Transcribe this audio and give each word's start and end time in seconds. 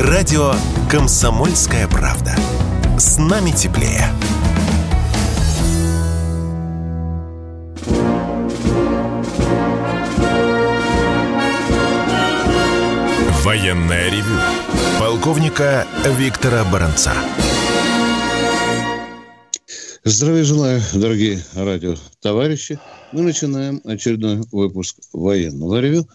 Радио 0.00 0.52
«Комсомольская 0.88 1.88
правда». 1.88 2.32
С 3.00 3.18
нами 3.18 3.50
теплее. 3.50 4.04
Военная 13.42 14.08
ревю. 14.08 14.38
Полковника 15.00 15.84
Виктора 16.16 16.62
Баранца. 16.62 17.12
Здравия 20.04 20.44
желаю, 20.44 20.80
дорогие 20.94 21.42
радио 21.56 21.96
товарищи. 22.22 22.78
Мы 23.10 23.22
начинаем 23.22 23.80
очередной 23.84 24.44
выпуск 24.52 24.98
военного 25.12 25.80
ревю. 25.80 26.08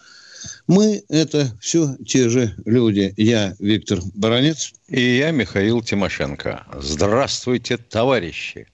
Мы– 0.66 1.04
это 1.10 1.54
все 1.60 1.96
те 2.06 2.28
же 2.28 2.54
люди. 2.64 3.12
Я 3.16 3.54
Виктор 3.58 4.00
Баранец. 4.14 4.72
И 4.88 5.00
я 5.00 5.30
Михаил 5.30 5.82
Тимошенко. 5.82 6.66
Здравствуйте, 6.78 7.76
товарищи. 7.76 8.66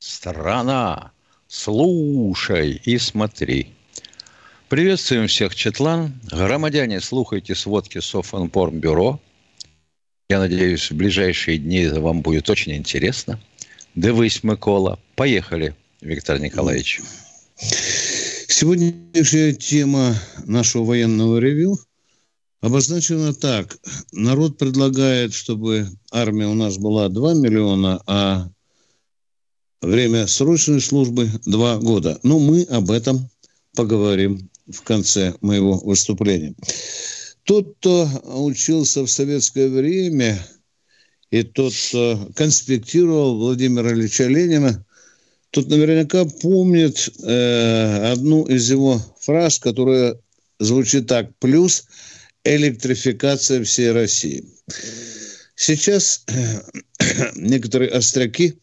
Страна, 0.00 1.12
слушай 1.46 2.80
и 2.84 2.98
смотри. 2.98 3.68
Приветствуем 4.68 5.28
всех, 5.28 5.54
Четлан. 5.54 6.20
Громадяне, 6.30 7.00
слухайте 7.00 7.54
сводки 7.54 8.00
Софинформбюро. 8.00 9.20
Я 10.28 10.40
надеюсь, 10.40 10.90
в 10.90 10.96
ближайшие 10.96 11.58
дни 11.58 11.86
вам 11.86 12.22
будет 12.22 12.50
очень 12.50 12.74
интересно. 12.74 13.38
Дивись, 13.94 14.42
Микола. 14.42 14.98
Поехали, 15.14 15.76
Виктор 16.00 16.40
Николаевич. 16.40 17.00
Сегодняшняя 18.58 19.52
тема 19.52 20.16
нашего 20.46 20.84
военного 20.84 21.36
ревю 21.36 21.78
обозначена 22.62 23.34
так. 23.34 23.76
Народ 24.12 24.56
предлагает, 24.56 25.34
чтобы 25.34 25.86
армия 26.10 26.46
у 26.46 26.54
нас 26.54 26.78
была 26.78 27.10
2 27.10 27.34
миллиона, 27.34 28.02
а 28.06 28.48
время 29.82 30.26
срочной 30.26 30.80
службы 30.80 31.28
2 31.44 31.76
года. 31.80 32.18
Но 32.22 32.38
мы 32.38 32.62
об 32.62 32.90
этом 32.90 33.28
поговорим 33.74 34.48
в 34.72 34.80
конце 34.80 35.34
моего 35.42 35.76
выступления. 35.80 36.54
Тот, 37.42 37.76
кто 37.80 38.08
учился 38.24 39.02
в 39.02 39.10
советское 39.10 39.68
время, 39.68 40.42
и 41.30 41.42
тот, 41.42 41.74
кто 41.74 42.30
конспектировал 42.34 43.36
Владимира 43.36 43.92
Ильича 43.92 44.24
Ленина, 44.24 44.85
Тут 45.56 45.70
наверняка 45.70 46.26
помнит 46.26 47.08
э, 47.22 48.12
одну 48.12 48.44
из 48.44 48.70
его 48.70 49.00
фраз, 49.18 49.58
которая 49.58 50.20
звучит 50.58 51.06
так. 51.06 51.34
Плюс 51.38 51.84
электрификация 52.44 53.64
всей 53.64 53.92
России. 53.92 54.44
Сейчас 55.54 56.24
э, 56.26 56.60
некоторые 57.36 57.90
остряки 57.90 58.58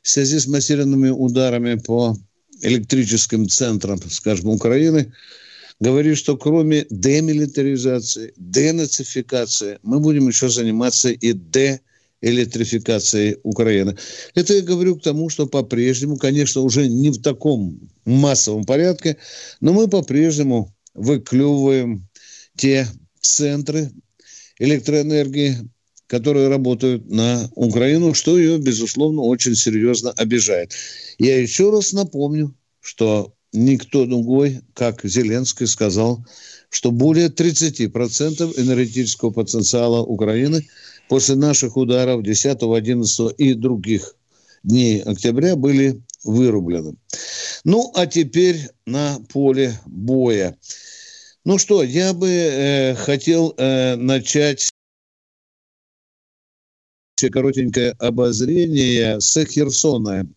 в 0.00 0.08
связи 0.08 0.38
с 0.38 0.46
массированными 0.46 1.08
ударами 1.08 1.74
по 1.74 2.16
электрическим 2.62 3.48
центрам, 3.48 4.00
скажем, 4.08 4.50
Украины, 4.50 5.12
говорит, 5.80 6.18
что 6.18 6.36
кроме 6.36 6.86
демилитаризации, 6.88 8.32
денацификации, 8.36 9.80
мы 9.82 9.98
будем 9.98 10.28
еще 10.28 10.48
заниматься 10.48 11.08
и 11.08 11.32
де 11.32 11.80
электрификации 12.20 13.38
Украины. 13.42 13.96
Это 14.34 14.54
я 14.54 14.62
говорю 14.62 14.96
к 14.96 15.02
тому, 15.02 15.28
что 15.28 15.46
по-прежнему, 15.46 16.16
конечно, 16.16 16.62
уже 16.62 16.88
не 16.88 17.10
в 17.10 17.22
таком 17.22 17.80
массовом 18.04 18.64
порядке, 18.64 19.16
но 19.60 19.72
мы 19.72 19.88
по-прежнему 19.88 20.74
выклевываем 20.94 22.08
те 22.56 22.88
центры 23.20 23.90
электроэнергии, 24.58 25.58
которые 26.08 26.48
работают 26.48 27.08
на 27.08 27.48
Украину, 27.54 28.14
что 28.14 28.38
ее, 28.38 28.58
безусловно, 28.58 29.22
очень 29.22 29.54
серьезно 29.54 30.10
обижает. 30.12 30.72
Я 31.18 31.40
еще 31.40 31.70
раз 31.70 31.92
напомню, 31.92 32.54
что 32.80 33.34
никто 33.52 34.06
другой, 34.06 34.60
как 34.74 35.04
Зеленский 35.04 35.66
сказал, 35.66 36.26
что 36.70 36.90
более 36.90 37.28
30% 37.28 38.60
энергетического 38.60 39.30
потенциала 39.30 40.02
Украины– 40.02 40.66
после 41.08 41.36
наших 41.36 41.76
ударов 41.76 42.22
10, 42.22 42.58
11 42.62 43.34
и 43.38 43.54
других 43.54 44.14
дней 44.62 45.02
октября 45.02 45.56
были 45.56 46.02
вырублены. 46.24 46.96
Ну, 47.64 47.90
а 47.94 48.06
теперь 48.06 48.68
на 48.86 49.18
поле 49.32 49.78
боя. 49.86 50.56
Ну 51.44 51.58
что, 51.58 51.82
я 51.82 52.12
бы 52.12 52.28
э, 52.28 52.94
хотел 52.94 53.54
э, 53.56 53.96
начать 53.96 54.70
коротенькое 57.32 57.92
обозрение 57.98 59.20
с 59.20 59.44
Херсона. 59.44 60.28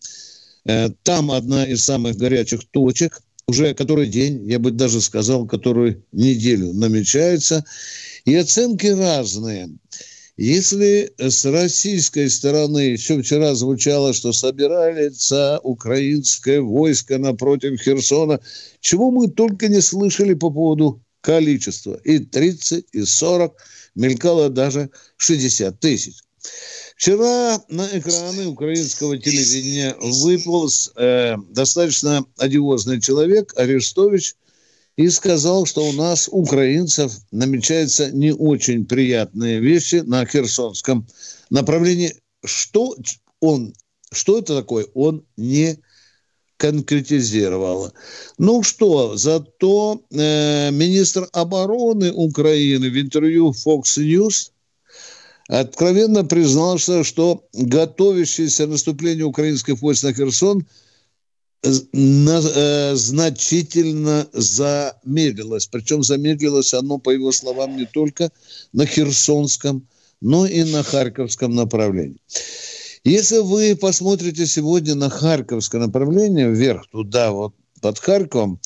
Э, 0.64 0.88
там 1.02 1.30
одна 1.30 1.64
из 1.64 1.84
самых 1.84 2.16
горячих 2.16 2.64
точек, 2.70 3.20
уже 3.46 3.74
который 3.74 4.06
день, 4.06 4.48
я 4.48 4.58
бы 4.58 4.70
даже 4.70 5.00
сказал, 5.00 5.46
которую 5.46 6.04
неделю 6.12 6.72
намечается. 6.72 7.64
И 8.24 8.34
оценки 8.34 8.86
разные. 8.86 9.70
Если 10.38 11.12
с 11.18 11.44
российской 11.44 12.30
стороны 12.30 12.78
еще 12.78 13.20
вчера 13.22 13.54
звучало, 13.54 14.14
что 14.14 14.32
собирается 14.32 15.60
украинское 15.62 16.62
войско 16.62 17.18
напротив 17.18 17.78
Херсона, 17.80 18.40
чего 18.80 19.10
мы 19.10 19.28
только 19.28 19.68
не 19.68 19.82
слышали 19.82 20.32
по 20.32 20.50
поводу 20.50 21.02
количества. 21.20 22.00
И 22.04 22.18
30, 22.18 22.86
и 22.92 23.02
40, 23.04 23.54
мелькало 23.94 24.48
даже 24.48 24.90
60 25.18 25.78
тысяч. 25.78 26.22
Вчера 26.96 27.62
на 27.68 27.86
экраны 27.92 28.46
украинского 28.46 29.18
телевидения 29.18 29.94
выполз 30.00 30.92
э, 30.96 31.36
достаточно 31.50 32.24
одиозный 32.38 33.00
человек, 33.00 33.52
Арестович, 33.56 34.34
и 34.96 35.08
сказал, 35.08 35.66
что 35.66 35.84
у 35.88 35.92
нас, 35.92 36.28
украинцев, 36.30 37.12
намечаются 37.30 38.10
не 38.10 38.32
очень 38.32 38.84
приятные 38.84 39.60
вещи 39.60 39.96
на 39.96 40.26
Херсонском 40.26 41.06
направлении. 41.50 42.14
Что 42.44 42.96
он, 43.40 43.72
что 44.12 44.38
это 44.38 44.56
такое, 44.56 44.86
он 44.94 45.24
не 45.36 45.78
конкретизировал. 46.58 47.92
Ну 48.38 48.62
что, 48.62 49.16
зато 49.16 50.02
э, 50.10 50.70
министр 50.70 51.28
обороны 51.32 52.12
Украины 52.12 52.88
в 52.88 53.00
интервью 53.00 53.52
Fox 53.52 53.98
News 53.98 54.50
откровенно 55.48 56.24
признался, 56.24 57.02
что 57.02 57.44
готовящееся 57.52 58.66
наступление 58.66 59.24
украинских 59.24 59.80
войск 59.80 60.04
на 60.04 60.12
Херсон– 60.12 60.66
значительно 61.62 64.26
замедлилось. 64.32 65.66
Причем 65.66 66.02
замедлилось 66.02 66.74
оно, 66.74 66.98
по 66.98 67.10
его 67.10 67.30
словам, 67.32 67.76
не 67.76 67.86
только 67.86 68.32
на 68.72 68.84
Херсонском, 68.84 69.86
но 70.20 70.44
и 70.46 70.64
на 70.64 70.82
Харьковском 70.82 71.54
направлении. 71.54 72.18
Если 73.04 73.38
вы 73.38 73.76
посмотрите 73.76 74.46
сегодня 74.46 74.94
на 74.94 75.10
Харьковское 75.10 75.80
направление, 75.80 76.50
вверх 76.50 76.86
туда, 76.90 77.32
вот 77.32 77.54
под 77.80 77.98
Харьковом, 77.98 78.60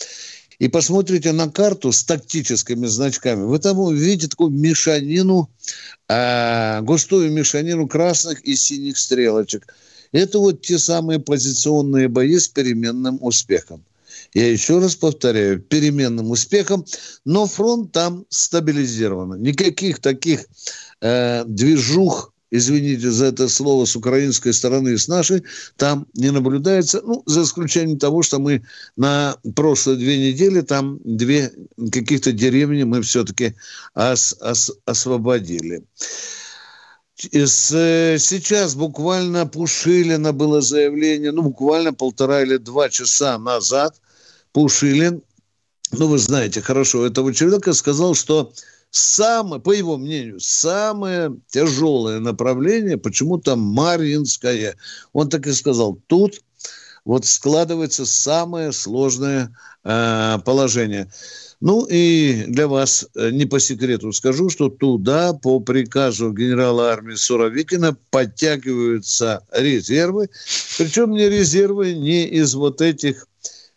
и 0.59 0.69
посмотрите 0.69 1.33
на 1.33 1.51
карту 1.51 1.93
с 1.93 2.03
тактическими 2.05 2.87
значками, 2.87 3.45
вы 3.45 3.59
там 3.59 3.79
увидите 3.79 4.29
такую 4.29 4.51
мешанину, 4.51 5.51
э, 6.09 6.81
густую 6.81 7.31
мешанину 7.31 7.87
красных 7.89 8.43
и 8.43 8.57
синих 8.57 8.97
стрелочек– 8.97 9.67
это 10.13 10.39
вот 10.39 10.63
те 10.63 10.79
самые 10.79 11.19
позиционные 11.19 12.09
бои 12.09 12.39
с 12.39 12.49
переменным 12.49 13.19
успехом. 13.21 13.85
Я 14.35 14.51
еще 14.51 14.79
раз 14.81 14.95
повторяю, 14.97 15.61
переменным 15.61 16.31
успехом, 16.31 16.85
но 17.25 17.47
фронт 17.47 17.93
там 17.93 18.27
стабилизирован. 18.29 19.41
Никаких 19.41 20.01
таких 20.01 20.47
э, 21.01 21.45
движух, 21.47 22.33
извините 22.51 23.11
за 23.11 23.27
это 23.27 23.49
слово, 23.49 23.85
с 23.85 23.97
украинской 23.97 24.53
стороны 24.53 24.91
и 24.91 24.97
с 24.97 25.09
нашей, 25.09 25.43
там 25.77 26.07
не 26.15 26.31
наблюдается, 26.31 27.01
ну, 27.03 27.23
за 27.27 27.43
исключением 27.43 27.99
того, 27.99 28.23
что 28.23 28.39
мы 28.39 28.63
на 28.97 29.37
прошлые 29.55 29.99
две 29.99 30.19
недели 30.19 30.61
там 30.61 31.01
две 31.05 31.53
каких-то 31.91 32.33
деревни 32.33 32.83
мы 32.83 33.03
все-таки 33.03 33.55
ос, 33.95 34.37
ос, 34.41 34.71
освободили. 34.85 35.85
Сейчас 37.17 38.75
буквально 38.75 39.47
Пушилина 39.47 40.33
было 40.33 40.61
заявление, 40.61 41.33
ну, 41.33 41.43
буквально 41.43 41.95
полтора 41.95 42.43
или 42.43 42.59
два 42.59 42.91
часа 42.91 43.39
назад 43.39 44.01
Пушилин, 44.53 45.23
ну, 45.93 46.09
вы 46.09 46.19
знаете 46.19 46.61
хорошо 46.61 47.07
этого 47.07 47.33
человека, 47.33 47.73
сказал, 47.73 48.15
что 48.15 48.53
самое, 48.91 49.63
по 49.63 49.73
его 49.73 49.97
мнению, 49.97 50.41
самое 50.41 51.35
тяжелое 51.49 52.21
направление 52.21 52.99
почему-то 52.99 53.57
Марьинское. 53.57 54.77
Он 55.15 55.31
так 55.31 55.47
и 55.47 55.53
сказал, 55.53 55.99
тут 56.07 56.43
вот 57.07 57.25
складывается 57.25 58.05
самое 58.05 58.73
сложное 58.73 59.57
э, 59.85 60.39
положение. 60.45 61.11
Ну 61.61 61.87
и 61.89 62.45
для 62.49 62.69
вас 62.69 63.07
э, 63.15 63.31
не 63.31 63.47
по 63.47 63.59
секрету 63.59 64.13
скажу, 64.13 64.51
что 64.51 64.69
туда 64.69 65.33
по 65.33 65.59
приказу 65.61 66.33
генерала 66.33 66.93
армии 66.93 67.15
Суровикина 67.15 67.97
подтягиваются 68.11 69.43
резервы. 69.53 70.29
Причем 70.77 71.13
не 71.13 71.29
резервы 71.31 71.95
не 71.95 72.27
из 72.27 72.55
вот 72.55 72.83
этих 72.83 73.27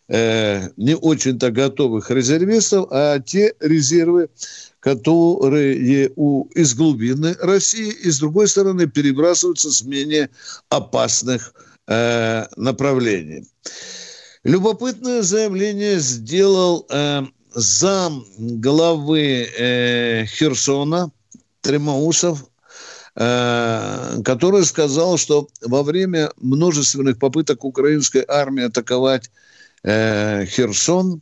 э, 0.08 0.68
не 0.76 0.94
очень-то 0.94 1.50
готовых 1.50 2.10
резервистов, 2.10 2.88
а 2.90 3.18
те 3.18 3.54
резервы, 3.60 4.28
которые 4.80 6.12
у, 6.16 6.48
из 6.54 6.74
глубины 6.74 7.34
России 7.40 7.92
и, 7.92 8.10
с 8.10 8.18
другой 8.18 8.48
стороны, 8.48 8.88
перебрасываются 8.88 9.70
с 9.70 9.82
менее 9.82 10.28
опасных 10.68 11.54
э, 11.88 12.46
направлений. 12.56 13.46
Любопытное 14.44 15.22
заявление 15.22 15.98
сделал 15.98 16.86
э, 16.90 17.22
зам 17.54 18.24
главы 18.38 19.48
э, 19.58 20.24
Херсона 20.26 21.10
Тремоусов, 21.60 22.44
э, 23.16 24.22
который 24.24 24.64
сказал, 24.64 25.18
что 25.18 25.48
во 25.62 25.82
время 25.82 26.30
множественных 26.36 27.18
попыток 27.18 27.64
украинской 27.64 28.24
армии 28.26 28.64
атаковать 28.64 29.30
э, 29.82 30.46
Херсон 30.46 31.20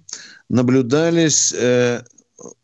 наблюдались 0.49 1.53
э, 1.53 2.03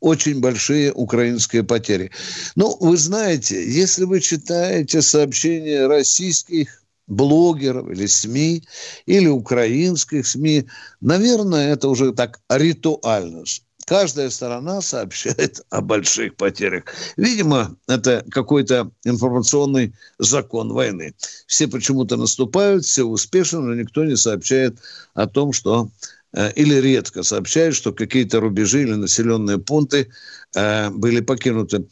очень 0.00 0.40
большие 0.40 0.93
украинские 0.93 1.64
потери. 1.64 2.11
Ну, 2.55 2.76
вы 2.81 2.96
знаете, 2.96 3.56
если 3.69 4.05
вы 4.05 4.20
читаете 4.20 5.02
сообщения 5.02 5.87
российских 5.87 6.84
блогеров 7.06 7.91
или 7.91 8.06
СМИ, 8.06 8.65
или 9.06 9.29
украинских 9.29 10.27
СМИ. 10.27 10.67
Наверное, 11.01 11.73
это 11.73 11.89
уже 11.89 12.12
так 12.12 12.41
ритуально. 12.49 13.45
Каждая 13.87 14.31
сторона 14.31 14.81
сообщает 14.81 15.61
о 15.69 15.83
больших 15.83 16.37
потерях. 16.37 16.85
Видимо, 17.17 17.77
это 17.87 18.25
какой-то 18.31 18.91
информационный 19.05 19.95
закон 20.19 20.73
войны. 20.73 21.15
Все 21.47 21.69
почему-то 21.69 22.17
наступают, 22.17 22.85
все 22.85 23.05
успешны, 23.05 23.61
но 23.61 23.75
никто 23.75 24.05
не 24.05 24.17
сообщает 24.17 24.79
о 25.12 25.27
том, 25.27 25.53
что 25.53 25.91
э, 26.33 26.53
или 26.53 26.77
редко 26.77 27.23
сообщает, 27.23 27.75
что 27.75 27.93
какие-то 27.93 28.41
рубежи 28.41 28.83
или 28.83 28.95
населенные 28.95 29.59
пункты 29.59 30.09
э, 30.55 30.89
были 30.89 31.21
покинуты. 31.21 31.87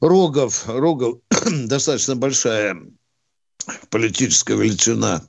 Рогов, 0.00 0.64
Рогов 0.66 1.18
достаточно 1.66 2.16
большая 2.16 2.78
политическая 3.90 4.56
величина 4.56 5.22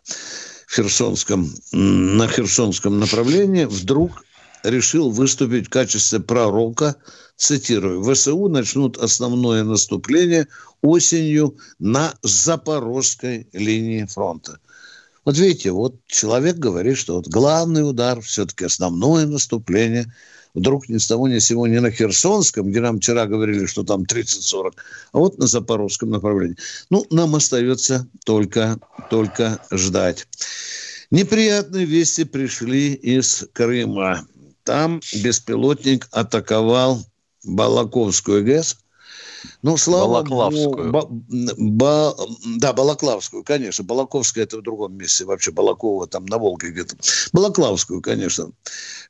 в 0.68 0.76
Херсонском, 0.76 1.50
на 1.72 2.28
Херсонском 2.28 3.00
направлении 3.00 3.66
вдруг 3.66 4.24
решил 4.64 5.12
выступить 5.12 5.68
в 5.68 5.70
качестве 5.70 6.20
пророка, 6.20 6.96
цитирую, 7.38 8.04
ВСУ 8.04 8.48
начнут 8.48 8.98
основное 8.98 9.64
наступление 9.64 10.48
осенью 10.82 11.58
на 11.80 12.14
Запорожской 12.24 13.48
линии 13.54 14.06
фронта. 14.06 14.60
Вот 15.24 15.38
видите, 15.38 15.72
вот 15.72 15.96
человек 16.08 16.58
говорит, 16.58 16.98
что 16.98 17.16
вот 17.16 17.28
главный 17.28 17.88
удар, 17.88 18.22
все-таки 18.22 18.66
основное 18.66 19.26
наступление– 19.26 20.14
вдруг 20.58 20.90
ни 20.90 20.98
с 20.98 21.08
того 21.08 21.28
ни 21.28 21.38
с 21.38 21.46
сего 21.46 21.68
не 21.68 21.80
на 21.80 21.92
Херсонском, 21.92 22.72
где 22.72 22.82
нам 22.82 22.98
вчера 22.98 23.28
говорили, 23.28 23.68
что 23.68 23.84
там 23.84 24.04
30-40, 24.04 24.74
а 25.12 25.18
вот 25.20 25.38
на 25.38 25.46
Запорожском 25.46 26.10
направлении. 26.10 26.58
Ну, 26.90 27.06
нам 27.12 27.36
остается 27.36 28.08
только, 28.26 28.80
только 29.12 29.62
ждать. 29.72 30.28
Неприятные 31.12 31.86
вести 31.86 32.24
пришли 32.24 32.94
из 32.94 33.46
Крыма. 33.54 34.28
Там 34.64 35.00
беспилотник 35.14 36.08
атаковал 36.12 37.06
Балаковскую 37.44 38.44
ГЭС– 38.44 38.78
ну, 39.62 39.78
слава 39.78 40.24
Балаклавскую. 40.24 40.92
Богу, 40.92 40.92
ба, 40.92 41.08
ба, 41.58 42.16
да, 42.58 42.74
Балаклавскую, 42.74 43.44
конечно. 43.44 43.84
Балаковская 43.84 44.44
это 44.44 44.58
в 44.58 44.62
другом 44.62 44.96
месте. 44.98 45.26
Вообще 45.26 45.52
Балакова 45.52 46.08
там 46.08 46.26
на 46.26 46.38
Волге 46.38 46.70
где-то. 46.70 46.96
Балаклавскую, 47.34 48.02
конечно. 48.02 48.52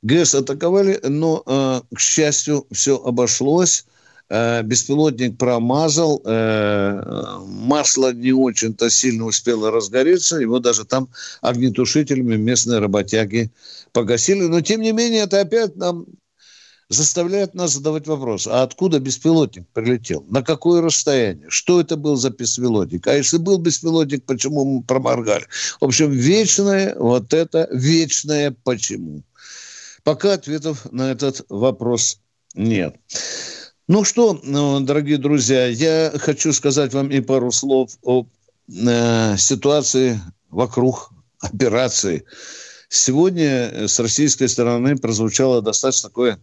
ГЭС 0.02 0.36
атаковали, 0.36 1.00
но, 1.04 1.44
э, 1.46 1.82
к 1.96 2.00
счастью, 2.00 2.66
все 2.72 2.98
обошлось. 2.98 3.86
Э, 4.30 4.62
беспилотник 4.62 5.38
промазал, 5.38 6.22
э, 6.26 7.40
масло 7.46 8.14
не 8.14 8.34
очень-то 8.34 8.90
сильно 8.90 9.26
успело 9.26 9.72
разгореться, 9.72 10.38
его 10.38 10.60
даже 10.60 10.84
там 10.84 11.08
огнетушителями 11.42 12.36
местные 12.36 12.80
работяги 12.80 13.52
погасили. 13.94 14.44
Но, 14.48 14.60
тем 14.60 14.82
не 14.82 14.92
менее, 14.92 15.24
это 15.24 15.40
опять 15.40 15.78
нам 15.78 16.06
заставляет 16.90 17.54
нас 17.54 17.74
задавать 17.74 18.08
вопрос, 18.08 18.48
а 18.48 18.64
откуда 18.64 19.00
беспилотник 19.00 19.68
прилетел? 19.74 20.26
На 20.30 20.42
какое 20.42 20.82
расстояние? 20.82 21.50
Что 21.50 21.82
это 21.82 21.98
был 21.98 22.16
за 22.16 22.30
беспилотник? 22.30 23.08
А 23.08 23.16
если 23.16 23.38
был 23.38 23.58
беспилотник, 23.58 24.26
почему 24.26 24.64
мы 24.64 24.84
проморгали? 24.84 25.46
В 25.82 25.86
общем, 25.86 26.12
вечное 26.12 26.96
вот 26.96 27.34
это, 27.34 27.68
вечное 27.72 28.56
почему. 28.64 29.24
Пока 30.04 30.34
ответов 30.34 30.88
на 30.92 31.12
этот 31.12 31.46
вопрос 31.50 32.20
нет. 32.56 32.96
Ну 33.90 34.04
что, 34.04 34.40
ну, 34.44 34.80
дорогие 34.80 35.18
друзья, 35.18 35.68
я 35.68 36.12
хочу 36.16 36.54
сказать 36.54 36.94
вам 36.94 37.10
и 37.10 37.20
пару 37.22 37.52
слов 37.52 37.92
о 38.04 38.26
э, 38.70 39.38
ситуации 39.38 40.20
вокруг 40.50 41.12
операции. 41.40 42.26
Сегодня 42.90 43.88
с 43.88 44.00
российской 44.00 44.48
стороны 44.48 44.96
прозвучало 44.98 45.62
достаточно 45.62 46.10
такое 46.10 46.40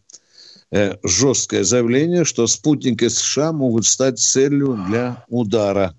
жесткое 1.02 1.64
заявление, 1.64 2.24
что 2.24 2.46
спутники 2.46 3.08
США 3.08 3.52
могут 3.52 3.86
стать 3.86 4.18
целью 4.18 4.78
для 4.88 5.24
удара. 5.28 5.94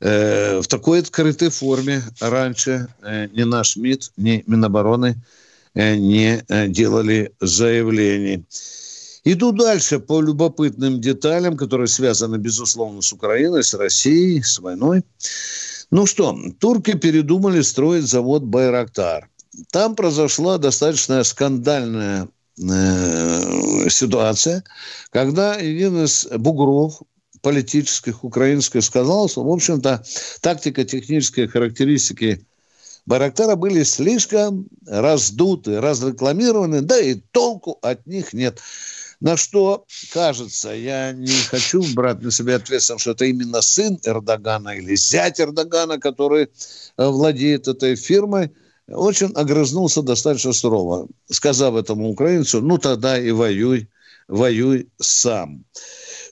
Э, 0.00 0.60
в 0.60 0.66
такой 0.66 1.00
открытой 1.00 1.50
форме 1.50 2.02
раньше 2.20 2.88
э, 3.02 3.28
ни 3.32 3.42
наш 3.44 3.76
МИД, 3.76 4.12
ни 4.16 4.44
Минобороны 4.46 5.16
не 5.74 6.42
делали 6.68 7.30
заявлений. 7.40 8.44
Иду 9.22 9.52
дальше 9.52 10.00
по 10.00 10.20
любопытным 10.20 11.00
деталям, 11.00 11.56
которые 11.56 11.86
связаны, 11.86 12.36
безусловно, 12.36 13.00
с 13.00 13.12
Украиной, 13.12 13.62
с 13.62 13.74
Россией, 13.74 14.42
с 14.42 14.58
войной. 14.58 15.02
Ну 15.90 16.06
что, 16.06 16.36
турки 16.58 16.94
передумали 16.94 17.60
строить 17.60 18.06
завод 18.08 18.42
«Байрактар». 18.42 19.28
Там 19.70 19.94
произошла 19.94 20.58
достаточно 20.58 21.22
скандальная 21.22 22.26
Э, 22.26 22.37
ситуация, 22.58 24.64
когда 25.10 25.52
один 25.52 26.04
из 26.04 26.26
бугров 26.26 27.02
политических 27.40 28.24
украинских 28.24 28.82
сказал, 28.82 29.28
что, 29.28 29.44
в 29.44 29.50
общем-то, 29.50 30.04
тактика, 30.40 30.84
технические 30.84 31.48
характеристики 31.48 32.44
Байрактара 33.06 33.56
были 33.56 33.84
слишком 33.84 34.68
раздуты, 34.86 35.80
разрекламированы, 35.80 36.82
да 36.82 37.00
и 37.00 37.14
толку 37.14 37.78
от 37.80 38.06
них 38.06 38.34
нет. 38.34 38.60
На 39.20 39.36
что, 39.36 39.86
кажется, 40.12 40.72
я 40.72 41.12
не 41.12 41.32
хочу 41.48 41.82
брать 41.94 42.20
на 42.20 42.30
себя 42.30 42.56
ответственность, 42.56 43.02
что 43.02 43.12
это 43.12 43.24
именно 43.24 43.62
сын 43.62 43.98
Эрдогана 44.04 44.76
или 44.76 44.94
зять 44.94 45.40
Эрдогана, 45.40 45.98
который 45.98 46.50
э, 46.98 47.06
владеет 47.06 47.66
этой 47.66 47.96
фирмой– 47.96 48.52
очень 48.88 49.32
огрызнулся 49.34 50.02
достаточно 50.02 50.52
сурово, 50.52 51.08
сказав 51.30 51.76
этому 51.76 52.10
украинцу, 52.10 52.60
ну 52.60 52.78
тогда 52.78 53.18
и 53.18 53.30
воюй, 53.30 53.88
воюй 54.28 54.88
сам. 54.98 55.64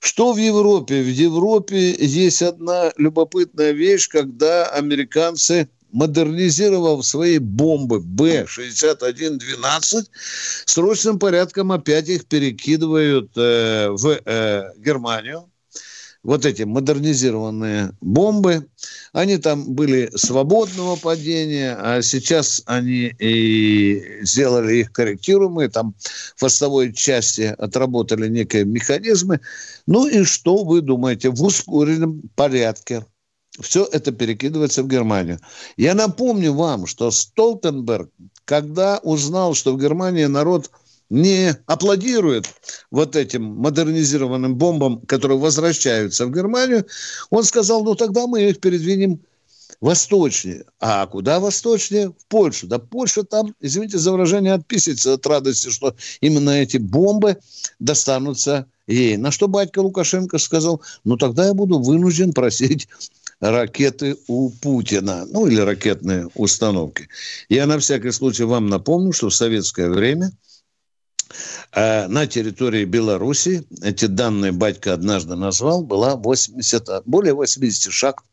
Что 0.01 0.33
в 0.33 0.39
Европе? 0.39 1.03
В 1.03 1.09
Европе 1.09 1.95
есть 1.99 2.43
одна 2.43 2.93
любопытная 2.97 3.73
вещь, 3.73 4.09
когда 4.09 4.67
американцы 4.67 5.69
модернизировав 5.93 7.07
свои 7.07 7.39
бомбы 7.39 8.01
Б-61-12, 8.01 10.05
срочным 10.67 11.19
порядком 11.19 11.73
опять 11.73 12.09
их 12.09 12.27
перекидывают 12.27 13.33
э, 13.37 13.89
в 13.91 14.21
э, 14.25 14.71
Германию 14.77 15.51
вот 16.27 16.45
эти 16.45 16.65
модернизированные 16.65 17.93
бомбы. 18.01 18.67
Они 19.13 19.39
там 19.39 19.75
были 19.75 20.11
свободного 20.17 20.97
падения, 20.97 21.77
а 21.79 22.03
сейчас 22.03 22.63
они 22.67 23.15
и 23.21 24.19
сделали 24.23 24.79
их 24.79 24.93
корректируемые, 24.93 25.69
там 25.69 25.95
в 26.35 26.41
хвостовой 26.41 26.93
части 26.93 27.55
отработали 27.57 28.29
некие 28.29 28.65
механизмы. 28.65 29.41
Ну 29.87 30.09
и 30.09 30.25
что 30.25 30.65
вы 30.65 30.81
думаете? 30.81 31.31
В 31.31 31.41
ускоренном 31.45 32.23
порядке 32.35 33.07
все 33.61 33.85
это 33.85 34.11
перекидывается 34.11 34.83
в 34.83 34.89
Германию. 34.89 35.39
Я 35.77 35.95
напомню 35.95 36.53
вам, 36.53 36.87
что 36.87 37.13
Столтенберг, 37.13 38.11
когда 38.45 38.99
узнал, 38.99 39.55
что 39.55 39.73
в 39.73 39.81
Германии 39.81 40.25
народ– 40.25 40.71
не 41.11 41.57
аплодирует 41.67 42.47
вот 42.91 43.17
этим 43.17 43.43
модернизированным 43.43 44.57
бомбам, 44.57 45.01
которые 45.03 45.39
возвращаются 45.39 46.27
в 46.27 46.33
Германию, 46.33 46.87
он 47.31 47.45
сказал, 47.45 47.85
ну 47.85 47.95
тогда 47.95 48.27
мы 48.27 48.43
их 48.43 48.61
передвинем 48.61 49.21
восточнее. 49.81 50.65
А 50.81 51.07
куда 51.07 51.39
восточнее? 51.41 52.11
В 52.11 52.27
Польшу. 52.29 52.67
Да 52.67 52.79
Польша 52.79 53.25
там, 53.25 53.55
извините 53.61 53.99
за 53.99 54.13
выражение, 54.13 54.55
отписывается 54.55 55.15
от 55.15 55.27
радости, 55.27 55.71
что 55.71 55.95
именно 56.21 56.51
эти 56.51 56.79
бомбы 56.79 57.39
достанутся 57.79 58.67
ей. 58.87 59.17
На 59.17 59.31
что 59.31 59.49
батька 59.49 59.81
Лукашенко 59.81 60.39
сказал, 60.39 60.83
ну 61.05 61.17
тогда 61.17 61.47
я 61.47 61.55
буду 61.55 61.79
вынужден 61.79 62.33
просить 62.33 62.89
ракеты 63.41 64.17
у 64.29 64.51
Путина, 64.51 65.27
ну 65.27 65.47
или 65.47 65.61
ракетные 65.61 66.29
установки. 66.35 67.09
Я 67.49 67.67
на 67.67 67.79
всякий 67.79 68.11
случай 68.11 68.45
вам 68.45 68.69
напомню, 68.69 69.13
что 69.13 69.29
в 69.29 69.35
советское 69.35 69.91
время 69.91 70.33
на 71.75 72.27
территории 72.27 72.85
Беларуси, 72.85 73.67
эти 73.83 74.07
данные 74.07 74.53
батька 74.53 74.95
однажды 74.95 75.35
назвал, 75.35 75.83
была 75.83 76.17
80, 76.17 77.05
более 77.05 77.35
80 77.35 77.93
шахт 77.93 78.25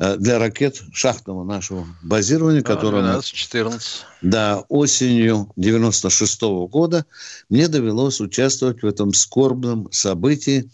Э, 0.00 0.16
для 0.16 0.38
ракет 0.38 0.82
шахтного 0.94 1.44
нашего 1.44 1.86
базирования, 2.02 2.62
которое... 2.62 3.18
12-14. 3.18 3.80
Да, 4.22 4.64
осенью 4.70 5.52
96 5.56 6.42
-го 6.42 6.66
года 6.68 7.04
мне 7.50 7.68
довелось 7.68 8.18
участвовать 8.20 8.82
в 8.82 8.86
этом 8.86 9.12
скорбном 9.12 9.92
событии. 9.92 10.70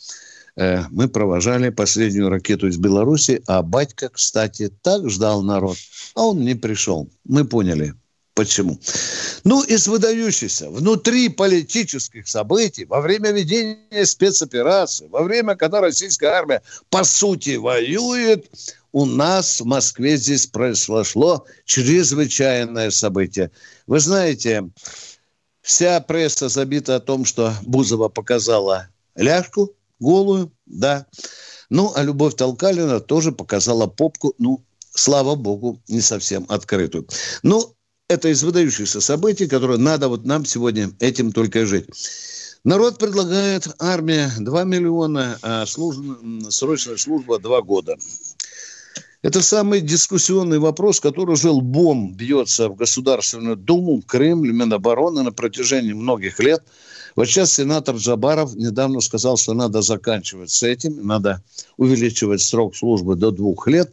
Э, 0.55 0.85
мы 0.91 1.09
провожали 1.09 1.71
последнюю 1.71 2.29
ракету 2.29 2.69
из 2.69 2.77
Беларуси, 2.77 3.43
а 3.49 3.63
батька, 3.63 4.11
кстати, 4.11 4.71
так 4.81 5.11
ждал 5.11 5.43
народ, 5.43 5.77
а 6.15 6.27
он 6.27 6.45
не 6.45 6.55
пришел. 6.55 7.11
Мы 7.25 7.45
поняли, 7.45 7.95
Почему? 8.37 8.79
Ну, 9.45 9.63
из 9.63 9.89
выдающихся 9.89 10.69
внутри 10.69 11.31
политических 11.31 12.29
событий, 12.29 12.85
во 12.85 13.01
время 13.01 13.31
ведения 13.31 14.05
спецоперации, 14.05 15.09
во 15.09 15.23
время, 15.23 15.57
когда 15.57 15.81
российская 15.81 16.27
армия, 16.27 16.61
по 16.91 17.03
сути, 17.03 17.57
воюет, 17.57 18.45
у 18.93 19.07
нас 19.07 19.63
в 19.63 19.65
Москве 19.65 20.19
здесь 20.19 20.47
произошло 20.47 21.47
чрезвычайное 21.65 22.91
событие. 22.91 23.51
Вы 23.87 24.01
знаете, 24.01 24.69
вся 25.63 25.99
пресса 26.01 26.51
забита 26.51 26.97
о 26.97 27.01
том, 27.01 27.25
что 27.25 27.55
Бузова 27.63 28.11
показала 28.11 28.89
ляжку 29.15 29.73
голую, 29.99 30.53
да. 30.67 31.07
Ну, 31.71 31.91
а 31.97 32.03
Любовь 32.03 32.35
Толкалина 32.35 33.01
тоже 33.01 33.33
показала 33.33 33.87
попку, 33.87 34.35
ну, 34.37 34.63
слава 34.91 35.37
богу, 35.37 35.81
не 35.89 36.03
совсем 36.03 36.45
открытую. 36.51 37.09
Ну, 37.43 37.76
это 38.09 38.29
из 38.29 38.43
выдающихся 38.43 39.01
событий, 39.01 39.49
которые 39.49 39.79
надо 39.79 40.09
вот 40.09 40.25
нам 40.25 40.45
сегодня 40.45 40.91
этим 41.01 41.33
только 41.33 41.67
жить. 41.67 41.87
Народ 42.63 42.99
предлагает 42.99 43.69
армия 43.79 44.31
2 44.39 44.65
миллиона, 44.65 45.39
а 45.43 45.67
служ... 45.67 45.97
срочная 46.51 46.97
служба 46.97 47.39
2 47.39 47.63
года. 47.63 47.97
Это 49.23 49.43
самый 49.43 49.81
дискуссионный 49.81 50.59
вопрос, 50.59 51.01
который 51.01 51.33
уже 51.33 51.51
лбом 51.51 52.15
бьется 52.15 52.69
в 52.69 52.77
Государственную 52.77 53.57
Думу, 53.57 54.01
в 54.01 54.07
Кремль, 54.07 54.53
Минобороны 54.53 55.23
на 55.23 55.33
протяжении 55.33 55.93
многих 55.93 56.39
лет. 56.39 56.63
Вот 57.17 57.25
сейчас 57.27 57.55
сенатор 57.55 57.97
Джабаров 57.97 58.55
недавно 58.55 59.01
сказал, 59.01 59.39
что 59.39 59.55
надо 59.55 59.81
заканчивать 59.81 60.51
с 60.51 60.63
этим, 60.63 61.07
надо 61.07 61.43
увеличивать 61.79 62.43
срок 62.43 62.77
службы 62.77 63.17
до 63.17 63.31
двух 63.31 63.67
лет. 63.69 63.91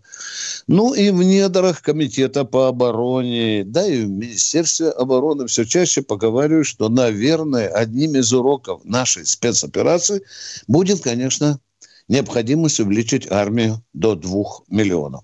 Ну 0.67 0.93
и 0.93 1.09
в 1.09 1.23
недрах 1.23 1.81
Комитета 1.81 2.43
по 2.43 2.67
обороне, 2.67 3.63
да 3.63 3.87
и 3.87 4.03
в 4.03 4.09
Министерстве 4.09 4.89
обороны 4.89 5.47
все 5.47 5.63
чаще 5.63 6.01
поговаривают, 6.01 6.67
что, 6.67 6.89
наверное, 6.89 7.69
одним 7.69 8.15
из 8.15 8.33
уроков 8.33 8.83
нашей 8.83 9.25
спецоперации 9.25 10.21
будет, 10.67 11.01
конечно, 11.01 11.61
необходимость 12.09 12.81
увеличить 12.81 13.31
армию 13.31 13.81
до 13.93 14.15
двух 14.15 14.63
миллионов. 14.67 15.23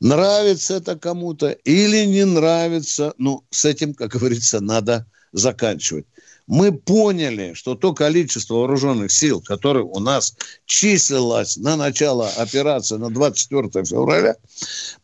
Нравится 0.00 0.74
это 0.74 0.98
кому-то 0.98 1.50
или 1.50 2.04
не 2.04 2.24
нравится, 2.24 3.14
ну, 3.16 3.44
с 3.50 3.64
этим, 3.64 3.94
как 3.94 4.10
говорится, 4.10 4.58
надо 4.60 5.06
заканчивать. 5.32 6.06
Мы 6.48 6.72
поняли, 6.72 7.52
что 7.52 7.74
то 7.74 7.92
количество 7.92 8.54
вооруженных 8.54 9.12
сил, 9.12 9.40
которое 9.40 9.84
у 9.84 10.00
нас 10.00 10.34
числилось 10.64 11.58
на 11.58 11.76
начало 11.76 12.28
операции 12.30 12.96
на 12.96 13.10
24 13.10 13.84
февраля, 13.84 14.34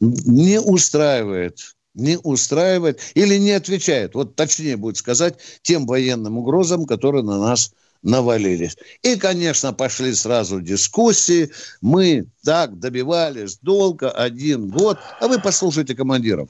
не 0.01 0.59
устраивает 0.59 1.61
не 1.95 2.19
устраивает 2.19 3.01
или 3.15 3.39
не 3.39 3.53
отвечает, 3.53 4.17
вот 4.17 4.35
точнее 4.35 4.77
будет 4.77 4.97
сказать, 4.97 5.37
тем 5.63 5.87
военным 5.87 6.39
угрозам, 6.39 6.87
которые 6.87 7.23
на 7.23 7.39
нас 7.39 7.73
навалились. 8.03 8.77
И, 9.03 9.15
конечно, 9.17 9.73
пошли 9.73 10.13
сразу 10.13 10.61
дискуссии. 10.61 11.51
Мы 11.81 12.27
так 12.43 12.79
добивались 12.79 13.59
долго, 13.63 14.11
один 14.11 14.71
год. 14.71 14.99
А 15.21 15.29
вы 15.29 15.41
послушайте 15.41 15.95
командиров. 15.95 16.49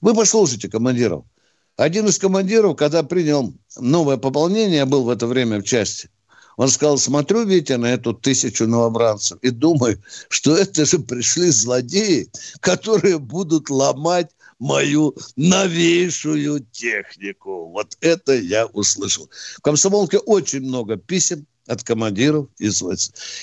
Вы 0.00 0.14
послушайте 0.14 0.68
командиров. 0.68 1.24
Один 1.76 2.06
из 2.06 2.18
командиров, 2.18 2.76
когда 2.76 3.02
принял 3.02 3.52
новое 3.78 4.16
пополнение, 4.16 4.84
был 4.84 5.04
в 5.04 5.10
это 5.10 5.26
время 5.26 5.60
в 5.60 5.64
части, 5.64 6.08
он 6.56 6.68
сказал, 6.68 6.98
смотрю, 6.98 7.44
Витя, 7.44 7.72
на 7.72 7.86
эту 7.86 8.14
тысячу 8.14 8.68
новобранцев 8.68 9.38
и 9.42 9.50
думаю, 9.50 10.00
что 10.28 10.56
это 10.56 10.84
же 10.84 11.00
пришли 11.00 11.50
злодеи, 11.50 12.30
которые 12.60 13.18
будут 13.18 13.70
ломать 13.70 14.30
мою 14.60 15.16
новейшую 15.34 16.64
технику. 16.70 17.70
Вот 17.70 17.96
это 18.00 18.34
я 18.34 18.66
услышал. 18.66 19.28
В 19.56 19.62
комсомолке 19.62 20.18
очень 20.18 20.60
много 20.60 20.96
писем 20.96 21.44
от 21.66 21.82
командиров 21.82 22.46
из, 22.58 22.82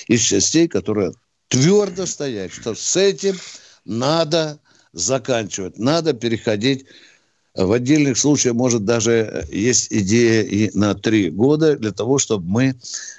из 0.08 0.20
частей, 0.20 0.68
которые 0.68 1.12
твердо 1.48 2.06
стоят, 2.06 2.50
что 2.52 2.74
с 2.74 2.96
этим 2.96 3.36
надо 3.84 4.58
заканчивать, 4.94 5.78
надо 5.78 6.14
переходить 6.14 6.86
в 7.54 7.72
отдельных 7.72 8.16
случаях, 8.16 8.54
может, 8.54 8.84
даже 8.84 9.46
есть 9.50 9.88
идея 9.90 10.42
и 10.42 10.70
на 10.76 10.94
три 10.94 11.30
года 11.30 11.76
для 11.76 11.92
того, 11.92 12.18
чтобы 12.18 12.48
мы 12.48 12.74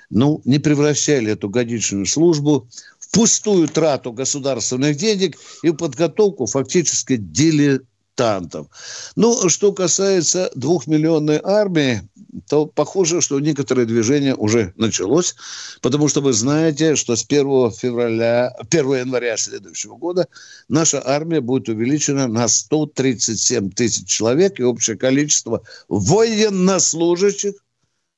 ну, 0.10 0.42
не 0.46 0.60
превращали 0.60 1.32
эту 1.32 1.50
годичную 1.50 2.06
службу 2.06 2.68
в 3.00 3.12
пустую 3.12 3.68
трату 3.68 4.12
государственных 4.12 4.98
денег 4.98 5.38
и 5.62 5.72
подготовку 5.72 6.48
фактически 6.48 7.18
дилетантов 7.18 7.88
дилетантов. 8.18 8.68
Ну, 9.16 9.50
что 9.50 9.74
касается 9.74 10.52
двухмиллионной 10.56 11.40
армии, 11.44 12.08
то 12.50 12.66
похоже, 12.66 13.22
что 13.22 13.40
некоторое 13.40 13.86
движение 13.86 14.36
уже 14.36 14.74
началось, 14.76 15.36
потому 15.82 16.08
что 16.08 16.22
вы 16.22 16.34
знаете, 16.34 16.96
что 16.96 17.16
с 17.16 17.26
1 17.28 17.72
февраля, 17.72 18.50
1 18.60 18.94
января 18.96 19.38
следующего 19.38 19.96
года 19.96 20.28
наша 20.68 21.02
армия 21.06 21.42
будет 21.42 21.70
увеличена 21.70 22.28
на 22.28 22.48
137 22.48 23.72
тысяч 23.72 24.08
человек, 24.08 24.60
и 24.60 24.64
общее 24.64 24.98
количество 24.98 25.62
военнослужащих 25.90 27.54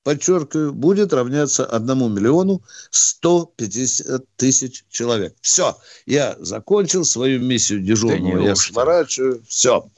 подчеркиваю, 0.05 0.71
будет 0.71 1.13
равняться 1.13 1.65
1 1.65 2.13
миллиону 2.13 2.61
150 2.91 4.23
тысяч 4.37 4.83
человек. 4.91 5.33
Все, 5.41 5.75
я 6.05 6.35
закончил 6.39 7.03
свою 7.03 7.41
миссию 7.41 7.81
дежурного, 7.81 8.37
да 8.37 8.49
я 8.49 8.55
сворачиваю, 8.55 9.41
все. 9.47 9.89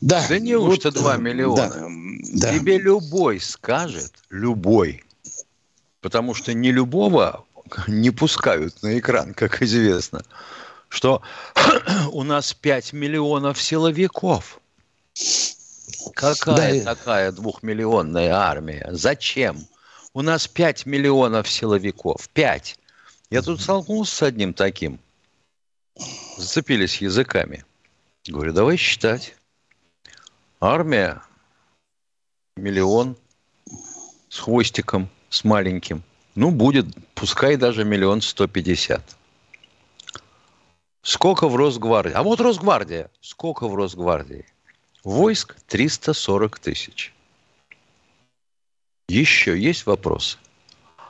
Да, 0.00 0.26
да 0.28 0.38
неужто 0.40 0.90
вот, 0.90 1.00
2 1.00 1.16
миллиона? 1.18 1.88
Да, 2.32 2.52
Тебе 2.52 2.78
любой 2.78 3.38
скажет, 3.38 4.12
любой, 4.30 5.04
потому 6.00 6.34
что 6.34 6.52
не 6.52 6.72
любого 6.72 7.44
не 7.86 8.10
пускают 8.10 8.82
на 8.82 8.98
экран, 8.98 9.32
как 9.32 9.62
известно, 9.62 10.24
что 10.88 11.22
у 12.10 12.24
нас 12.24 12.52
5 12.52 12.94
миллионов 12.94 13.62
силовиков. 13.62 14.60
Какая 16.14 16.84
да. 16.84 16.94
такая 16.94 17.32
двухмиллионная 17.32 18.32
армия? 18.32 18.88
Зачем? 18.90 19.66
У 20.12 20.22
нас 20.22 20.48
5 20.48 20.86
миллионов 20.86 21.48
силовиков. 21.48 22.28
5. 22.30 22.78
Я 23.30 23.42
тут 23.42 23.60
столкнулся 23.60 24.14
с 24.16 24.22
одним 24.22 24.54
таким. 24.54 24.98
Зацепились 26.36 27.00
языками. 27.00 27.64
Говорю, 28.26 28.52
давай 28.52 28.76
считать. 28.76 29.36
Армия 30.60 31.22
миллион 32.56 33.16
с 34.28 34.38
хвостиком, 34.38 35.08
с 35.28 35.44
маленьким. 35.44 36.02
Ну, 36.34 36.50
будет, 36.50 36.86
пускай 37.14 37.56
даже 37.56 37.84
миллион 37.84 38.20
сто 38.20 38.46
пятьдесят. 38.46 39.16
Сколько 41.02 41.48
в 41.48 41.56
Росгвардии? 41.56 42.12
А 42.12 42.22
вот 42.22 42.40
Росгвардия. 42.40 43.10
Сколько 43.20 43.68
в 43.68 43.74
Росгвардии? 43.74 44.44
Войск 45.04 45.56
340 45.66 46.58
тысяч. 46.58 47.12
Еще 49.08 49.58
есть 49.58 49.86
вопросы? 49.86 50.38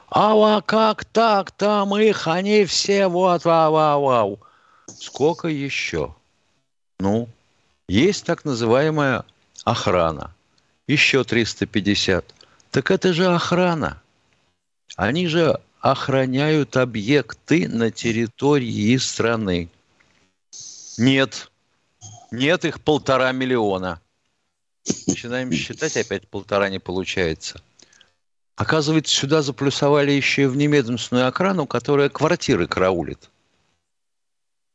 А 0.09 0.61
как 0.63 1.05
так? 1.05 1.51
Там 1.53 1.97
их, 1.97 2.27
они 2.27 2.65
все 2.65 3.09
вот, 3.09 3.45
вау, 3.45 3.73
вау, 3.73 4.03
вау. 4.03 4.41
Сколько 4.87 5.49
еще? 5.49 6.15
Ну, 6.99 7.29
есть 7.89 8.25
так 8.25 8.45
называемая 8.45 9.25
охрана. 9.65 10.35
Еще 10.87 11.23
350. 11.25 12.35
Так 12.71 12.91
это 12.91 13.13
же 13.13 13.27
охрана. 13.27 14.01
Они 14.97 15.27
же 15.27 15.61
охраняют 15.81 16.77
объекты 16.77 17.69
на 17.69 17.91
территории 17.91 18.97
страны. 18.97 19.71
Нет, 20.99 21.50
Нет, 22.31 22.65
их 22.65 22.81
полтора 22.81 23.33
миллиона. 23.33 24.01
Начинаем 25.07 25.53
считать, 25.53 25.97
опять 25.97 26.29
полтора 26.29 26.69
не 26.69 26.79
получается. 26.79 27.61
Оказывается, 28.57 29.15
сюда 29.15 29.43
заплюсовали 29.43 30.13
еще 30.13 30.43
и 30.43 30.47
в 30.47 30.57
немедленную 30.57 31.27
охрану, 31.27 31.67
которая 31.67 32.09
квартиры 32.09 32.67
караулит. 32.67 33.31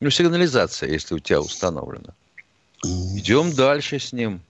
Ну, 0.01 0.09
сигнализация, 0.09 0.89
если 0.89 1.15
у 1.15 1.19
тебя 1.19 1.39
установлена. 1.39 2.13
Идем 2.83 3.53
дальше 3.53 3.99
с 3.99 4.11
ним. 4.11 4.41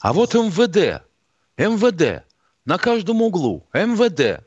А 0.00 0.12
вот 0.12 0.34
МВД. 0.34 1.02
МВД. 1.56 2.24
На 2.64 2.78
каждом 2.78 3.22
углу. 3.22 3.64
МВД. 3.72 4.44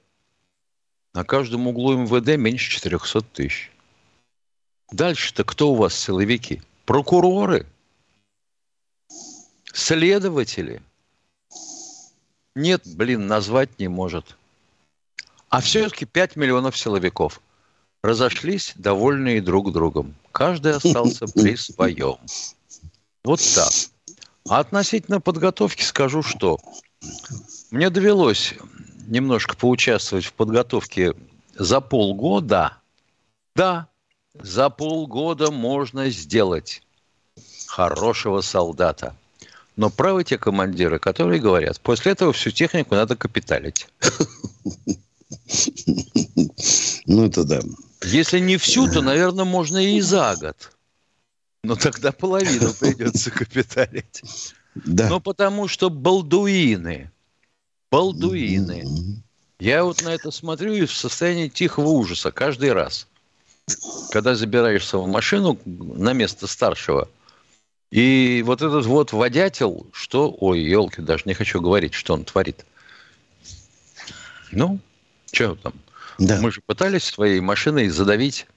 На 1.13 1.24
каждом 1.24 1.67
углу 1.67 1.98
МВД 1.98 2.38
меньше 2.38 2.71
400 2.71 3.21
тысяч. 3.21 3.71
Дальше-то 4.91 5.43
кто 5.43 5.71
у 5.71 5.75
вас 5.75 5.93
силовики? 5.93 6.62
Прокуроры? 6.86 7.65
Следователи? 9.73 10.81
Нет, 12.55 12.81
блин, 12.85 13.27
назвать 13.27 13.79
не 13.79 13.87
может. 13.87 14.35
А 15.49 15.61
все-таки 15.61 16.05
5 16.05 16.35
миллионов 16.35 16.77
силовиков. 16.77 17.41
Разошлись, 18.03 18.73
довольные 18.75 19.41
друг 19.41 19.71
другом. 19.71 20.15
Каждый 20.31 20.73
остался 20.73 21.27
при 21.33 21.55
своем. 21.55 22.17
Вот 23.23 23.39
так. 23.55 23.71
А 24.49 24.59
относительно 24.59 25.21
подготовки 25.21 25.83
скажу, 25.83 26.23
что 26.23 26.59
мне 27.69 27.89
довелось 27.89 28.55
немножко 29.07 29.55
поучаствовать 29.55 30.25
в 30.25 30.33
подготовке 30.33 31.13
за 31.53 31.79
полгода. 31.79 32.77
Да, 33.55 33.87
за 34.33 34.69
полгода 34.69 35.51
можно 35.51 36.09
сделать 36.09 36.81
хорошего 37.67 38.41
солдата. 38.41 39.15
Но 39.75 39.89
правы 39.89 40.23
те 40.23 40.37
командиры, 40.37 40.99
которые 40.99 41.39
говорят, 41.39 41.79
после 41.79 42.11
этого 42.11 42.33
всю 42.33 42.51
технику 42.51 42.95
надо 42.95 43.15
капиталить. 43.15 43.87
Ну, 47.05 47.25
это 47.25 47.43
да. 47.43 47.61
Если 48.03 48.39
не 48.39 48.57
всю, 48.57 48.87
то, 48.91 49.01
наверное, 49.01 49.45
можно 49.45 49.77
и 49.77 50.01
за 50.01 50.35
год. 50.35 50.71
Но 51.63 51.75
тогда 51.75 52.11
половину 52.11 52.73
придется 52.73 53.31
капиталить. 53.31 54.53
Да. 54.75 55.09
Ну, 55.09 55.19
потому 55.19 55.67
что 55.67 55.89
балдуины, 55.89 57.11
балдуины. 57.91 58.85
Я 59.59 59.83
вот 59.83 60.01
на 60.01 60.09
это 60.09 60.31
смотрю 60.31 60.73
и 60.73 60.85
в 60.85 60.93
состоянии 60.93 61.49
тихого 61.49 61.89
ужаса 61.89 62.31
каждый 62.31 62.73
раз. 62.73 63.07
Когда 64.09 64.33
забираешься 64.33 64.97
в 64.97 65.07
машину 65.07 65.59
на 65.65 66.13
место 66.13 66.47
старшего, 66.47 67.09
и 67.91 68.41
вот 68.45 68.62
этот 68.62 68.86
вот 68.86 69.12
водятел, 69.12 69.86
что... 69.91 70.33
Ой, 70.39 70.62
елки, 70.62 71.01
даже 71.01 71.24
не 71.25 71.33
хочу 71.33 71.60
говорить, 71.62 71.93
что 71.93 72.13
он 72.13 72.24
творит. 72.24 72.65
Ну, 74.51 74.79
что 75.31 75.55
там? 75.55 75.74
Да. 76.17 76.39
Мы 76.41 76.51
же 76.51 76.62
пытались 76.62 77.03
своей 77.03 77.41
машиной 77.41 77.89
задавить 77.89 78.48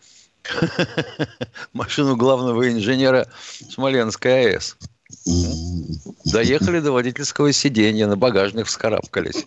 машину 1.72 2.16
главного 2.16 2.68
инженера 2.68 3.26
Смоленской 3.70 4.52
АЭС. 4.52 4.76
Доехали 6.26 6.80
до 6.80 6.92
водительского 6.92 7.52
сиденья, 7.52 8.06
на 8.06 8.16
багажник 8.16 8.66
вскарабкались. 8.66 9.46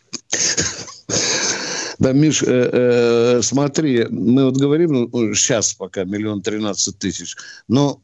Да, 2.00 2.12
Миш, 2.12 2.44
э, 2.44 2.46
э, 2.48 3.42
смотри, 3.42 4.06
мы 4.10 4.46
вот 4.46 4.58
говорим, 4.58 5.10
ну, 5.12 5.34
сейчас 5.34 5.74
пока 5.74 6.04
миллион 6.04 6.44
тринадцать 6.44 7.00
тысяч, 7.00 7.36
но 7.68 8.02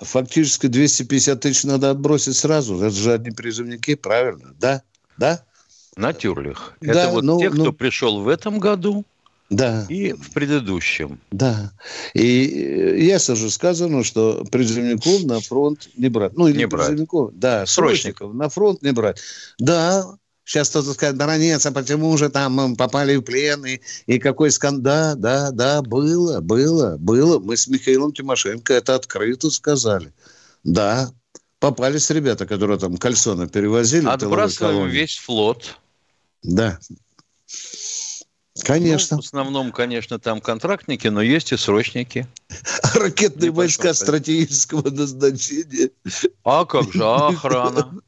фактически 0.00 0.66
250 0.66 1.40
тысяч 1.40 1.64
надо 1.64 1.90
отбросить 1.90 2.36
сразу. 2.36 2.76
Это 2.76 2.94
же 2.94 3.12
одни 3.12 3.30
призывники, 3.30 3.94
правильно? 3.94 4.54
Да? 4.58 4.82
Да? 5.16 5.44
Натюрлих. 5.96 6.74
Да, 6.80 7.04
Это 7.04 7.12
вот 7.12 7.24
ну, 7.24 7.38
те, 7.38 7.50
кто 7.50 7.64
ну... 7.64 7.72
пришел 7.72 8.20
в 8.20 8.28
этом 8.28 8.58
году, 8.58 9.04
да. 9.50 9.86
И 9.88 10.12
в 10.12 10.32
предыдущем. 10.32 11.20
Да. 11.30 11.72
И 12.14 12.96
ясно 12.98 13.36
же 13.36 13.50
сказано, 13.50 14.02
что 14.02 14.44
призывников 14.50 15.22
на 15.24 15.40
фронт 15.40 15.88
не 15.96 16.08
брать. 16.08 16.36
Ну, 16.36 16.48
или 16.48 16.58
не 16.58 16.68
призывников, 16.68 17.28
брать. 17.28 17.38
да, 17.38 17.66
срочников 17.66 18.32
на 18.34 18.48
фронт 18.48 18.82
не 18.82 18.92
брать. 18.92 19.20
Да, 19.58 20.16
Сейчас 20.44 20.68
кто-то 20.68 20.92
скажет, 20.92 21.16
да 21.16 21.26
ранец, 21.26 21.64
а 21.64 21.72
почему 21.72 22.16
же 22.18 22.28
там 22.28 22.76
попали 22.76 23.16
в 23.16 23.22
плен, 23.22 23.64
и, 23.64 23.80
и 24.06 24.18
какой 24.18 24.50
скандал. 24.50 25.16
Да, 25.16 25.50
да, 25.50 25.80
было, 25.82 26.40
было, 26.40 26.96
было. 26.98 27.38
Мы 27.38 27.56
с 27.56 27.66
Михаилом 27.66 28.12
Тимошенко 28.12 28.74
это 28.74 28.94
открыто 28.94 29.50
сказали. 29.50 30.12
Да, 30.62 31.10
попались 31.60 32.10
ребята, 32.10 32.46
которые 32.46 32.78
там 32.78 32.98
кальсоны 32.98 33.48
перевозили. 33.48 34.06
Отбрасываем 34.06 34.88
весь 34.88 35.16
флот. 35.16 35.78
Да. 36.42 36.78
Конечно. 38.62 39.16
Ну, 39.16 39.22
в 39.22 39.24
основном, 39.24 39.72
конечно, 39.72 40.18
там 40.18 40.40
контрактники, 40.40 41.08
но 41.08 41.22
есть 41.22 41.52
и 41.52 41.56
срочники. 41.56 42.28
Ракетные 42.94 43.50
Не 43.50 43.56
войска 43.56 43.88
так. 43.88 43.96
стратегического 43.96 44.88
назначения. 44.90 45.90
А 46.44 46.64
как 46.64 46.92
же, 46.92 47.02
а 47.02 47.28
охрана? 47.28 47.98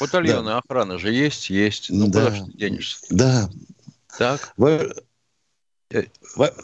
Батальоны 0.00 0.50
да. 0.50 0.58
охраны 0.58 0.98
же 0.98 1.12
есть, 1.12 1.50
есть. 1.50 1.90
Ну, 1.90 2.08
да. 2.08 2.26
куда 2.26 2.36
же 2.36 2.44
ты 2.46 2.52
денешься? 2.58 2.98
Да. 3.10 3.50
Так. 4.18 4.52
Во... 4.56 4.80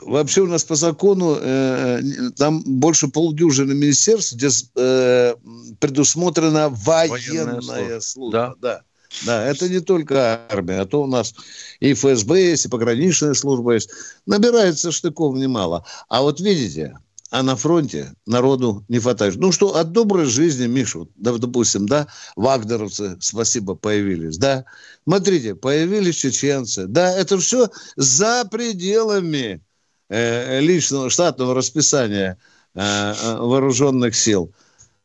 Вообще 0.03 0.43
у 0.43 0.47
нас 0.47 0.65
по 0.65 0.75
закону 0.75 1.37
э, 1.41 2.01
там 2.37 2.63
больше 2.65 3.09
полдюжины 3.09 3.75
министерств, 3.75 4.35
где 4.35 4.49
э, 4.77 5.35
предусмотрена 5.79 6.71
военная, 6.71 7.61
военная 7.61 8.01
служба. 8.01 8.57
Да. 8.61 8.75
да. 8.75 8.83
Да, 9.25 9.45
это 9.47 9.69
не 9.69 9.81
только 9.81 10.43
армия, 10.51 10.81
а 10.81 10.87
то 10.87 11.03
у 11.03 11.07
нас 11.07 11.35
и 11.81 11.95
ФСБ 11.95 12.51
есть, 12.51 12.67
и 12.67 12.69
пограничная 12.69 13.35
служба 13.35 13.73
есть. 13.73 13.91
Набирается 14.27 14.93
штыков 14.93 15.35
немало. 15.35 15.85
А 16.09 16.21
вот 16.21 16.41
видите, 16.41 16.95
а 17.31 17.43
на 17.43 17.57
фронте 17.57 18.13
народу 18.27 18.85
не 18.89 18.99
хватает. 18.99 19.37
Ну 19.37 19.53
что, 19.53 19.77
от 19.77 19.93
доброй 19.93 20.25
жизни, 20.25 20.67
Мишу, 20.67 21.11
да, 21.17 21.37
допустим, 21.37 21.87
да, 21.87 22.07
вагнеровцы, 22.37 23.17
спасибо, 23.21 23.75
появились, 23.75 24.39
да. 24.39 24.65
Смотрите, 25.05 25.55
появились 25.55 26.17
чеченцы, 26.17 26.87
да, 26.87 27.11
это 27.11 27.39
все 27.39 27.71
за 27.97 28.47
пределами 28.51 29.61
э, 30.09 30.61
личного 30.61 31.11
штатного 31.11 31.55
расписания 31.55 32.39
э, 32.75 32.81
э 32.81 33.37
вооруженных 33.37 34.17
сил. 34.17 34.53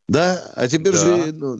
Да, 0.10 0.52
а 0.56 0.68
теперь 0.68 0.94
да. 0.94 1.00
же, 1.00 1.32
ну, 1.32 1.58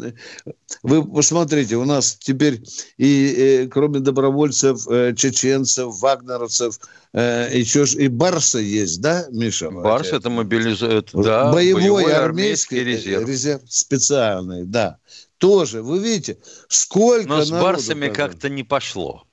вы 0.84 1.06
посмотрите, 1.06 1.78
у 1.78 1.86
нас 1.86 2.18
теперь 2.20 2.62
и, 2.98 3.64
и 3.64 3.68
кроме 3.68 4.00
добровольцев, 4.00 4.86
э, 4.90 5.14
чеченцев, 5.16 5.96
вагнеровцев, 6.02 6.78
э, 7.14 7.50
еще 7.54 7.86
и 7.86 8.08
барсы 8.08 8.60
есть, 8.60 9.02
да, 9.02 9.26
Миша? 9.30 9.70
Барс 9.72 10.10
это 10.10 10.30
мобилизует, 10.30 11.10
да, 11.14 11.52
боевой, 11.52 11.82
боевой 11.82 12.14
армейский, 12.14 12.80
армейский 12.80 12.84
резерв. 12.84 13.30
резерв 13.30 13.62
специальный, 13.68 14.66
да. 14.66 14.98
Тоже, 15.38 15.82
вы 15.82 16.00
видите, 16.00 16.38
сколько 16.68 17.28
Но 17.28 17.44
с 17.44 17.52
барсами 17.52 18.10
как-то 18.10 18.50
не 18.50 18.64
пошло. 18.64 19.26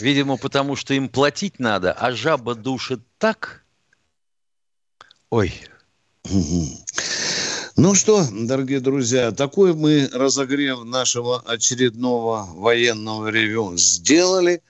Видимо, 0.00 0.36
потому 0.36 0.74
что 0.76 0.94
им 0.94 1.08
платить 1.08 1.58
надо, 1.58 1.92
а 1.92 2.12
жаба 2.12 2.54
душит 2.54 3.00
так. 3.18 3.64
Ой. 5.30 5.52
Ну 7.76 7.94
что, 7.94 8.26
дорогие 8.30 8.80
друзья, 8.80 9.30
такой 9.32 9.74
мы 9.74 10.08
разогрев 10.12 10.84
нашего 10.84 11.40
очередного 11.40 12.46
военного 12.52 13.28
ревю 13.28 13.76
сделали. 13.76 14.62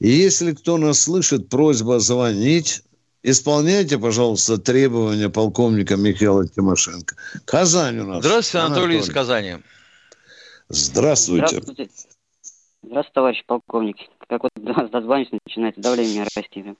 И 0.00 0.08
если 0.08 0.52
кто 0.52 0.78
нас 0.78 1.00
слышит, 1.00 1.48
просьба 1.48 2.00
звонить. 2.00 2.82
Исполняйте, 3.22 3.98
пожалуйста, 3.98 4.56
требования 4.56 5.28
полковника 5.28 5.96
Михаила 5.96 6.48
Тимошенко. 6.48 7.16
Казань 7.44 7.98
у 7.98 8.06
нас. 8.06 8.24
Здравствуйте, 8.24 8.64
Анатолий, 8.64 8.94
Анатолий. 8.96 8.98
из 8.98 9.10
Казани. 9.12 9.56
Здравствуйте. 10.70 11.46
Здравствуйте. 11.48 11.90
Здравствуйте, 12.82 13.10
товарищ 13.14 13.44
полковник. 13.46 13.96
Как 14.26 14.42
вот 14.42 14.90
дозвонюсь, 14.90 15.28
начинается 15.46 15.82
давление 15.82 16.26
расти. 16.34 16.74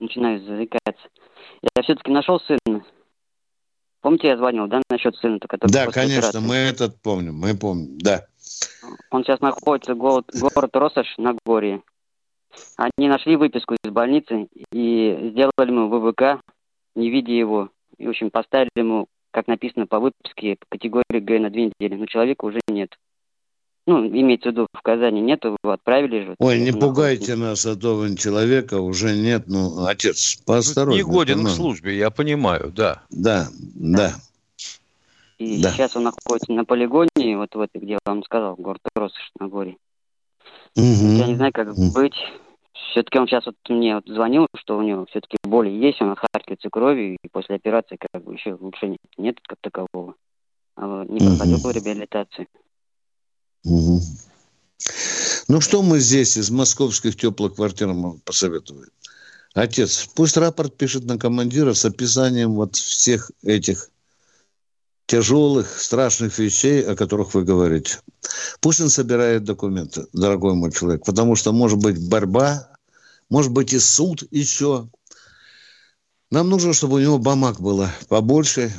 Начинаю 0.00 0.42
заикаться. 0.42 1.08
Я 1.76 1.82
все-таки 1.82 2.10
нашел 2.10 2.40
сына 2.40 2.82
Помните, 4.00 4.28
я 4.28 4.36
звонил, 4.36 4.66
да, 4.66 4.82
насчет 4.90 5.14
сына, 5.16 5.38
который 5.48 5.70
Да, 5.70 5.86
конечно, 5.86 6.28
операции? 6.30 6.48
мы 6.48 6.54
этот 6.56 7.00
помним, 7.00 7.36
мы 7.36 7.56
помним, 7.56 7.98
да. 7.98 8.26
Он 9.10 9.22
сейчас 9.22 9.40
находится 9.40 9.94
город, 9.94 10.28
город 10.34 10.70
Росаш 10.74 11.06
на 11.18 11.36
горе. 11.46 11.82
Они 12.76 13.08
нашли 13.08 13.36
выписку 13.36 13.74
из 13.74 13.90
больницы 13.90 14.48
и 14.72 15.30
сделали 15.30 15.70
ему 15.70 15.88
ВВК, 15.88 16.40
не 16.94 17.10
видя 17.10 17.32
его. 17.32 17.70
И, 17.98 18.06
в 18.06 18.10
общем, 18.10 18.30
поставили 18.30 18.70
ему, 18.76 19.06
как 19.30 19.46
написано 19.46 19.86
по 19.86 20.00
выписке, 20.00 20.56
категории 20.68 21.20
Г 21.20 21.38
на 21.38 21.50
две 21.50 21.66
недели. 21.66 21.94
Но 21.94 22.06
человека 22.06 22.44
уже 22.44 22.60
нет 22.68 22.96
ну, 23.86 24.06
имеется 24.06 24.50
в 24.50 24.52
виду, 24.52 24.66
в 24.72 24.82
Казани 24.82 25.20
нету, 25.20 25.56
его 25.62 25.72
отправили 25.72 26.24
же. 26.24 26.34
Ой, 26.38 26.60
не 26.60 26.72
пугайте 26.72 27.34
нас, 27.34 27.66
а 27.66 27.74
то 27.74 28.14
человека 28.16 28.80
уже 28.80 29.16
нет, 29.16 29.44
ну, 29.46 29.84
отец, 29.86 30.36
поосторожнее. 30.46 31.04
Не 31.04 31.10
годен 31.10 31.44
к 31.44 31.48
службе, 31.48 31.96
я 31.96 32.10
понимаю, 32.10 32.72
да. 32.74 33.02
Да, 33.10 33.48
да. 33.74 34.14
И 35.38 35.60
да. 35.60 35.72
сейчас 35.72 35.96
он 35.96 36.04
находится 36.04 36.52
на 36.52 36.64
полигоне, 36.64 37.36
вот 37.36 37.54
в 37.54 37.60
этой, 37.60 37.80
где 37.80 37.94
я 37.94 37.98
вам 38.04 38.22
сказал, 38.22 38.54
город 38.54 38.80
Россош 38.94 39.30
на 39.40 39.48
горе. 39.48 39.76
Угу. 40.76 41.16
Я 41.16 41.26
не 41.26 41.36
знаю, 41.36 41.52
как 41.52 41.68
угу. 41.68 41.92
быть. 41.92 42.14
Все-таки 42.90 43.18
он 43.18 43.26
сейчас 43.26 43.46
вот 43.46 43.56
мне 43.68 43.94
вот 43.94 44.06
звонил, 44.06 44.46
что 44.56 44.76
у 44.76 44.82
него 44.82 45.06
все-таки 45.06 45.36
боли 45.44 45.70
есть, 45.70 46.00
он 46.02 46.10
отхаркивается 46.10 46.68
кровью, 46.70 47.16
и 47.22 47.28
после 47.30 47.56
операции 47.56 47.96
как 47.98 48.22
бы 48.22 48.34
еще 48.34 48.54
улучшения 48.54 48.98
нет 49.16 49.38
как 49.46 49.58
такового. 49.60 50.14
А 50.76 51.04
не 51.04 51.18
проходил 51.20 51.58
угу. 51.58 51.70
реабилитацию. 51.70 52.46
Угу. 53.64 54.00
Ну 55.48 55.60
что 55.60 55.82
мы 55.82 56.00
здесь 56.00 56.36
из 56.36 56.50
московских 56.50 57.16
теплых 57.16 57.54
квартир 57.54 57.94
посоветуем? 58.24 58.88
Отец, 59.54 60.08
пусть 60.14 60.36
рапорт 60.36 60.76
пишет 60.76 61.04
на 61.04 61.18
командира 61.18 61.74
с 61.74 61.84
описанием 61.84 62.54
вот 62.54 62.76
всех 62.76 63.30
этих 63.42 63.90
тяжелых, 65.12 65.78
страшных 65.78 66.38
вещей, 66.38 66.82
о 66.82 66.96
которых 66.96 67.34
вы 67.34 67.44
говорите. 67.44 67.98
Пусть 68.60 68.80
он 68.80 68.88
собирает 68.88 69.44
документы, 69.44 70.06
дорогой 70.14 70.54
мой 70.54 70.72
человек, 70.72 71.04
потому 71.04 71.36
что 71.36 71.52
может 71.52 71.78
быть 71.78 72.08
борьба, 72.08 72.70
может 73.28 73.52
быть 73.52 73.74
и 73.74 73.78
суд 73.78 74.22
еще. 74.30 74.88
Нам 76.30 76.48
нужно, 76.48 76.72
чтобы 76.72 76.94
у 76.94 76.98
него 76.98 77.18
бумаг 77.18 77.60
было 77.60 77.90
побольше. 78.08 78.72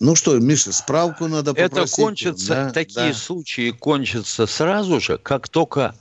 Ну 0.00 0.16
что, 0.16 0.36
Миша, 0.40 0.72
справку 0.72 1.28
надо 1.28 1.54
попросить. 1.54 1.94
Это 1.94 2.02
кончится, 2.02 2.48
да, 2.48 2.70
такие 2.72 3.12
да. 3.12 3.14
случаи 3.14 3.70
кончатся 3.70 4.44
сразу 4.48 4.98
же, 4.98 5.18
как 5.18 5.48
только 5.48 5.94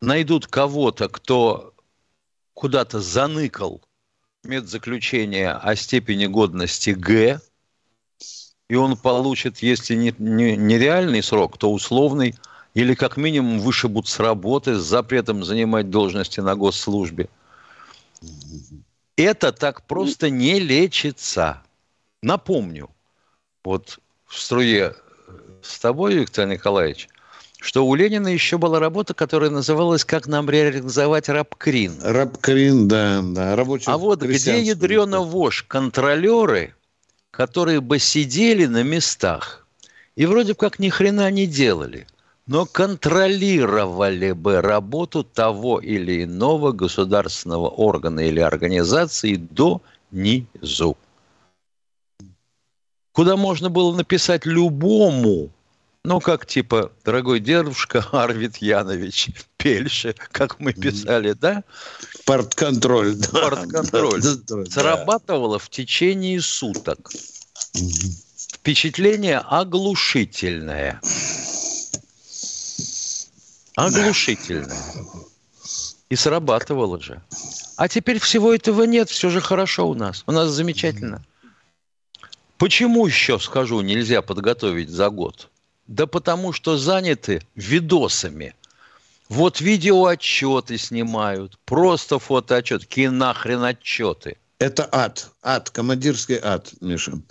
найдут 0.00 0.46
кого-то, 0.46 1.08
кто 1.08 1.74
куда-то 2.54 3.00
заныкал 3.00 3.82
медзаключение 4.44 5.50
о 5.50 5.74
степени 5.74 6.26
годности 6.26 6.90
Г, 6.90 7.40
и 8.70 8.76
он 8.76 8.96
получит, 8.96 9.58
если 9.58 9.96
не, 9.96 10.14
не, 10.18 10.56
не 10.56 10.78
реальный 10.78 11.24
срок, 11.24 11.58
то 11.58 11.72
условный, 11.72 12.36
или 12.72 12.94
как 12.94 13.16
минимум 13.16 13.58
вышибут 13.58 14.06
с 14.06 14.20
работы 14.20 14.76
с 14.76 14.82
запретом 14.82 15.42
занимать 15.42 15.90
должности 15.90 16.38
на 16.38 16.54
госслужбе. 16.54 17.28
Это 19.16 19.50
так 19.50 19.82
просто 19.82 20.30
не 20.30 20.60
лечится. 20.60 21.62
Напомню, 22.22 22.90
вот 23.64 23.98
в 24.26 24.38
струе 24.38 24.94
с 25.62 25.80
тобой, 25.80 26.14
Виктор 26.14 26.46
Николаевич, 26.46 27.08
что 27.58 27.84
у 27.84 27.92
Ленина 27.96 28.28
еще 28.28 28.56
была 28.56 28.78
работа, 28.78 29.14
которая 29.14 29.50
называлась 29.50 30.04
«Как 30.04 30.28
нам 30.28 30.48
реализовать 30.48 31.28
рабкрин». 31.28 32.00
Рабкрин, 32.04 32.86
да, 32.86 33.20
да. 33.20 33.56
Рабочий 33.56 33.90
а 33.90 33.98
вот 33.98 34.22
где 34.22 34.62
ядрено 34.62 35.22
вошь 35.22 35.64
контролеры– 35.64 36.72
которые 37.30 37.80
бы 37.80 37.98
сидели 37.98 38.66
на 38.66 38.82
местах 38.82 39.66
и 40.16 40.26
вроде 40.26 40.54
как 40.54 40.78
ни 40.78 40.88
хрена 40.88 41.30
не 41.30 41.46
делали, 41.46 42.06
но 42.46 42.66
контролировали 42.66 44.32
бы 44.32 44.60
работу 44.60 45.22
того 45.22 45.78
или 45.78 46.24
иного 46.24 46.72
государственного 46.72 47.68
органа 47.68 48.20
или 48.20 48.40
организации 48.40 49.36
до 49.36 49.80
низу. 50.10 50.96
Куда 53.12 53.36
можно 53.36 53.70
было 53.70 53.94
написать 53.94 54.46
любому 54.46 55.50
ну, 56.02 56.20
как 56.20 56.46
типа, 56.46 56.92
дорогой 57.04 57.40
дедушка 57.40 58.06
Арвид 58.12 58.56
Янович 58.56 59.30
Пельше, 59.58 60.14
как 60.32 60.58
мы 60.58 60.72
писали, 60.72 61.32
да? 61.32 61.62
Портконтроль. 62.30 63.16
Да. 63.16 63.28
Портконтроль. 63.28 64.22
Да, 64.22 64.34
да, 64.46 64.64
Срабатывало 64.66 65.58
в 65.58 65.68
течение 65.68 66.40
суток. 66.40 67.10
Впечатление 68.54 69.38
оглушительное. 69.38 71.00
Оглушительное. 73.74 74.78
И 76.08 76.14
срабатывало 76.14 77.00
же. 77.00 77.20
А 77.76 77.88
теперь 77.88 78.20
всего 78.20 78.54
этого 78.54 78.84
нет, 78.84 79.10
все 79.10 79.28
же 79.28 79.40
хорошо 79.40 79.88
у 79.88 79.94
нас. 79.94 80.22
У 80.28 80.30
нас 80.30 80.50
замечательно. 80.50 81.24
Почему 82.58 83.08
еще, 83.08 83.40
скажу, 83.40 83.80
нельзя 83.80 84.22
подготовить 84.22 84.90
за 84.90 85.10
год? 85.10 85.48
Да 85.88 86.06
потому 86.06 86.52
что 86.52 86.76
заняты 86.76 87.42
видосами. 87.56 88.54
Вот 89.30 89.60
видеоотчеты 89.60 90.76
снимают, 90.76 91.56
просто 91.64 92.18
фотоотчет, 92.18 92.82
какие 92.82 93.06
нахрен 93.06 93.62
отчеты. 93.62 94.36
Это 94.58 94.88
ад, 94.90 95.30
ад, 95.40 95.70
командирский 95.70 96.38
ад, 96.42 96.72
Миша. 96.80 97.22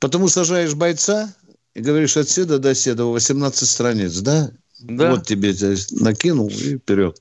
Потому 0.00 0.28
сажаешь 0.28 0.74
бойца 0.74 1.34
и 1.74 1.80
говоришь 1.80 2.16
от 2.16 2.30
седа 2.30 2.58
до 2.58 2.74
седа 2.74 3.04
18 3.04 3.68
страниц, 3.68 4.18
да? 4.20 4.50
Да. 4.80 5.10
Вот 5.10 5.26
тебе 5.26 5.52
здесь 5.52 5.90
накинул 5.90 6.48
и 6.48 6.78
вперед. 6.78 7.20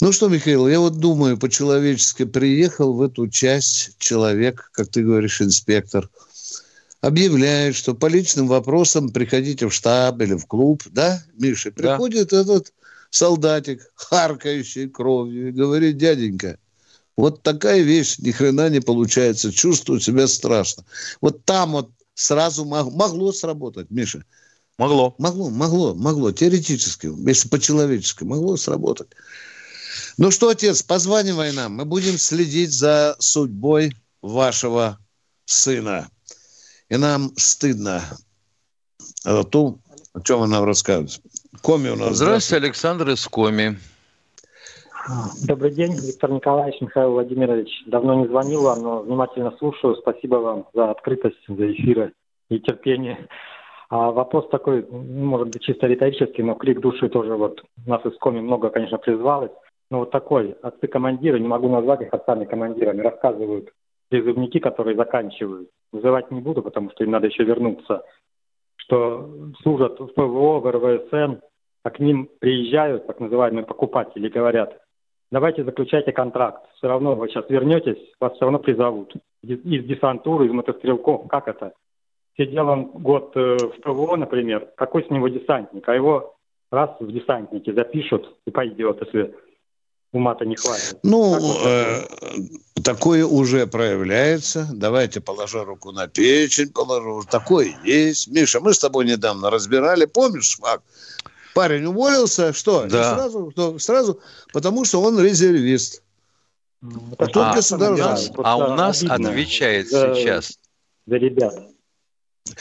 Ну 0.00 0.10
что, 0.10 0.28
Михаил, 0.28 0.66
я 0.66 0.80
вот 0.80 0.98
думаю, 0.98 1.36
по-человечески 1.36 2.24
приехал 2.24 2.94
в 2.94 3.02
эту 3.02 3.28
часть 3.28 3.98
человек, 3.98 4.70
как 4.72 4.88
ты 4.88 5.02
говоришь, 5.02 5.42
инспектор– 5.42 6.08
объявляет, 7.04 7.76
что 7.76 7.94
по 7.94 8.06
личным 8.06 8.48
вопросам 8.48 9.10
приходите 9.10 9.68
в 9.68 9.74
штаб 9.74 10.20
или 10.22 10.34
в 10.34 10.46
клуб, 10.46 10.82
да, 10.86 11.22
Миша? 11.34 11.70
Приходит 11.70 12.30
да. 12.30 12.40
этот 12.40 12.72
солдатик, 13.14 13.92
харкающий 13.94 14.88
кровью, 14.88 15.48
и 15.48 15.52
говорит, 15.52 15.96
дяденька, 15.96 16.58
вот 17.16 17.42
такая 17.42 17.80
вещь 17.80 18.18
ни 18.18 18.32
хрена 18.32 18.68
не 18.68 18.80
получается, 18.80 19.52
чувствую 19.52 20.00
себя 20.00 20.26
страшно. 20.26 20.84
Вот 21.20 21.44
там 21.44 21.72
вот 21.72 21.90
сразу 22.14 22.64
мог, 22.64 22.92
могло 22.92 23.32
сработать, 23.32 23.90
Миша. 23.90 24.24
Могло. 24.78 25.14
Могло, 25.18 25.50
могло, 25.50 25.94
могло, 25.94 26.32
теоретически, 26.32 27.12
если 27.28 27.48
по-человечески, 27.48 28.24
могло 28.24 28.56
сработать. 28.56 29.08
Ну 30.18 30.32
что, 30.32 30.48
отец, 30.48 30.82
позванивай 30.82 31.52
нам, 31.52 31.74
мы 31.74 31.84
будем 31.84 32.18
следить 32.18 32.72
за 32.72 33.14
судьбой 33.20 33.94
вашего 34.22 34.98
сына. 35.44 36.08
И 36.88 36.96
нам 36.96 37.32
стыдно 37.36 38.02
о 39.22 39.44
том, 39.44 39.80
о 40.12 40.20
чем 40.20 40.40
вы 40.40 40.48
нам 40.48 40.64
рассказываете. 40.64 41.20
Коми 41.64 41.88
у 41.88 41.96
нас. 41.96 42.16
Здравствуйте, 42.16 42.66
Александр 42.66 43.08
из 43.08 43.26
Коми. 43.26 43.78
Добрый 45.48 45.70
день, 45.70 45.92
Виктор 45.94 46.30
Николаевич, 46.30 46.78
Михаил 46.82 47.12
Владимирович. 47.12 47.70
Давно 47.86 48.16
не 48.16 48.26
звонил 48.26 48.64
вам, 48.64 48.82
но 48.82 49.00
внимательно 49.00 49.50
слушаю. 49.58 49.96
Спасибо 49.96 50.36
вам 50.36 50.66
за 50.74 50.90
открытость, 50.90 51.42
за 51.48 51.72
эфиры 51.72 52.12
и 52.50 52.60
терпение. 52.60 53.28
А 53.88 54.10
вопрос 54.10 54.46
такой, 54.50 54.86
может 54.90 55.48
быть, 55.48 55.62
чисто 55.62 55.86
риторический, 55.86 56.42
но 56.42 56.54
крик 56.54 56.80
души 56.80 57.08
тоже 57.08 57.34
вот 57.34 57.62
нас 57.86 58.04
из 58.04 58.18
Коми 58.18 58.40
много, 58.40 58.68
конечно, 58.68 58.98
призвалось. 58.98 59.52
Но 59.90 60.00
вот 60.00 60.10
такой, 60.10 60.54
отцы-командиры, 60.60 61.40
не 61.40 61.48
могу 61.48 61.70
назвать 61.70 62.02
их 62.02 62.12
отцами 62.12 62.44
командирами, 62.44 63.00
рассказывают 63.00 63.70
призывники, 64.10 64.58
которые 64.58 64.96
заканчивают, 64.96 65.70
вызывать 65.92 66.30
не 66.30 66.42
буду, 66.42 66.60
потому 66.60 66.90
что 66.90 67.04
им 67.04 67.12
надо 67.12 67.28
еще 67.28 67.42
вернуться, 67.42 68.02
что 68.76 69.30
служат 69.62 69.98
в 69.98 70.08
ПВО, 70.08 70.60
в 70.60 70.70
РВСН, 70.70 71.40
а 71.84 71.90
к 71.90 72.00
ним 72.00 72.28
приезжают 72.40 73.06
так 73.06 73.20
называемые 73.20 73.64
покупатели, 73.64 74.28
говорят, 74.28 74.80
давайте 75.30 75.64
заключайте 75.64 76.12
контракт, 76.12 76.64
все 76.76 76.88
равно 76.88 77.14
вы 77.14 77.28
сейчас 77.28 77.44
вернетесь, 77.48 77.98
вас 78.18 78.32
все 78.32 78.46
равно 78.46 78.58
призовут. 78.58 79.14
Из 79.42 79.84
десантуры, 79.84 80.46
из 80.46 80.52
мотострелков, 80.52 81.28
как 81.28 81.46
это? 81.46 81.74
Сидел 82.38 82.68
он 82.68 82.86
год 82.86 83.32
э, 83.36 83.56
в 83.58 83.80
ПВО, 83.82 84.16
например, 84.16 84.70
какой 84.76 85.04
с 85.04 85.10
него 85.10 85.28
десантник, 85.28 85.86
а 85.88 85.94
его 85.94 86.34
раз 86.72 86.90
в 86.98 87.12
десантнике 87.12 87.74
запишут 87.74 88.34
и 88.46 88.50
пойдет, 88.50 89.00
если 89.02 89.34
ума-то 90.12 90.46
не 90.46 90.56
хватит. 90.56 90.98
Ну, 91.02 91.36
э, 91.64 92.02
такое 92.82 93.26
уже 93.26 93.66
проявляется. 93.66 94.66
Давайте 94.72 95.20
положа 95.20 95.64
руку 95.64 95.92
на 95.92 96.08
печень, 96.08 96.72
положу. 96.72 97.22
Такое 97.30 97.76
есть. 97.84 98.28
Миша, 98.28 98.60
мы 98.60 98.72
с 98.72 98.78
тобой 98.78 99.04
недавно 99.04 99.50
разбирали. 99.50 100.06
Помнишь 100.06 100.56
факт? 100.56 100.82
Парень 101.54 101.86
уволился, 101.86 102.52
что? 102.52 102.86
Да. 102.86 103.14
сразу, 103.14 103.50
что? 103.52 103.78
сразу, 103.78 104.20
потому 104.52 104.84
что 104.84 105.00
он 105.00 105.20
резервист. 105.20 106.02
а, 106.82 107.26
тут 107.26 107.36
а, 107.36 107.54
государство... 107.54 108.44
а 108.44 108.56
у 108.56 108.74
нас 108.74 109.02
обидно. 109.02 109.30
отвечает 109.30 109.88
за, 109.88 110.14
сейчас. 110.14 110.58
За 111.06 111.16
ребят. 111.16 111.54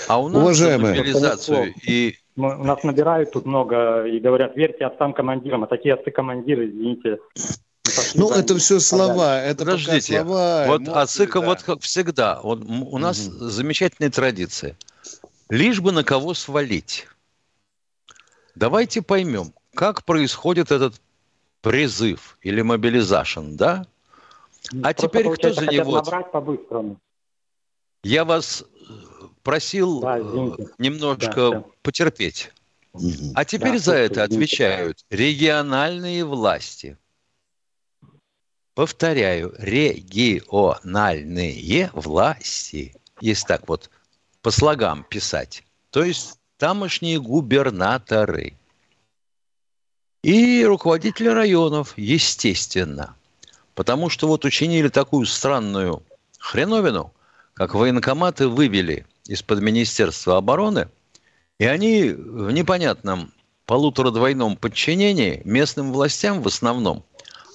А 0.07 0.21
у 0.21 0.29
нас 0.29 0.41
Уважаемые. 0.41 0.95
мобилизацию 0.95 1.73
и 1.85 2.15
мы, 2.35 2.59
у 2.59 2.63
нас 2.63 2.83
набирают 2.83 3.31
тут 3.31 3.45
много 3.45 4.05
и 4.05 4.19
говорят, 4.19 4.55
верьте 4.55 4.85
отцам-командирам, 4.85 5.63
а 5.63 5.67
такие 5.67 5.93
отцы-командиры, 5.93 6.67
извините, 6.67 7.19
ну, 8.15 8.31
это 8.31 8.57
все 8.57 8.79
слова, 8.79 9.41
это 9.41 9.65
Подождите, 9.65 10.19
слова. 10.19 10.65
Вот 10.67 10.81
эмоции, 10.81 11.01
Ацика, 11.01 11.41
да. 11.41 11.45
вот 11.45 11.63
как 11.63 11.81
всегда, 11.81 12.39
он, 12.41 12.87
у 12.89 12.97
нас 12.97 13.27
угу. 13.27 13.49
замечательная 13.49 14.09
традиция. 14.09 14.77
Лишь 15.49 15.81
бы 15.81 15.91
на 15.91 16.03
кого 16.03 16.33
свалить. 16.33 17.07
Давайте 18.55 19.01
поймем, 19.01 19.53
как 19.73 20.03
происходит 20.05 20.71
этот 20.71 21.01
призыв 21.61 22.37
или 22.41 22.61
мобилизашн, 22.61 23.55
да? 23.55 23.87
А 24.83 24.93
теперь 24.93 25.29
кто 25.29 25.53
за 25.53 25.65
него? 25.67 25.95
Набрать 25.95 26.31
по-быстрому. 26.31 26.99
Я 28.03 28.25
вас 28.25 28.63
просил 29.43 30.01
Да, 30.01 30.19
извините. 30.19 30.67
немножко 30.77 31.35
Да, 31.35 31.49
да. 31.51 31.63
потерпеть. 31.81 32.51
А 33.33 33.43
теперь 33.45 33.73
Да, 33.73 33.79
за 33.79 33.95
это 33.95 34.25
извините. 34.25 34.35
отвечают 34.35 35.05
региональные 35.09 36.23
власти. 36.25 36.97
Повторяю, 38.75 39.55
региональные 39.57 40.81
власти. 41.93 42.95
Если 43.19 43.45
так 43.47 43.67
вот 43.67 43.89
по 44.41 44.51
слогам 44.51 45.03
писать. 45.03 45.63
То 45.91 46.03
есть 46.03 46.39
тамошние 46.57 47.19
губернаторы. 47.19 48.53
И 50.23 50.63
руководители 50.63 51.27
районов, 51.27 51.93
естественно. 51.97 53.15
Потому 53.75 54.09
что 54.09 54.27
вот 54.27 54.45
учинили 54.45 54.87
такую 54.87 55.25
странную 55.25 56.03
хреновину, 56.39 57.11
как 57.53 57.73
военкоматы 57.73 58.47
вывели 58.47 59.05
из-под 59.25 59.61
Министерства 59.61 60.37
обороны, 60.37 60.89
и 61.59 61.65
они 61.65 62.09
в 62.09 62.51
непонятном 62.51 63.31
полутора-двойном 63.65 64.57
подчинении 64.57 65.41
местным 65.45 65.91
властям 65.91 66.41
в 66.41 66.47
основном. 66.47 67.03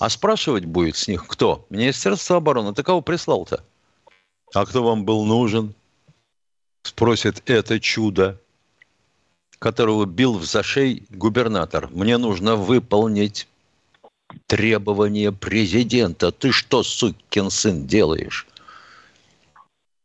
А 0.00 0.08
спрашивать 0.08 0.64
будет 0.64 0.96
с 0.96 1.08
них 1.08 1.26
кто? 1.26 1.66
Министерство 1.70 2.36
обороны. 2.36 2.72
Ты 2.72 2.82
кого 2.82 3.00
прислал-то? 3.00 3.64
А 4.54 4.64
кто 4.64 4.82
вам 4.82 5.04
был 5.04 5.24
нужен? 5.24 5.74
Спросит 6.82 7.42
это 7.46 7.80
чудо, 7.80 8.40
которого 9.58 10.04
бил 10.06 10.38
в 10.38 10.44
зашей 10.44 11.02
губернатор. 11.10 11.88
Мне 11.90 12.18
нужно 12.18 12.56
выполнить 12.56 13.48
требования 14.46 15.32
президента. 15.32 16.30
Ты 16.30 16.52
что, 16.52 16.82
сукин 16.82 17.50
сын, 17.50 17.86
делаешь? 17.86 18.46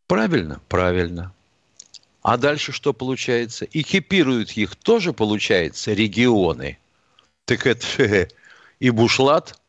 Правильно? 0.07 0.61
Правильно. 0.69 1.33
А 2.21 2.37
дальше 2.37 2.71
что 2.71 2.93
получается? 2.93 3.65
Экипируют 3.71 4.51
их 4.51 4.75
тоже, 4.75 5.11
получается, 5.13 5.93
регионы. 5.93 6.77
Так 7.45 7.67
это 7.67 8.29
и 8.79 8.89
Бушлат 8.89 9.59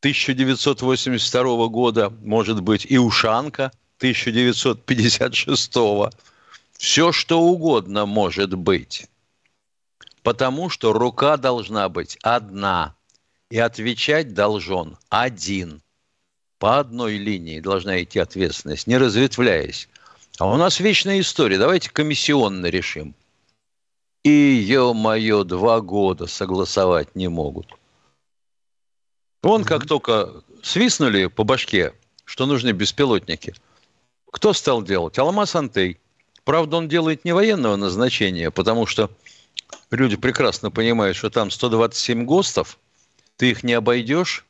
1982 0.00 1.68
года, 1.68 2.10
может 2.22 2.62
быть, 2.62 2.86
и 2.88 2.98
Ушанка 2.98 3.72
1956. 3.98 5.74
Все, 6.76 7.12
что 7.12 7.40
угодно 7.40 8.06
может 8.06 8.54
быть. 8.54 9.08
Потому 10.28 10.68
что 10.68 10.92
рука 10.92 11.38
должна 11.38 11.88
быть 11.88 12.18
одна. 12.20 12.94
И 13.48 13.58
отвечать 13.58 14.34
должен 14.34 14.98
один. 15.08 15.80
По 16.58 16.80
одной 16.80 17.16
линии 17.16 17.60
должна 17.60 18.02
идти 18.02 18.18
ответственность, 18.18 18.86
не 18.86 18.98
разветвляясь. 18.98 19.88
А 20.38 20.46
у 20.52 20.58
нас 20.58 20.80
вечная 20.80 21.18
история. 21.20 21.56
Давайте 21.56 21.88
комиссионно 21.88 22.66
решим. 22.66 23.14
И, 24.22 24.28
ё-моё, 24.30 25.44
два 25.44 25.80
года 25.80 26.26
согласовать 26.26 27.16
не 27.16 27.28
могут. 27.28 27.72
Вон 29.42 29.64
как 29.64 29.86
только 29.86 30.42
свистнули 30.62 31.28
по 31.28 31.44
башке, 31.44 31.94
что 32.26 32.44
нужны 32.44 32.72
беспилотники, 32.72 33.54
кто 34.30 34.52
стал 34.52 34.82
делать? 34.82 35.18
Алмаз 35.18 35.56
Антей. 35.56 35.98
Правда, 36.44 36.76
он 36.76 36.86
делает 36.86 37.24
не 37.24 37.32
военного 37.32 37.76
назначения, 37.76 38.50
потому 38.50 38.84
что 38.84 39.08
люди 39.90 40.16
прекрасно 40.16 40.70
понимают, 40.70 41.16
что 41.16 41.30
там 41.30 41.50
127 41.50 42.24
ГОСТов, 42.24 42.78
ты 43.36 43.50
их 43.50 43.62
не 43.62 43.74
обойдешь. 43.74 44.44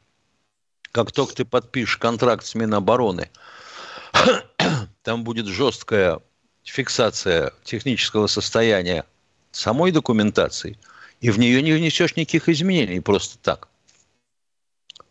Как 0.93 1.13
только 1.13 1.35
ты 1.35 1.45
подпишешь 1.45 1.99
контракт 1.99 2.47
с 2.47 2.55
Минобороны, 2.55 3.31
там 5.03 5.25
будет 5.25 5.47
жесткая 5.47 6.21
фиксация 6.65 7.53
технического 7.65 8.27
состояния 8.27 9.05
самой 9.53 9.93
документации, 9.93 10.79
и 11.21 11.31
в 11.31 11.39
нее 11.39 11.63
не 11.63 11.73
внесешь 11.73 12.17
никаких 12.17 12.49
изменений 12.49 13.01
просто 13.01 13.39
так. 13.39 13.69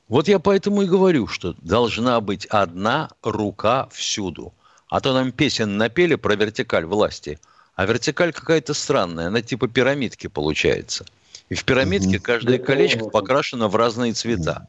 Вот 0.08 0.28
я 0.28 0.40
поэтому 0.40 0.84
и 0.84 0.88
говорю, 0.88 1.28
что 1.28 1.54
должна 1.62 2.22
быть 2.22 2.46
одна 2.46 3.10
рука 3.22 3.90
всюду. 3.92 4.54
А 4.88 5.02
то 5.02 5.14
нам 5.14 5.34
песен 5.34 5.76
напели 5.78 6.16
про 6.16 6.36
вертикаль 6.36 6.86
власти, 6.86 7.40
а 7.78 7.86
вертикаль 7.86 8.34
какая-то 8.34 8.74
странная, 8.74 9.28
она 9.28 9.42
типа 9.42 9.68
пирамидки 9.68 10.26
получается. 10.28 11.06
И 11.50 11.54
в 11.54 11.64
пирамидке 11.64 12.18
Мгм. 12.18 12.22
каждое 12.22 12.58
колечко 12.58 13.06
покрашено 13.06 13.68
в 13.70 13.76
разные 13.76 14.14
цвета. 14.14 14.68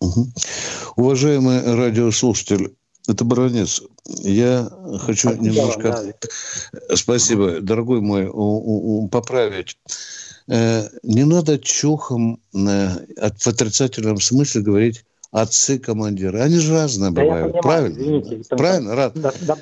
Мгм. 0.00 0.32
Уважаемый 0.96 1.62
радиослушатель, 1.74 2.74
это 3.06 3.24
Баранец. 3.24 3.80
Я 4.06 4.68
хочу 5.00 5.28
Спасибо 5.30 5.44
немножко... 5.44 6.12
да. 6.88 6.96
Спасибо, 6.96 7.60
дорогой 7.60 8.00
мой, 8.00 8.26
поправить. 9.08 9.78
Э, 10.48 10.88
Не 11.04 11.24
надо 11.24 11.60
чухом 11.60 12.40
э, 12.54 12.88
от- 13.16 13.40
в 13.40 13.46
отрицательном 13.46 14.20
смысле 14.20 14.62
говорить 14.62 15.04
отцы-командиры. 15.32 16.40
Они 16.40 16.58
же 16.58 16.72
разные 16.72 17.10
Да 17.10 17.22
бывают, 17.22 17.52
понимаю, 17.52 17.62
правильно? 17.62 17.98
извините, 18.22 18.56
правильно, 18.56 18.94
Рад? 18.94 19.16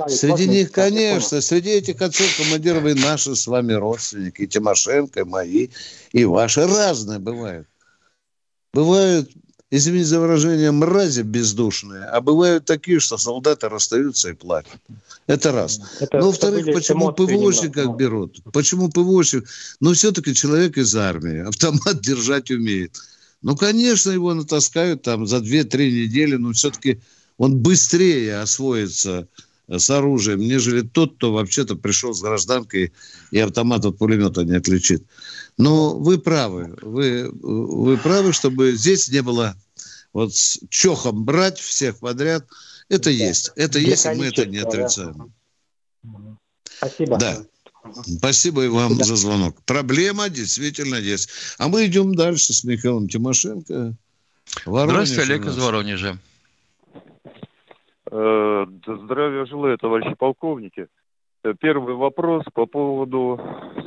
Среди 0.08 0.46
них, 0.48 0.72
конечно, 0.72 1.40
среди 1.40 1.70
этих 1.70 2.00
отцов-командиров 2.00 2.84
и 2.86 2.94
наши 2.94 3.34
с 3.34 3.46
вами 3.46 3.72
родственники, 3.72 4.42
и 4.42 4.46
Тимошенко, 4.46 5.20
и 5.20 5.24
мои, 5.24 5.68
и 6.12 6.24
ваши, 6.24 6.66
разные 6.66 7.18
бывают. 7.18 7.66
Бывают, 8.72 9.30
извините 9.70 10.06
за 10.06 10.20
выражение, 10.20 10.70
мрази 10.72 11.22
бездушные, 11.22 12.04
а 12.04 12.20
бывают 12.20 12.64
такие, 12.64 12.98
что 13.00 13.16
солдаты 13.18 13.68
расстаются 13.68 14.30
и 14.30 14.32
плачут. 14.34 14.80
Это 15.26 15.52
раз. 15.52 15.80
Это- 16.00 16.18
Ну, 16.18 16.26
во-вторых, 16.26 16.66
почему 16.66 17.12
ПВОшников 17.12 17.76
немного. 17.76 17.96
берут? 17.98 18.40
Почему 18.52 18.90
ПВОшник? 18.90 19.48
Ну, 19.80 19.94
все-таки 19.94 20.34
человек 20.34 20.76
из 20.76 20.94
армии, 20.96 21.46
автомат 21.48 22.00
держать 22.02 22.50
умеет. 22.50 22.96
Ну, 23.44 23.56
конечно, 23.56 24.10
его 24.10 24.32
натаскают 24.32 25.02
там 25.02 25.26
за 25.26 25.36
2-3 25.36 25.90
недели, 25.90 26.36
но 26.36 26.54
все-таки 26.54 27.02
он 27.36 27.58
быстрее 27.58 28.38
освоится 28.38 29.28
э, 29.68 29.78
с 29.78 29.90
оружием, 29.90 30.40
нежели 30.40 30.80
тот, 30.80 31.16
кто 31.16 31.30
вообще-то 31.30 31.76
пришел 31.76 32.14
с 32.14 32.22
гражданкой 32.22 32.94
и 33.30 33.38
автомат 33.38 33.84
от 33.84 33.98
пулемета 33.98 34.44
не 34.44 34.56
отличит. 34.56 35.04
Но 35.58 35.94
вы 35.94 36.16
правы. 36.16 36.74
Вы, 36.80 37.30
вы 37.32 37.98
правы, 37.98 38.32
чтобы 38.32 38.72
здесь 38.72 39.10
не 39.10 39.20
было 39.20 39.54
вот 40.14 40.34
с 40.34 40.60
чохом 40.70 41.26
брать 41.26 41.58
всех 41.58 41.98
подряд. 41.98 42.46
Это 42.88 43.10
Да. 43.10 43.10
есть. 43.10 43.52
Это 43.56 43.78
есть, 43.78 44.06
и 44.06 44.08
мы 44.08 44.24
это 44.24 44.46
не 44.46 44.62
да. 44.62 44.68
отрицаем. 44.68 45.34
Спасибо. 46.78 47.18
Да. 47.18 47.44
Спасибо 47.92 48.64
и 48.64 48.68
вам 48.68 48.96
Да. 48.96 49.04
за 49.04 49.16
звонок. 49.16 49.56
Проблема 49.66 50.28
действительно 50.28 50.96
есть. 50.96 51.30
А 51.58 51.68
мы 51.68 51.86
идем 51.86 52.14
дальше 52.14 52.52
с 52.52 52.64
Михаилом 52.64 53.08
Тимошенко. 53.08 53.94
Воронеж 54.66 55.08
Здравствуйте, 55.08 55.32
Олег 55.32 55.46
из 55.46 55.58
Воронежа. 55.58 56.18
Э, 58.10 58.66
Здравия 58.86 59.44
желаю, 59.46 59.78
товарищи 59.78 60.14
полковники. 60.16 60.86
Э, 61.42 61.54
Первый 61.60 61.94
вопрос 61.94 62.44
по 62.52 62.66
поводу 62.66 63.40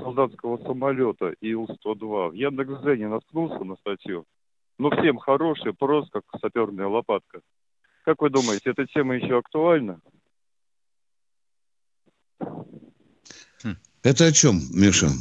солдатского 0.04 0.58
самолета 0.64 1.34
Ил-102. 1.42 2.30
В 2.30 2.34
Яндекс.Зене 2.34 3.08
наткнулся 3.08 3.64
на 3.64 3.76
статью. 3.78 4.26
Ну, 4.80 4.92
всем 4.92 5.18
хороший, 5.18 5.74
просто 5.74 6.22
как 6.22 6.42
саперная 6.42 6.88
лопатка. 6.88 7.40
Как 8.06 8.22
вы 8.22 8.30
думаете, 8.30 8.70
эта 8.70 8.86
тема 8.86 9.16
еще 9.16 9.40
актуальна? 9.40 10.00
Это 14.08 14.28
о 14.28 14.32
чем, 14.32 14.63
Миша? 14.72 15.12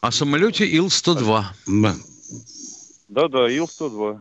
О 0.00 0.12
самолете 0.12 0.64
Ил-102. 0.66 1.44
Да. 1.66 1.96
Да-да, 3.08 3.50
Ил-102. 3.50 4.18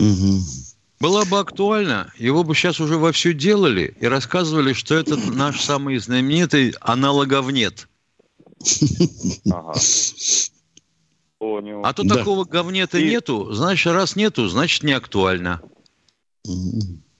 Мгм. 0.00 0.40
Было 0.98 1.24
бы 1.24 1.38
актуально, 1.38 2.12
его 2.18 2.42
бы 2.42 2.56
сейчас 2.56 2.80
уже 2.80 2.96
вовсю 2.98 3.32
делали 3.32 3.96
и 4.00 4.06
рассказывали, 4.06 4.72
что 4.72 4.96
это 4.96 5.16
наш 5.16 5.60
самый 5.60 5.98
знаменитый 5.98 6.74
аналоговнет. 6.80 7.88
Ага. 9.48 9.74
Понял. 11.38 11.82
А 11.84 11.92
то 11.92 12.02
Да. 12.02 12.16
такого 12.16 12.44
говнета 12.44 12.98
И- 12.98 13.08
нету, 13.08 13.52
значит, 13.52 13.92
раз 13.92 14.16
нету, 14.16 14.48
значит, 14.48 14.82
не 14.82 14.92
актуально. 14.94 15.60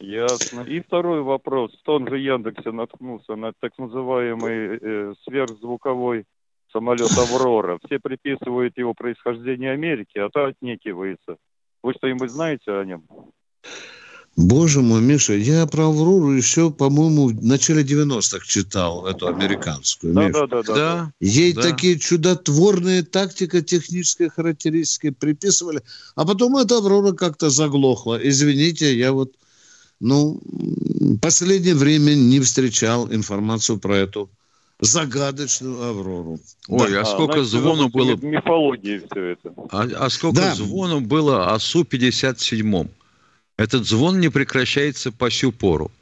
Ясно. 0.02 0.62
И 0.62 0.80
второй 0.80 1.22
вопрос. 1.22 1.72
В 1.80 1.82
том 1.84 2.08
же 2.08 2.18
Яндексе 2.18 2.72
наткнулся 2.72 3.36
на 3.36 3.52
так 3.52 3.72
называемый 3.78 4.78
э, 4.80 5.14
сверхзвуковой 5.24 6.24
самолет 6.72 7.10
«Аврора». 7.16 7.78
Все 7.86 8.00
приписывают 8.00 8.76
его 8.76 8.94
происхождение 8.94 9.72
Америки, 9.72 10.18
а 10.18 10.28
то 10.28 10.46
отнекивается. 10.46 11.36
Вы 11.82 11.94
что-нибудь 11.94 12.30
знаете 12.30 12.72
о 12.72 12.84
нем? 12.84 13.04
Боже 14.34 14.80
мой, 14.80 15.02
Миша, 15.02 15.34
я 15.34 15.66
про 15.66 15.88
Аврору 15.88 16.32
еще, 16.32 16.70
по-моему, 16.70 17.28
в 17.28 17.44
начале 17.44 17.82
90-х 17.82 18.44
читал 18.46 19.06
эту 19.06 19.28
американскую. 19.28 20.14
Миш. 20.14 20.32
Да-да-да. 20.32 20.74
Да, 20.74 21.12
Ей 21.20 21.52
Да. 21.52 21.62
такие 21.62 21.98
чудотворные 21.98 23.02
тактико-технические 23.02 24.30
характеристики 24.30 25.10
приписывали, 25.10 25.82
а 26.16 26.24
потом 26.26 26.56
эта 26.56 26.78
Аврора 26.78 27.12
как-то 27.12 27.50
заглохла. 27.50 28.18
Извините, 28.20 28.96
я 28.96 29.12
вот 29.12 29.34
ну, 30.02 30.40
последнее 31.20 31.76
время 31.76 32.14
не 32.14 32.40
встречал 32.40 33.06
информацию 33.12 33.78
про 33.78 33.98
эту 33.98 34.28
загадочную 34.80 35.80
Аврору. 35.80 36.40
Ой, 36.66 36.90
да. 36.90 37.02
а 37.02 37.04
сколько 37.04 37.40
а, 37.40 37.44
звону 37.44 37.88
было... 37.88 38.16
Мифологии 38.16 39.00
все 39.08 39.24
это. 39.26 39.54
А, 39.70 39.88
а 39.96 40.10
сколько 40.10 40.40
да. 40.40 40.54
звону 40.56 41.00
было 41.00 41.54
о 41.54 41.58
Су-57? 41.60 42.90
Этот 43.56 43.86
звон 43.86 44.18
не 44.18 44.28
прекращается 44.28 45.12
по 45.12 45.30
сю 45.30 45.52
пору. 45.52 45.92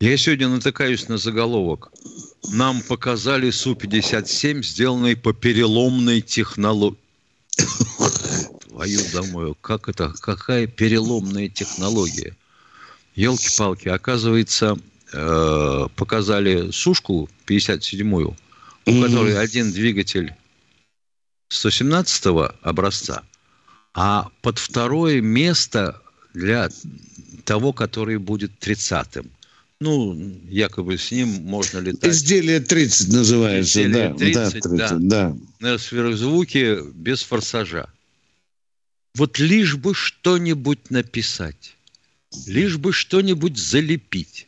Я 0.00 0.16
сегодня 0.16 0.46
натыкаюсь 0.46 1.08
на 1.08 1.18
заголовок. 1.18 1.92
Нам 2.52 2.80
показали 2.82 3.50
Су-57, 3.50 4.62
сделанный 4.62 5.16
по 5.16 5.32
переломной 5.32 6.20
технологии. 6.20 6.96
Твою 8.68 9.00
домою, 9.12 9.56
как 9.60 9.88
это, 9.88 10.14
какая 10.20 10.68
переломная 10.68 11.48
технология? 11.48 12.36
Елки-палки, 13.14 13.88
оказывается, 13.88 14.78
э, 15.12 15.86
показали 15.96 16.70
сушку 16.70 17.28
57-ю, 17.46 18.36
у 18.86 18.90
mm-hmm. 18.90 19.02
которой 19.02 19.38
один 19.38 19.70
двигатель 19.72 20.34
117 21.48 22.26
образца, 22.62 23.22
а 23.94 24.28
под 24.40 24.58
второе 24.58 25.20
место 25.20 26.00
для 26.32 26.70
того, 27.44 27.72
который 27.72 28.18
будет 28.18 28.52
30-м. 28.60 29.30
Ну, 29.80 30.14
якобы 30.48 30.96
с 30.96 31.10
ним 31.10 31.28
можно 31.42 31.80
летать. 31.80 32.14
Изделие 32.14 32.60
30 32.60 33.12
называется, 33.12 33.82
Изделие 33.82 34.10
да. 34.10 34.14
30, 34.14 34.34
да, 34.34 34.50
30, 34.50 34.68
да. 34.68 34.98
да. 34.98 35.36
На 35.58 35.78
сверхзвуке 35.78 36.82
без 36.94 37.22
форсажа. 37.22 37.88
Вот 39.16 39.38
лишь 39.40 39.76
бы 39.76 39.92
что-нибудь 39.92 40.90
написать, 40.90 41.76
лишь 42.46 42.78
бы 42.78 42.92
что-нибудь 42.92 43.56
залепить. 43.56 44.46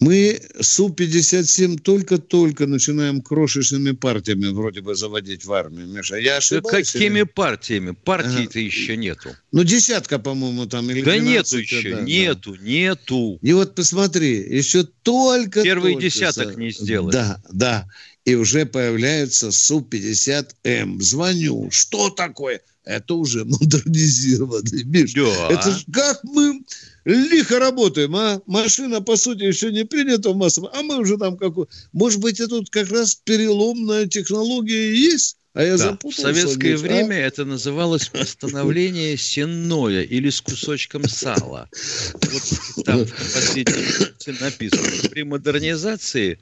Мы 0.00 0.38
Су-57 0.60 1.78
только-только 1.78 2.66
начинаем 2.66 3.22
крошечными 3.22 3.92
партиями 3.92 4.48
вроде 4.48 4.82
бы 4.82 4.94
заводить 4.94 5.46
в 5.46 5.52
армию. 5.52 5.86
Миша, 5.86 6.16
я 6.16 6.36
ошибаюсь? 6.36 6.90
Какими 6.90 7.20
или... 7.20 7.24
партиями? 7.24 7.92
Партий-то 7.92 8.58
ага. 8.58 8.60
еще 8.60 8.98
нету. 8.98 9.34
Ну, 9.50 9.64
десятка, 9.64 10.18
по-моему, 10.18 10.66
там. 10.66 10.90
Или 10.90 11.00
да 11.00 11.12
12, 11.12 11.24
нету 11.24 11.58
еще, 11.58 11.94
да, 11.94 12.02
нету, 12.02 12.52
да. 12.54 12.62
нету. 12.62 13.38
И 13.40 13.52
вот 13.54 13.74
посмотри, 13.74 14.34
еще 14.54 14.84
только... 14.84 15.62
Первый 15.62 15.96
десяток 15.96 16.58
не 16.58 16.70
сделали. 16.70 17.12
Да, 17.12 17.42
да. 17.50 17.88
И 18.26 18.34
уже 18.34 18.66
появляется 18.66 19.52
Су-50М. 19.52 21.00
Звоню. 21.00 21.70
Что 21.70 22.10
такое? 22.10 22.60
Это 22.84 23.14
уже 23.14 23.44
модернизированный, 23.44 24.84
Миш. 24.84 25.14
Да. 25.14 25.48
Это 25.50 25.70
ж 25.70 25.84
как 25.92 26.22
мы 26.24 26.62
лихо 27.04 27.58
работаем, 27.58 28.14
а? 28.16 28.42
Машина, 28.46 29.00
по 29.00 29.16
сути, 29.16 29.44
еще 29.44 29.72
не 29.72 29.84
принята 29.84 30.30
в 30.30 30.36
массовом, 30.36 30.70
а 30.74 30.82
мы 30.82 30.98
уже 30.98 31.16
там 31.16 31.36
какой... 31.36 31.66
Может 31.92 32.20
быть, 32.20 32.40
это 32.40 32.50
тут 32.50 32.70
как 32.70 32.90
раз 32.90 33.14
переломная 33.14 34.06
технология 34.06 34.94
есть? 34.94 35.38
А 35.54 35.62
я 35.62 35.76
да. 35.76 35.96
В 36.02 36.12
советское 36.12 36.72
ведь, 36.72 36.80
время 36.80 37.14
а? 37.14 37.18
это 37.18 37.44
называлось 37.44 38.08
постановление 38.08 39.16
сенное 39.16 40.02
или 40.02 40.28
с 40.28 40.40
кусочком 40.40 41.08
сала. 41.08 41.70
Вот 42.12 42.84
там 42.84 43.04
в 43.04 43.10
последнем 43.10 44.40
написано. 44.40 45.08
При 45.10 45.22
модернизации 45.22 46.40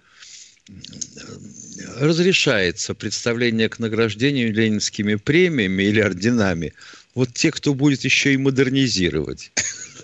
разрешается 1.98 2.94
представление 2.94 3.68
к 3.68 3.78
награждению 3.78 4.52
ленинскими 4.52 5.16
премиями 5.16 5.84
или 5.84 6.00
орденами 6.00 6.72
вот 7.14 7.32
те, 7.34 7.50
кто 7.50 7.74
будет 7.74 8.04
еще 8.04 8.32
и 8.34 8.36
модернизировать. 8.36 9.52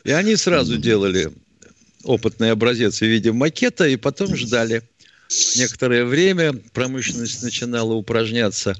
И 0.05 0.11
они 0.11 0.37
сразу 0.37 0.79
делали 0.79 1.31
опытный 2.05 2.53
образец 2.53 2.99
в 2.99 3.07
виде 3.07 3.33
макета 3.33 3.87
и 3.87 3.97
потом 3.97 4.37
ждали. 4.37 4.83
Некоторое 5.57 6.05
время 6.05 6.55
промышленность 6.73 7.43
начинала 7.43 7.93
упражняться 7.93 8.75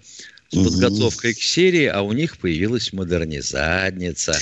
с 0.51 0.57
подготовкой 0.57 1.35
к 1.35 1.43
серии, 1.43 1.85
а 1.85 2.01
у 2.03 2.13
них 2.13 2.39
появилась 2.39 2.93
модернизадница. 2.93 4.39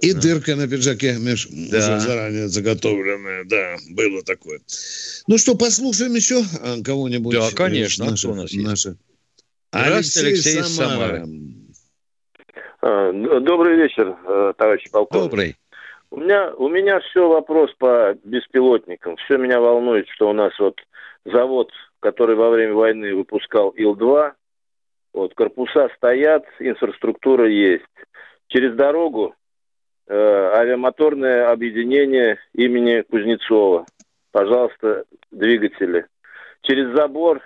И 0.00 0.12
да. 0.12 0.20
дырка 0.20 0.54
на 0.54 0.68
пиджаке, 0.68 1.16
Миш, 1.18 1.48
да. 1.50 1.78
уже 1.78 2.00
заранее 2.00 2.48
заготовленная. 2.48 3.44
Да, 3.44 3.76
было 3.90 4.22
такое. 4.22 4.60
Ну 5.26 5.38
что, 5.38 5.56
послушаем 5.56 6.14
еще 6.14 6.40
а, 6.62 6.82
кого-нибудь? 6.82 7.34
Да, 7.34 7.48
конечно. 7.54 8.06
Наши, 8.06 8.28
а 8.28 8.30
у 8.30 8.34
нас 8.34 8.52
наши. 8.52 8.96
Алексей, 9.72 10.26
Алексей 10.26 10.62
Самара. 10.62 11.26
А, 12.80 13.12
добрый 13.40 13.76
вечер, 13.76 14.16
э, 14.24 14.52
товарищ 14.56 14.88
полковник. 14.90 15.30
Добрый. 15.30 15.56
У 16.10 16.20
меня, 16.20 16.54
у 16.54 16.68
меня 16.68 17.00
все 17.00 17.28
вопрос 17.28 17.70
по 17.78 18.16
беспилотникам. 18.24 19.16
Все 19.16 19.36
меня 19.36 19.60
волнует, 19.60 20.08
что 20.08 20.30
у 20.30 20.32
нас 20.32 20.52
вот 20.58 20.80
завод, 21.24 21.70
который 22.00 22.36
во 22.36 22.50
время 22.50 22.74
войны 22.74 23.14
выпускал 23.14 23.70
Ил-2, 23.70 24.32
вот 25.12 25.34
корпуса 25.34 25.88
стоят, 25.96 26.44
инфраструктура 26.60 27.48
есть. 27.48 27.84
Через 28.46 28.74
дорогу 28.76 29.34
э, 30.08 30.14
авиамоторное 30.14 31.50
объединение 31.50 32.38
имени 32.54 33.02
Кузнецова. 33.02 33.86
Пожалуйста, 34.32 35.04
двигатели. 35.30 36.06
Через 36.62 36.94
забор 36.96 37.40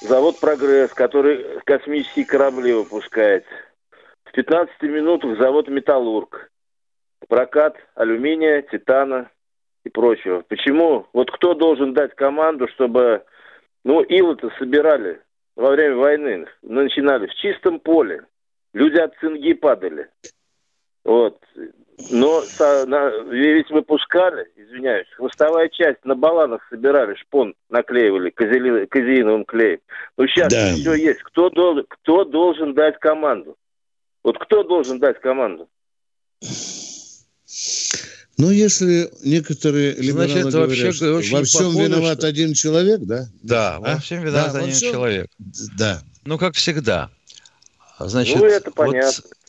завод 0.00 0.38
«Прогресс», 0.40 0.92
который 0.92 1.60
космические 1.64 2.24
корабли 2.24 2.72
выпускает. 2.72 3.44
В 4.24 4.32
15 4.32 4.82
минутах 4.82 5.38
завод 5.38 5.68
«Металлург» 5.68 6.50
прокат 7.28 7.76
алюминия, 7.94 8.62
титана 8.62 9.30
и 9.84 9.88
прочего. 9.88 10.42
Почему? 10.48 11.06
Вот 11.12 11.30
кто 11.30 11.54
должен 11.54 11.94
дать 11.94 12.14
команду, 12.14 12.68
чтобы... 12.68 13.24
Ну, 13.82 14.02
илы-то 14.02 14.50
собирали 14.58 15.22
во 15.56 15.70
время 15.70 15.96
войны, 15.96 16.46
начинали 16.60 17.26
в 17.26 17.34
чистом 17.36 17.80
поле. 17.80 18.26
Люди 18.74 18.98
от 18.98 19.14
цинги 19.20 19.54
падали. 19.54 20.08
Вот. 21.04 21.38
Но 22.10 22.42
со, 22.42 22.86
на, 22.86 23.10
ведь 23.30 23.70
выпускали, 23.70 24.48
извиняюсь, 24.56 25.06
хвостовая 25.16 25.68
часть 25.68 26.04
на 26.04 26.14
баланах 26.14 26.62
собирали, 26.70 27.14
шпон 27.16 27.54
наклеивали 27.68 28.30
казели, 28.30 28.86
казеиновым 28.86 29.44
клеем. 29.44 29.80
Ну, 30.16 30.26
сейчас 30.26 30.52
да. 30.52 30.72
все 30.74 30.94
есть. 30.94 31.22
Кто, 31.22 31.50
дол, 31.50 31.82
кто 31.88 32.24
должен 32.24 32.74
дать 32.74 32.98
команду? 33.00 33.56
Вот 34.22 34.38
кто 34.38 34.62
должен 34.62 34.98
дать 34.98 35.20
команду? 35.20 35.68
Ну, 38.38 38.50
если 38.50 39.10
некоторые 39.22 39.92
либералы 39.92 40.28
Значит, 40.28 40.52
говорят, 40.52 40.68
вообще, 40.68 40.92
что 40.92 41.12
во 41.12 41.44
всем 41.44 41.66
похоже, 41.66 41.84
виноват 41.84 42.18
что... 42.18 42.28
один 42.28 42.54
человек, 42.54 43.00
да? 43.00 43.26
Да, 43.42 43.76
а? 43.76 43.80
во 43.80 43.98
всем 43.98 44.22
виноват 44.22 44.52
да, 44.54 44.58
один 44.60 44.72
всем... 44.72 44.92
человек. 44.92 45.26
Да. 45.78 46.00
Ну, 46.24 46.38
как 46.38 46.54
всегда. 46.54 47.10
Значит, 47.98 48.38
ну, 48.38 48.46
это 48.46 48.70
понятно. 48.70 49.22
Вот 49.22 49.39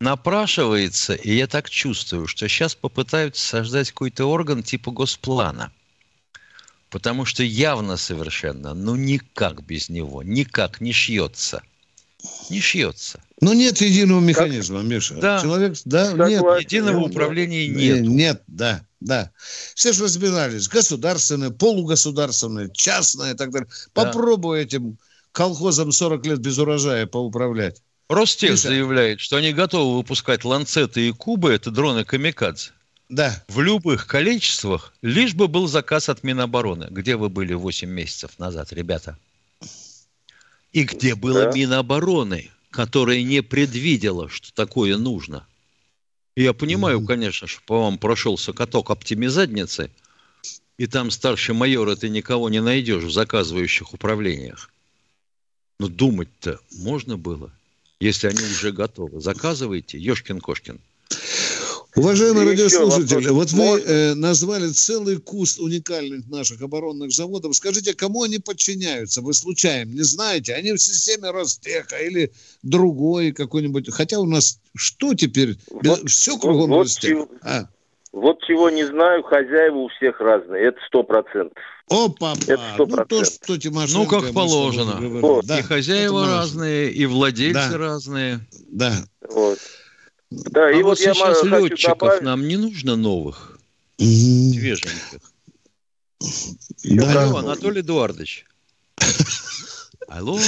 напрашивается, 0.00 1.14
и 1.14 1.34
я 1.34 1.46
так 1.46 1.70
чувствую, 1.70 2.26
что 2.26 2.48
сейчас 2.48 2.74
попытаются 2.74 3.46
создать 3.46 3.90
какой-то 3.90 4.26
орган 4.26 4.62
типа 4.62 4.90
госплана. 4.90 5.72
Потому 6.90 7.24
что 7.24 7.42
явно 7.42 7.96
совершенно, 7.96 8.74
ну 8.74 8.94
никак 8.94 9.62
без 9.62 9.88
него, 9.88 10.22
никак 10.22 10.80
не 10.80 10.92
шьется– 10.92 11.62
не 12.50 12.60
шьется. 12.60 13.20
Ну, 13.40 13.52
нет 13.52 13.80
единого 13.80 14.20
механизма, 14.20 14.80
как? 14.80 14.86
Миша. 14.86 15.14
Да. 15.14 15.40
Человек, 15.42 15.76
да, 15.84 16.16
так 16.16 16.28
нет. 16.28 16.42
Единого 16.60 17.00
нет, 17.00 17.10
управления 17.10 17.68
нет. 17.68 18.02
Нет, 18.02 18.42
да, 18.46 18.82
да. 19.00 19.30
Все 19.74 19.92
же 19.92 20.04
разбирались. 20.04 20.68
Государственное, 20.68 21.50
полугосударственное, 21.50 22.68
частное 22.70 23.34
и 23.34 23.36
так 23.36 23.50
далее. 23.50 23.68
Да. 23.68 24.04
Попробуй 24.04 24.62
этим 24.62 24.98
колхозом 25.32 25.92
40 25.92 26.26
лет 26.26 26.38
без 26.38 26.58
урожая 26.58 27.06
поуправлять. 27.06 27.82
Ростех 28.08 28.52
Миша. 28.52 28.68
заявляет, 28.68 29.20
что 29.20 29.36
они 29.36 29.52
готовы 29.52 29.96
выпускать 29.96 30.44
ланцеты 30.44 31.08
и 31.08 31.12
кубы, 31.12 31.52
это 31.52 31.70
дроны 31.70 32.04
камикадзе. 32.04 32.70
Да. 33.08 33.44
В 33.48 33.60
любых 33.60 34.06
количествах, 34.06 34.92
лишь 35.02 35.34
бы 35.34 35.48
был 35.48 35.68
заказ 35.68 36.08
от 36.08 36.22
Минобороны. 36.22 36.88
Где 36.90 37.16
вы 37.16 37.28
были 37.28 37.54
8 37.54 37.88
месяцев 37.88 38.38
назад, 38.38 38.72
ребята? 38.72 39.18
И 40.72 40.82
где 40.82 41.14
было 41.14 41.44
да. 41.44 41.52
Минобороны, 41.52 42.50
которая 42.70 43.22
не 43.22 43.42
предвидела, 43.42 44.28
что 44.28 44.52
такое 44.52 44.96
нужно. 44.96 45.46
Я 46.34 46.52
понимаю, 46.52 47.00
mm-hmm. 47.00 47.06
конечно, 47.06 47.46
что 47.46 47.62
по 47.64 47.80
вам 47.80 47.98
прошелся 47.98 48.52
каток 48.52 48.90
оптимизадницы, 48.90 49.90
и 50.76 50.86
там 50.86 51.10
старший 51.10 51.54
майор 51.54 51.96
ты 51.96 52.10
никого 52.10 52.50
не 52.50 52.60
найдешь 52.60 53.04
в 53.04 53.10
заказывающих 53.10 53.94
управлениях. 53.94 54.70
Но 55.78 55.88
думать-то 55.88 56.60
можно 56.72 57.16
было, 57.16 57.50
если 58.00 58.28
они 58.28 58.38
уже 58.42 58.72
готовы. 58.72 59.20
Заказывайте, 59.20 59.98
Ешкин-Кошкин. 59.98 60.78
Уважаемые 61.94 62.44
и 62.44 62.50
радиослушатели, 62.50 63.28
вот 63.28 63.52
вы 63.52 63.80
э, 63.80 64.14
назвали 64.14 64.68
целый 64.68 65.16
куст 65.16 65.58
уникальных 65.58 66.28
наших 66.28 66.60
оборонных 66.60 67.10
заводов. 67.10 67.56
Скажите, 67.56 67.94
кому 67.94 68.22
они 68.24 68.38
подчиняются? 68.38 69.22
Вы 69.22 69.32
случайно 69.32 69.90
не 69.92 70.02
знаете? 70.02 70.52
Они 70.52 70.72
в 70.72 70.78
системе 70.78 71.30
Ростеха 71.30 71.96
или 71.96 72.32
другой 72.62 73.32
какой-нибудь? 73.32 73.90
Хотя 73.90 74.18
у 74.20 74.26
нас 74.26 74.60
Что 74.76 75.14
теперь? 75.14 75.56
Вот- 75.70 76.06
Все 76.10 76.36
кругом 76.36 76.68
вот 76.68 76.82
растет. 76.84 77.02
чего- 77.10 77.28
А. 77.40 77.66
Вот 78.12 78.42
чего 78.46 78.68
не 78.68 78.84
знаю, 78.84 79.22
хозяева 79.22 79.76
у 79.78 79.88
всех 79.88 80.20
разные. 80.20 80.66
Это 80.68 80.78
сто 80.86 81.02
процентов. 81.02 81.62
О, 81.88 82.08
папа, 82.08 82.40
Это 82.48 82.72
сто 82.74 82.86
ну 82.86 83.04
то, 83.04 83.24
что 83.24 83.58
Тимошенко... 83.58 84.16
Ну, 84.16 84.22
как 84.22 84.34
положено. 84.34 84.96
Вот. 85.20 85.46
Да, 85.46 85.60
и 85.60 85.62
хозяева 85.62 86.26
разные, 86.26 86.90
и 86.90 87.06
владельцы 87.06 87.70
Да. 87.70 87.78
разные. 87.78 88.46
Да. 88.68 89.06
Вот. 89.28 89.58
Да, 90.30 90.66
а 90.66 90.70
и 90.72 90.82
вот 90.82 90.98
вот 90.98 91.00
я 91.00 91.14
сейчас 91.14 91.38
хочу 91.40 91.68
летчиков 91.68 91.98
добавить. 91.98 92.22
нам 92.22 92.48
не 92.48 92.56
нужно 92.56 92.96
новых, 92.96 93.60
свеженьких. 93.98 95.20
Да. 96.82 97.22
Алло, 97.22 97.38
Анатолий 97.38 97.82
Эдуардович. 97.82 98.44
Алло, 100.08 100.40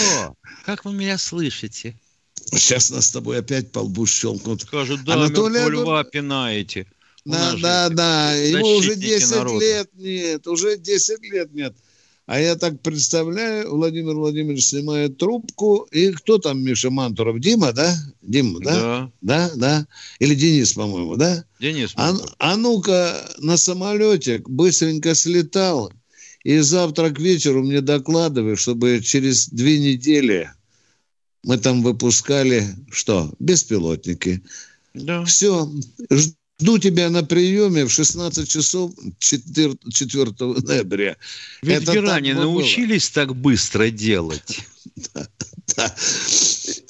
как 0.64 0.84
вы 0.84 0.92
меня 0.92 1.18
слышите? 1.18 1.94
Сейчас 2.34 2.90
нас 2.90 3.06
с 3.06 3.12
тобой 3.12 3.38
опять 3.38 3.70
по 3.70 3.80
лбу 3.80 4.06
щелкнут. 4.06 4.62
Скажут, 4.62 5.04
да, 5.04 5.14
Анатолий 5.14 5.60
льва 5.68 6.02
пинаете. 6.02 6.86
Да, 7.28 7.56
да, 7.60 7.88
да. 7.90 8.34
Ему 8.34 8.66
уже 8.76 8.94
защитники 8.94 9.18
10 9.18 9.30
народа. 9.30 9.64
лет 9.64 9.90
нет. 9.94 10.46
Уже 10.46 10.76
10 10.78 11.22
лет 11.30 11.52
нет. 11.52 11.76
А 12.26 12.38
я 12.38 12.56
так 12.56 12.82
представляю, 12.82 13.74
Владимир 13.74 14.14
Владимирович 14.14 14.64
снимает 14.64 15.16
трубку, 15.16 15.88
и 15.90 16.10
кто 16.12 16.36
там, 16.36 16.62
Миша 16.62 16.90
Мантуров? 16.90 17.40
Дима, 17.40 17.72
да? 17.72 17.96
Дима, 18.20 18.60
да? 18.60 18.74
Да. 18.74 19.12
Да, 19.22 19.50
да. 19.56 19.86
Или 20.18 20.34
Денис, 20.34 20.74
по-моему, 20.74 21.16
да? 21.16 21.42
Денис, 21.58 21.92
А, 21.96 22.14
а 22.38 22.56
ну-ка 22.58 23.16
на 23.38 23.56
самолете 23.56 24.42
быстренько 24.46 25.14
слетал, 25.14 25.90
и 26.44 26.58
завтра 26.58 27.08
к 27.08 27.18
вечеру 27.18 27.62
мне 27.62 27.80
докладывай, 27.80 28.56
чтобы 28.56 29.00
через 29.00 29.48
две 29.48 29.78
недели 29.78 30.50
мы 31.44 31.56
там 31.56 31.82
выпускали 31.82 32.66
что? 32.90 33.32
Беспилотники. 33.38 34.42
да. 34.92 35.24
Все, 35.24 35.66
жду 36.10 36.34
тебя 36.78 37.08
на 37.10 37.22
приеме 37.22 37.84
в 37.84 37.90
16 37.90 38.48
часов 38.48 38.90
4, 39.18 39.74
4 39.92 40.26
ноября. 40.62 41.16
Ветеране 41.62 42.30
так 42.34 42.38
бы 42.38 42.42
было. 42.46 42.52
научились 42.52 43.10
так 43.10 43.34
быстро 43.34 43.90
делать. 43.90 44.60
Да. 45.76 45.84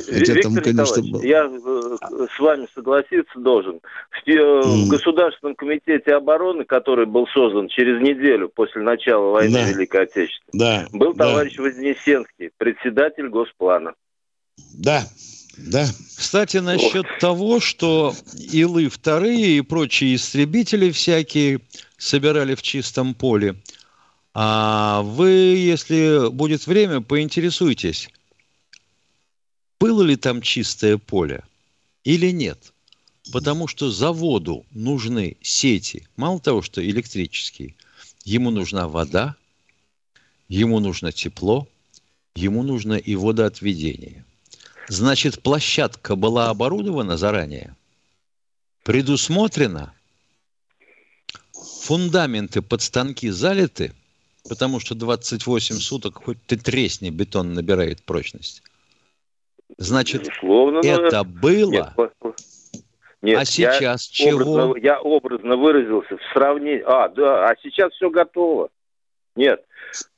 Ви- 0.07 0.19
Хотя 0.21 0.33
Виктор 0.35 0.43
там, 0.43 0.63
конечно, 0.63 1.03
было. 1.03 1.23
я 1.23 1.45
э, 1.45 1.97
с 2.35 2.39
вами 2.39 2.67
согласиться 2.75 3.39
должен. 3.39 3.81
В, 4.25 4.29
э, 4.31 4.63
в. 4.63 4.89
Государственном 4.89 5.57
комитете 5.57 6.13
обороны, 6.15 6.65
который 6.65 7.05
был 7.05 7.27
создан 7.27 7.69
через 7.69 8.01
неделю 8.01 8.49
после 8.49 8.81
начала 8.83 9.33
войны 9.33 9.53
Да. 9.53 9.69
Великой 9.71 10.03
Отечественной, 10.05 10.53
Да, 10.55 10.87
был 10.93 11.13
да, 11.13 11.27
товарищ 11.27 11.59
Вознесенский, 11.59 12.51
председатель 12.57 13.29
Госплана. 13.29 13.93
да, 14.75 15.07
да. 15.59 15.89
Кстати, 16.17 16.59
насчет 16.59 17.07
того, 17.21 17.61
что 17.61 18.15
Илы 18.35 18.89
вторые 18.89 19.59
и 19.59 19.61
прочие 19.61 20.15
истребители 20.15 20.91
всякие 20.91 21.61
собирали 21.97 22.55
в 22.55 22.63
чистом 22.63 23.15
поле. 23.15 23.57
А 24.35 25.03
вы, 25.03 25.31
если 25.31 26.31
будет 26.31 26.67
время, 26.67 27.01
поинтересуйтесь, 27.01 28.09
было 29.81 30.03
ли 30.03 30.17
там 30.17 30.43
чистое 30.43 30.97
поле 30.97 31.43
или 32.05 32.31
нет. 32.31 32.73
Потому 33.33 33.67
что 33.67 33.91
заводу 33.91 34.65
нужны 34.71 35.37
сети. 35.43 36.07
Мало 36.17 36.41
того, 36.41 36.63
что 36.63 36.83
электрические, 36.83 37.75
ему 38.25 38.51
нужна 38.51 38.89
вода, 38.89 39.37
ему 40.49 40.81
нужно 40.81 41.13
тепло, 41.13 41.69
ему 42.35 42.63
нужно 42.63 42.95
и 42.95 43.17
водоотведение. 43.17 44.25
Значит, 44.89 45.43
площадка 45.43 46.17
была 46.17 46.49
оборудована 46.49 47.19
заранее, 47.19 47.77
предусмотрена, 48.85 49.93
фундаменты 51.53 52.63
под 52.63 52.81
станки 52.81 53.29
залиты, 53.29 53.93
потому 54.49 54.81
что 54.81 54.95
28 54.95 55.77
суток 55.77 56.25
хоть 56.25 56.39
ты 56.47 56.57
тресни, 56.57 57.11
бетон 57.11 57.53
набирает 57.53 58.03
прочность. 58.03 58.63
Значит, 59.77 60.23
Безусловно, 60.23 60.81
но- 60.83 60.89
это 60.89 61.23
было, 61.23 61.71
Нет, 61.71 61.93
нет, 63.21 63.37
а 63.37 63.41
я 63.41 63.45
сейчас 63.45 64.07
чего? 64.07 64.55
образно, 64.55 64.83
я 64.83 65.01
образно 65.01 65.57
выразился 65.57 66.17
в 66.17 66.33
сравнении. 66.33 66.83
А, 66.87 67.09
да, 67.11 67.51
а 67.51 67.55
сейчас 67.63 67.93
все 67.93 68.09
готово. 68.09 68.71
Нет, 69.37 69.63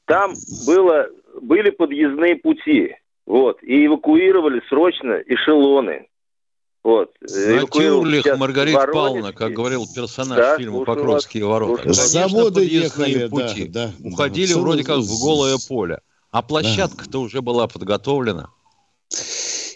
там 0.05 0.35
было, 0.67 1.09
были 1.41 1.71
подъездные 1.71 2.37
пути, 2.37 2.95
вот, 3.31 3.63
и 3.63 3.87
эвакуировали 3.87 4.61
срочно 4.69 5.13
эшелоны. 5.25 6.09
Вот. 6.83 7.13
На 7.21 7.59
эвакуировал 7.59 8.03
тюрлях 8.03 8.25
сейчас 8.25 8.39
Маргарита 8.41 8.87
Павловна, 8.89 9.33
как 9.33 9.53
говорил 9.53 9.87
персонаж 9.95 10.37
Да, 10.37 10.59
фильма 10.59 10.85
«Покровские 10.85 11.45
ворота». 11.45 11.85
слушаю. 11.85 11.95
С 11.95 12.13
Конечно, 12.13 12.29
завода 12.29 12.55
подъездные 12.55 13.13
ехали, 13.13 13.29
пути. 13.29 13.65
да, 13.69 13.93
да. 14.01 14.09
Уходили 14.09 14.53
да. 14.53 14.59
вроде 14.59 14.83
как 14.83 14.99
в 14.99 15.23
голое 15.23 15.59
поле. 15.69 16.01
А 16.33 16.43
площадка-то 16.43 17.21
уже 17.21 17.41
была 17.41 17.69
подготовлена. 17.69 18.49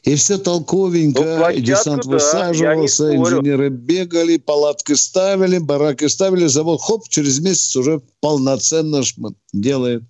И 0.05 0.17
все 0.17 0.37
толковенько, 0.37 1.51
Ну, 1.55 1.61
десант 1.61 2.05
да, 2.05 2.11
высаживался, 2.11 3.17
инженеры 3.17 3.71
бегали, 3.71 4.37
палатки 4.37 4.93
ставили, 4.93 5.59
бараки 5.59 6.07
ставили, 6.09 6.47
завод, 6.47 6.81
хоп, 6.83 7.09
через 7.09 7.41
месяц 7.41 7.75
уже 7.75 8.03
полноценно 8.21 9.03
делает. 9.55 10.03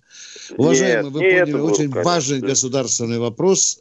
Уважаемые, 0.57 1.03
Нет, 1.03 1.13
вы 1.13 1.19
не 1.21 1.27
это 1.27 1.45
поняли, 1.45 1.57
было, 1.61 1.71
очень 1.71 1.91
конечно, 1.91 2.03
важный 2.03 2.41
да. 2.41 2.47
государственный 2.47 3.19
вопрос. 3.19 3.79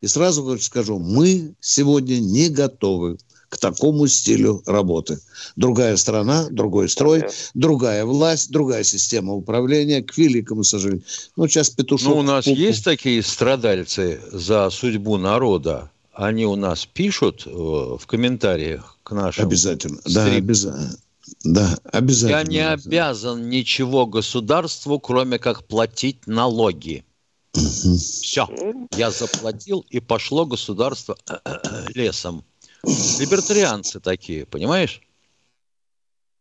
И 0.00 0.08
сразу 0.08 0.58
скажу, 0.58 0.98
мы 0.98 1.54
сегодня 1.60 2.18
не 2.18 2.48
готовы 2.48 3.18
к 3.56 3.58
такому 3.58 4.06
стилю 4.06 4.62
работы. 4.66 5.18
Другая 5.56 5.96
страна, 5.96 6.46
другой 6.50 6.90
строй, 6.90 7.24
другая 7.54 8.04
власть, 8.04 8.50
другая 8.50 8.84
система 8.84 9.32
управления, 9.32 10.02
к 10.02 10.16
великому 10.18 10.62
сожалению. 10.62 11.04
Ну, 11.36 11.48
сейчас 11.48 11.70
петушок... 11.70 12.08
Ну, 12.08 12.18
у 12.18 12.22
нас 12.22 12.46
пу- 12.46 12.54
есть 12.54 12.84
такие 12.84 13.22
страдальцы 13.22 14.20
за 14.30 14.68
судьбу 14.70 15.16
народа. 15.16 15.90
Они 16.12 16.44
у 16.44 16.56
нас 16.56 16.86
пишут 16.86 17.44
э, 17.46 17.50
в 17.50 18.02
комментариях 18.06 18.98
к 19.02 19.12
нашим. 19.12 19.46
Обязательно. 19.46 19.98
Да, 20.04 20.26
стрип. 20.26 20.44
обязательно. 20.44 20.96
Да, 21.44 21.78
обязательно. 21.84 22.38
Я 22.38 22.44
не 22.44 22.72
обязан 22.72 23.48
ничего 23.48 24.06
государству, 24.06 25.00
кроме 25.00 25.38
как 25.38 25.64
платить 25.64 26.26
налоги. 26.26 27.04
Все. 27.52 28.48
Я 28.96 29.10
заплатил, 29.10 29.84
и 29.88 30.00
пошло 30.00 30.44
государство 30.44 31.16
лесом. 31.94 32.44
Либертарианцы 32.86 33.98
такие, 34.00 34.46
понимаешь? 34.46 35.00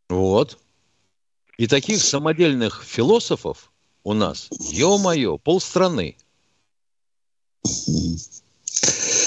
Вот. 0.09 0.59
И 1.57 1.67
таких 1.67 2.01
самодельных 2.01 2.83
философов 2.85 3.71
у 4.03 4.13
нас, 4.13 4.49
ё-моё, 4.71 5.37
полстраны. 5.37 6.17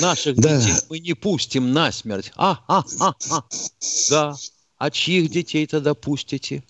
Наших 0.00 0.36
Да. 0.36 0.58
детей 0.60 0.74
мы 0.88 0.98
не 1.00 1.14
пустим 1.14 1.72
насмерть. 1.72 2.32
А, 2.36 2.58
а, 2.68 2.84
а, 3.00 3.14
а. 3.30 3.42
Да. 4.10 4.36
А 4.78 4.90
чьих 4.90 5.30
детей 5.30 5.66
тогда 5.66 5.94
пустите? 5.94 6.62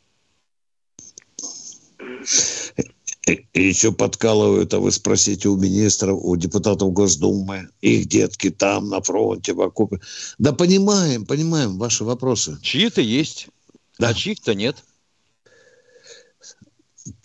И, 3.29 3.47
еще 3.53 3.93
подкалывают, 3.93 4.73
а 4.73 4.81
вы 4.81 4.91
спросите 4.91 5.49
у 5.49 5.57
министров, 5.57 6.19
у 6.23 6.37
депутатов 6.37 6.93
Госдумы, 6.93 7.69
их 7.81 8.07
детки 8.07 8.51
там, 8.51 8.89
на 8.89 9.03
фронте, 9.03 9.53
в 9.53 9.61
окопе. 9.61 10.01
Да 10.39 10.53
понимаем, 10.53 11.27
понимаем 11.27 11.79
ваши 11.79 12.05
вопросы. 12.05 12.59
Чьи-то 12.63 13.01
есть, 13.01 13.49
Да. 13.99 14.09
а 14.09 14.15
чьих-то 14.15 14.55
нет. 14.55 14.77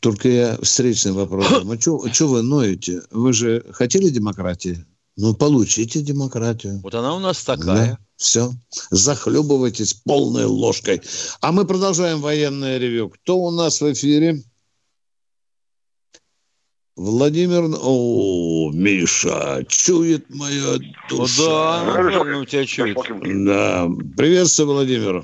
Только 0.02 0.30
я 0.30 0.58
встречный 0.62 1.14
вопрос. 1.14 1.46
А 1.52 1.80
что 2.14 2.28
вы 2.28 2.42
ноете? 2.42 3.02
Вы 3.12 3.34
же 3.34 3.66
хотели 3.72 4.10
демократии? 4.10 4.86
Ну, 5.16 5.36
получите 5.36 6.02
демократию. 6.02 6.80
Вот 6.82 6.96
она 6.96 7.16
у 7.16 7.20
нас 7.20 7.44
такая. 7.44 8.00
Все. 8.18 8.52
Захлебывайтесь 8.90 9.94
полной 9.94 10.46
ложкой. 10.46 11.02
А 11.40 11.52
мы 11.52 11.66
продолжаем 11.66 12.20
военное 12.20 12.78
ревю. 12.78 13.10
Кто 13.10 13.38
у 13.38 13.52
нас 13.52 13.80
в 13.80 13.94
эфире? 13.94 14.44
Владимир... 16.96 17.64
О, 17.82 18.72
Миша, 18.72 19.64
чует 19.68 20.26
моя 20.30 20.78
Ну 21.10 21.18
душа. 21.18 21.84
да, 21.86 21.94
нормально 22.02 22.40
у 22.40 22.46
тебя 22.46 22.66
чует. 22.66 22.96
Да. 23.46 23.88
Приветствую, 24.16 24.74
Владимир. 24.74 25.24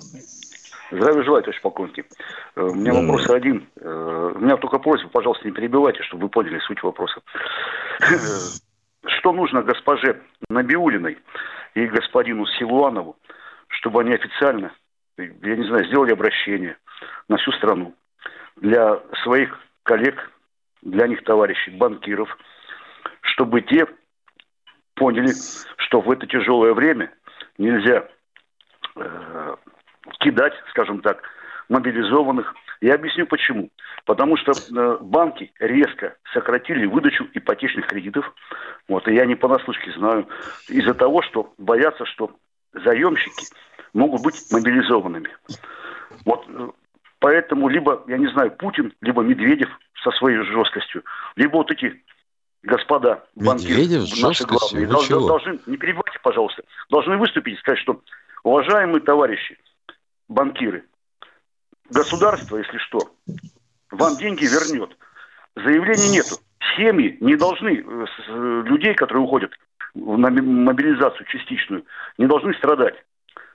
Здравия 0.92 1.24
желаю, 1.24 1.44
товарищ 1.44 1.62
полковник. 1.62 2.08
Э, 2.56 2.62
У 2.64 2.74
меня 2.74 2.94
Да. 2.94 3.02
вопрос 3.02 3.30
один. 3.30 3.68
Э, 3.80 4.32
У 4.36 4.40
меня 4.40 4.58
только 4.58 4.80
просьба, 4.80 5.10
пожалуйста, 5.10 5.46
не 5.48 5.54
перебивайте, 5.54 6.02
чтобы 6.04 6.24
вы 6.24 6.30
поняли 6.30 6.60
суть 6.60 6.82
вопроса. 6.82 7.22
Э, 8.02 8.06
Что 9.20 9.32
нужно 9.32 9.62
госпоже 9.62 10.20
Набиулиной 10.50 11.20
и 11.76 11.86
господину 11.86 12.46
Силуанову, 12.58 13.16
чтобы 13.68 14.02
они 14.02 14.14
официально, 14.16 14.72
я 15.18 15.56
не 15.56 15.68
знаю, 15.68 15.86
сделали 15.86 16.12
обращение 16.14 16.78
на 17.28 17.38
всю 17.38 17.52
страну 17.54 17.94
для 18.60 19.00
своих 19.24 19.58
коллег, 19.84 20.32
для 20.82 21.08
них 21.08 21.24
товарищей, 21.24 21.72
банкиров, 21.72 22.38
чтобы 23.22 23.62
те 23.62 23.88
поняли, 24.96 25.32
что 25.78 26.02
в 26.02 26.12
это 26.12 26.28
тяжелое 26.28 26.74
время 26.74 27.12
нельзя 27.58 28.08
э, 28.96 29.56
кидать, 30.20 30.54
скажем 30.70 31.02
так, 31.02 31.24
мобилизованных. 31.70 32.54
Я 32.82 32.96
объясню 32.96 33.26
почему. 33.28 33.70
Потому 34.06 34.38
что 34.38 34.52
э, 34.52 34.98
банки 35.02 35.52
резко 35.60 36.18
сократили 36.34 36.86
выдачу 36.86 37.28
ипотечных 37.34 37.88
кредитов. 37.88 38.34
Вот, 38.88 39.08
и 39.08 39.14
я 39.14 39.26
не 39.26 39.36
понаслышке 39.36 39.92
знаю. 39.94 40.28
Из-за 40.68 40.94
того, 40.94 41.22
что 41.22 41.54
боятся, 41.58 42.06
что 42.06 42.32
заемщики 42.74 43.46
могут 43.94 44.24
быть 44.24 44.36
мобилизованными. 44.52 45.30
Вот 46.26 46.46
э, 46.48 46.70
поэтому 47.20 47.70
либо, 47.70 48.04
я 48.08 48.18
не 48.18 48.28
знаю, 48.28 48.52
Путин, 48.52 48.94
либо 49.02 49.22
Медведев 49.22 49.70
со 50.04 50.12
своей 50.12 50.44
жесткостью, 50.44 51.04
либо 51.36 51.58
вот 51.58 51.72
эти 51.72 52.02
господа 52.64 53.24
банкиры, 53.36 54.00
наши 54.22 54.46
главные, 54.46 54.88
должны, 54.88 55.20
должны, 55.20 55.60
не 55.66 55.78
перебивайте, 55.78 56.20
пожалуйста, 56.22 56.64
должны 56.90 57.18
выступить 57.18 57.56
и 57.56 57.60
сказать, 57.60 57.80
что 57.80 58.02
уважаемые 58.44 59.02
товарищи, 59.02 59.58
банкиры, 60.28 60.86
государство, 61.90 62.58
если 62.58 62.78
что, 62.78 63.00
вам 63.92 64.18
деньги 64.18 64.46
вернет. 64.46 64.96
Заявлений 65.56 66.10
нету. 66.10 66.36
Семьи 66.78 67.18
не 67.20 67.36
должны, 67.36 67.70
э, 67.70 68.06
э, 68.28 68.64
людей, 68.66 68.94
которые 68.94 69.24
уходят 69.24 69.52
на 69.96 70.30
мобилизацию 70.30 71.26
частичную, 71.28 71.86
не 72.18 72.28
должны 72.28 72.54
страдать. 72.56 72.96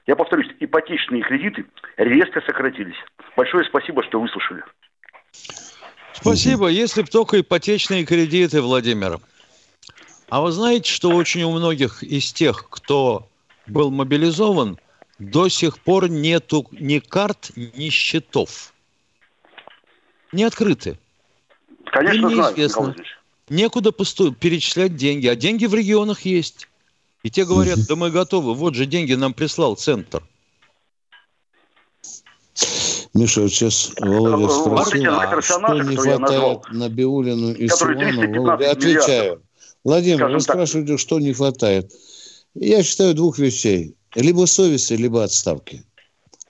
Я 0.06 0.16
повторюсь, 0.16 0.48
ипотечные 0.60 1.22
кредиты 1.22 1.64
резко 1.96 2.40
сократились. 2.42 2.96
Большое 3.36 3.64
спасибо, 3.64 4.02
что 4.02 4.20
выслушали. 4.20 4.64
Спасибо, 6.14 6.68
если 6.68 7.02
б 7.02 7.08
только 7.08 7.40
ипотечные 7.40 8.04
кредиты, 8.04 8.62
Владимир. 8.62 9.20
А 10.28 10.40
вы 10.40 10.52
знаете, 10.52 10.90
что 10.90 11.10
очень 11.10 11.42
у 11.42 11.50
многих 11.52 12.02
из 12.02 12.32
тех, 12.32 12.68
кто 12.70 13.28
был 13.66 13.90
мобилизован, 13.90 14.78
до 15.18 15.48
сих 15.48 15.78
пор 15.78 16.08
нету 16.08 16.66
ни 16.72 16.98
карт, 16.98 17.50
ни 17.56 17.88
счетов. 17.90 18.72
Не 20.32 20.44
открыты. 20.44 20.98
Конечно, 21.86 22.26
Им 22.26 22.34
знаю, 22.34 22.50
неизвестно. 22.50 22.82
Владимирович. 22.82 23.18
Некуда 23.48 23.92
посту- 23.92 24.32
перечислять 24.34 24.96
деньги, 24.96 25.26
а 25.26 25.36
деньги 25.36 25.66
в 25.66 25.74
регионах 25.74 26.22
есть. 26.22 26.68
И 27.22 27.30
те 27.30 27.44
говорят, 27.44 27.78
да 27.86 27.94
мы 27.96 28.10
готовы, 28.10 28.54
вот 28.54 28.74
же 28.74 28.86
деньги 28.86 29.14
нам 29.14 29.34
прислал 29.34 29.76
центр. 29.76 30.22
Миша, 33.14 33.42
вот 33.42 33.50
сейчас 33.50 33.92
Володя 34.00 34.46
Э, 34.46 34.48
спросил, 34.48 35.12
Маркетинг 35.12 35.34
а 35.38 35.42
что 35.42 35.68
не 35.74 35.94
я 35.94 36.18
назвал, 36.18 36.60
хватает 36.60 36.62
Набиулину 36.72 37.52
и 37.52 37.68
который 37.68 37.96
Силуанову? 37.96 38.20
315 38.22 38.36
Володя, 38.38 38.70
отвечаю. 38.70 39.42
Владимир, 39.84 40.26
вы 40.26 40.32
так. 40.32 40.42
спрашиваете, 40.42 40.96
что 40.98 41.20
не 41.20 41.32
хватает. 41.32 41.92
Я 42.54 42.82
считаю 42.82 43.14
двух 43.14 43.38
вещей. 43.38 43.96
Либо 44.14 44.46
совести, 44.46 44.94
либо 44.94 45.22
отставки. 45.22 45.84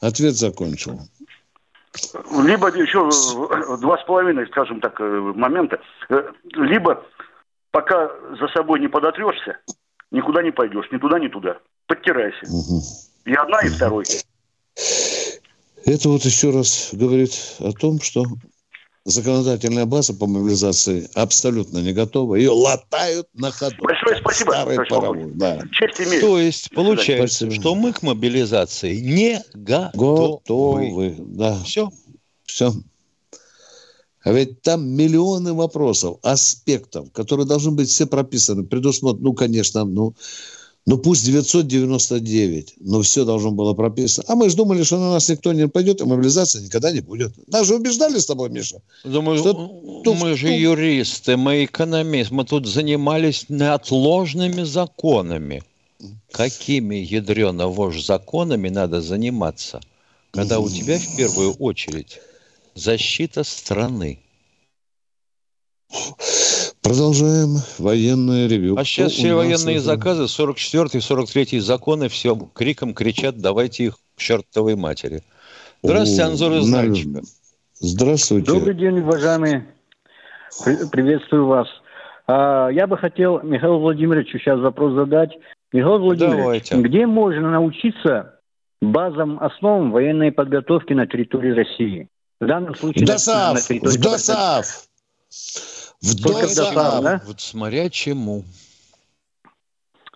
Ответ 0.01 0.35
закончил. 0.35 1.01
Либо 2.43 2.69
еще 2.69 3.09
э, 3.09 3.77
два 3.81 3.99
с 3.99 4.05
половиной, 4.05 4.47
скажем 4.49 4.81
так, 4.81 5.01
э, 5.01 5.05
момента. 5.05 5.81
Э, 6.09 6.31
Либо 6.55 7.05
пока 7.71 8.11
за 8.39 8.49
собой 8.49 8.81
не 8.81 8.89
подотрешься, 8.89 9.59
никуда 10.11 10.43
не 10.43 10.51
пойдешь, 10.51 10.87
ни 10.91 10.99
туда, 10.99 11.19
ни 11.19 11.29
туда. 11.29 11.59
Подтирайся. 11.87 12.45
Мгм. 12.47 12.81
И 13.27 13.35
одна, 13.35 13.61
и 13.61 13.69
второй. 13.69 14.05
Это 15.87 16.09
вот 16.09 16.25
еще 16.25 16.51
раз 16.51 16.91
говорит 16.93 17.39
о 17.59 17.73
том, 17.73 18.01
что 18.01 18.25
законодательная 19.05 19.85
база 19.85 20.15
по 20.15 20.27
мобилизации 20.27 21.09
абсолютно 21.15 21.79
не 21.79 21.93
готова. 21.93 22.37
Ее 22.37 22.51
латают 22.51 23.29
на 23.35 23.51
ходу. 23.51 23.77
Большое 23.83 24.17
спасибо, 24.17 24.53
Старый 24.53 24.87
паровоз, 24.87 25.31
да. 25.35 25.61
Честь 25.73 26.01
имею. 26.01 26.21
То 26.21 26.39
есть 26.39 26.71
получается, 26.71 27.47
Спасибо. 27.47 27.61
что 27.61 27.75
мы 27.75 27.93
к 27.93 28.03
мобилизации 28.03 28.97
не 28.97 29.43
готовы. 29.53 30.39
Готовы, 30.39 31.15
да. 31.19 31.63
Все. 31.65 31.91
Все. 32.45 32.73
А 34.23 34.33
ведь 34.33 34.63
там 34.63 34.89
миллионы 34.89 35.53
вопросов, 35.53 36.17
аспектов, 36.23 37.13
которые 37.13 37.47
должны 37.47 37.73
быть 37.73 37.91
все 37.91 38.07
прописаны, 38.07 38.65
предусмотрены. 38.65 39.23
Ну, 39.23 39.35
конечно, 39.35 39.85
ну, 39.85 40.15
ну 40.87 40.99
пусть 40.99 41.25
999, 41.25 42.75
но 42.81 43.01
все 43.03 43.25
должно 43.25 43.51
было 43.51 43.73
прописано. 43.73 44.27
А 44.29 44.35
мы 44.35 44.51
же 44.51 44.57
думали, 44.57 44.83
что 44.83 44.99
на 44.99 45.13
нас 45.13 45.29
никто 45.31 45.53
не 45.53 45.67
пойдет, 45.67 46.01
и 46.01 46.05
мобилизации 46.05 46.61
никогда 46.63 46.93
не 46.93 47.01
будет. 47.01 47.33
Нас 47.49 47.67
же 47.67 47.77
убеждали 47.77 48.19
с 48.19 48.27
тобой, 48.27 48.51
Миша. 48.51 48.83
Думаю, 49.03 49.39
Что 49.39 50.15
мы 50.15 50.37
же 50.37 50.49
тут- 50.49 50.57
юристы, 50.59 51.37
мы 51.37 51.65
экономисты, 51.65 52.35
мы 52.35 52.45
тут 52.45 52.67
занимались 52.67 53.47
неотложными 53.49 54.63
законами. 54.65 55.63
Какими 56.31 56.97
ядрено 56.97 57.69
вож 57.69 58.05
законами 58.05 58.69
надо 58.69 59.01
заниматься, 59.01 59.81
когда 60.33 60.59
у 60.59 60.69
тебя 60.69 60.99
в 60.99 61.17
первую 61.17 61.53
очередь 61.55 62.19
защита 62.75 63.43
страны? 63.43 64.19
Продолжаем 66.85 67.57
военное 67.79 68.47
ревю. 68.47 68.77
А 68.77 68.85
сейчас 68.85 69.13
Кто 69.13 69.23
все 69.23 69.35
военные 69.35 69.77
это? 69.77 69.85
заказы, 69.85 70.29
44 70.29 71.01
43 71.01 71.59
законы, 71.61 72.09
все 72.11 72.37
криком 72.55 72.93
кричат, 72.93 73.39
давайте 73.39 73.85
их 73.85 73.95
к 74.15 74.21
чертовой 74.21 74.77
матери. 74.77 75.23
Здравствуйте, 75.83 76.23
О, 76.23 76.27
Анзор 76.27 76.53
из 76.53 76.69
на- 76.69 76.83
Нальчика. 76.83 77.23
Здравствуйте. 77.81 78.47
Добрый 78.53 78.75
день, 78.75 79.01
уважаемые. 79.01 79.67
При- 80.63 80.87
Приветствую 80.91 81.47
вас. 81.47 81.67
А, 82.27 82.69
Я 82.69 82.87
бы 82.87 82.99
хотел 82.99 83.41
Михаилу 83.43 83.81
Владимировичу 83.81 84.39
сейчас 84.39 84.61
вопрос 84.61 84.95
задать. 84.95 85.31
Михаил 85.73 85.99
Владимирович, 85.99 86.39
Давайте. 86.69 86.77
где 86.77 87.07
можно 87.07 87.51
научиться 87.51 88.39
базовым 88.83 89.43
основам 89.43 89.91
военной 89.91 90.33
подготовки 90.33 90.93
на 90.93 91.07
территории 91.07 91.51
России? 91.53 92.09
В 92.41 92.47
данном 92.47 92.75
случае 92.77 93.05
В 93.05 93.09
ДОСАВ! 93.09 93.67
территории 93.67 93.97
В 93.97 94.01
ДОСАВ! 94.01 94.67
В 96.05 96.23
Только! 96.23 96.43
ДОСАВ, 96.43 97.03
да? 97.03 97.23
Вот 97.27 97.41
смотря 97.41 97.89
чему. 97.89 98.45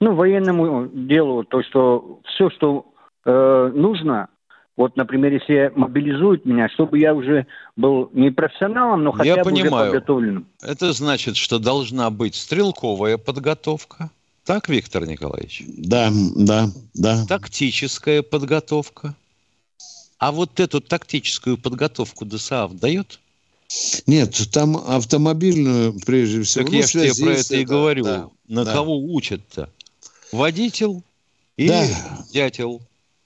Ну, 0.01 0.15
военному 0.15 0.89
делу, 0.93 1.45
то, 1.45 1.63
что 1.63 2.21
все, 2.27 2.51
что 2.51 2.93
э, 3.25 3.73
нужно, 3.75 4.29
вот, 4.77 4.97
например, 4.97 5.33
если 5.33 5.73
мобилизуют 5.75 6.45
меня, 6.45 6.69
чтобы 6.69 6.99
я 6.99 7.15
уже 7.15 7.47
был 7.75 8.11
не 8.13 8.31
профессионалом, 8.31 9.03
но 9.03 9.13
хотя 9.13 9.31
Я 9.31 9.43
бы 9.43 9.51
уже 9.51 9.63
понимаю. 9.63 9.91
подготовленным. 9.91 10.47
Это 10.63 10.93
значит, 10.93 11.37
что 11.37 11.59
должна 11.59 12.11
быть 12.11 12.35
стрелковая 12.35 13.17
подготовка. 13.17 14.11
Так, 14.45 14.69
Виктор 14.69 15.07
Николаевич? 15.07 15.65
Да, 15.67 16.11
да, 16.37 16.67
да. 16.95 17.25
Тактическая 17.27 18.23
подготовка. 18.23 19.15
А 20.19 20.33
вот 20.33 20.61
эту 20.61 20.81
тактическую 20.81 21.57
подготовку 21.59 22.25
ДСАФ 22.25 22.75
дает? 22.75 23.21
Нет, 24.07 24.35
там 24.51 24.77
автомобильную, 24.77 25.95
прежде 26.07 26.43
всего. 26.43 26.65
Так 26.65 26.73
ну, 26.73 26.79
я 26.79 26.87
же 26.87 26.93
тебе 27.13 27.25
про 27.25 27.33
это 27.33 27.57
и 27.57 27.65
говорю. 27.65 28.05
да, 28.05 28.29
На 28.49 28.65
да. 28.65 28.73
кого 28.73 28.99
учат-то? 28.99 29.69
Водитель 30.33 31.03
или 31.57 31.69
Да. 31.69 31.87
дятел? 32.33 32.81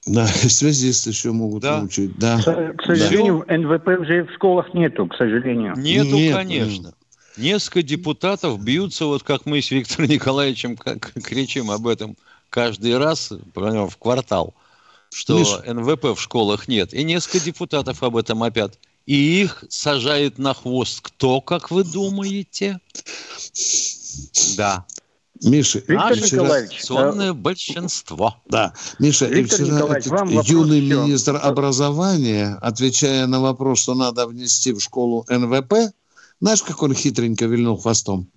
Да, 0.04 0.26
связисты 0.48 1.10
еще 1.10 1.30
могут 1.30 1.62
Да. 1.62 1.78
научить. 1.78 2.18
Да. 2.18 2.38
К 2.42 2.74
к 2.76 2.84
сожалению, 2.86 3.44
НВП 3.48 4.00
уже 4.00 4.24
в 4.24 4.32
школах 4.34 4.74
нету, 4.74 5.06
к 5.06 5.14
сожалению. 5.16 5.74
Нету, 5.76 6.16
Нет, 6.16 6.34
конечно. 6.34 6.94
Несколько 7.36 7.82
депутатов 7.82 8.62
бьются, 8.62 9.06
вот 9.06 9.22
как 9.22 9.46
мы 9.46 9.62
с 9.62 9.70
Виктором 9.70 10.08
Николаевичем 10.10 10.76
как, 10.76 11.12
кричим 11.22 11.70
об 11.70 11.86
этом 11.86 12.16
каждый 12.50 12.98
раз 12.98 13.30
в 13.54 13.96
квартал, 13.96 14.54
что 15.14 15.38
Миш. 15.38 15.48
НВП 15.66 16.16
в 16.16 16.20
школах 16.20 16.66
нет. 16.68 16.92
И 16.92 17.04
несколько 17.04 17.40
депутатов 17.44 18.02
об 18.02 18.16
этом 18.16 18.42
опять. 18.42 18.78
И 19.06 19.42
их 19.42 19.64
сажает 19.68 20.38
на 20.38 20.54
хвост 20.54 21.00
кто, 21.00 21.40
как 21.40 21.70
вы 21.70 21.82
думаете? 21.84 22.78
Да, 24.56 24.86
Миша, 25.42 25.78
Виктор 25.80 25.96
Наше 25.96 26.22
вчера- 26.22 26.42
Николаевич, 26.42 26.70
конституционное 26.70 27.32
большинство. 27.32 28.36
Да, 28.48 28.74
Миша, 29.00 29.26
и 29.26 29.34
Виктор 29.34 29.58
вчера 29.58 29.76
Николаевич, 29.76 30.06
этот 30.06 30.18
вам 30.18 30.28
вопрос 30.28 30.48
юный 30.48 30.80
еще. 30.80 30.94
министр 31.02 31.36
образования, 31.42 32.58
отвечая 32.60 33.26
на 33.26 33.40
вопрос, 33.40 33.80
что 33.80 33.94
надо 33.94 34.26
внести 34.26 34.72
в 34.72 34.80
школу 34.80 35.26
НВП, 35.28 35.74
знаешь, 36.40 36.62
как 36.62 36.82
он 36.82 36.94
хитренько 36.94 37.46
вильнул 37.46 37.76
хвостом? 37.76 38.28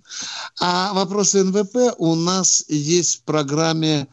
А 0.59 0.93
вопросы 0.93 1.43
НВП 1.43 1.93
у 1.97 2.16
нас 2.16 2.63
есть 2.70 3.18
в 3.18 3.22
программе, 3.24 4.07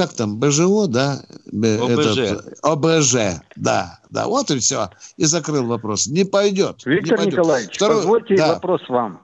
как 0.00 0.14
там, 0.14 0.40
БЖО, 0.40 0.86
да? 0.86 1.18
ОБЖ. 1.52 2.18
этот, 2.18 2.58
ОБЖ, 2.62 3.14
да, 3.56 3.98
да, 4.08 4.26
вот 4.26 4.50
и 4.50 4.58
все. 4.58 4.88
И 5.18 5.24
закрыл 5.24 5.66
вопрос. 5.66 6.06
Не 6.06 6.24
пойдет. 6.24 6.86
не 6.86 6.94
Виктор 6.94 7.18
пойдет. 7.18 7.34
Николаевич, 7.34 7.76
Второй- 7.76 7.96
позвольте 7.96 8.36
да, 8.36 8.54
вопрос 8.54 8.80
вам. 8.88 9.20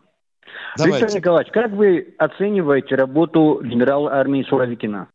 давайте. 0.76 0.98
Виктор 0.98 1.16
Николаевич, 1.18 1.52
как 1.52 1.72
вы 1.72 2.14
оцениваете 2.18 2.94
работу 2.94 3.62
генерала 3.64 4.12
армии 4.12 4.44
Суровикина? 4.48 5.08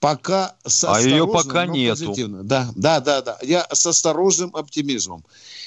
Пока 0.00 0.56
с 0.66 0.84
А 0.84 1.00
ее 1.00 1.26
пока 1.28 1.66
нету. 1.66 2.06
позитивно. 2.06 2.42
Да, 2.42 2.70
да, 2.74 3.00
да, 3.00 3.20
да. 3.20 3.38
Я 3.42 3.66
с 3.72 3.86
осторожным 3.86 4.56
оптимизмом. 4.56 5.24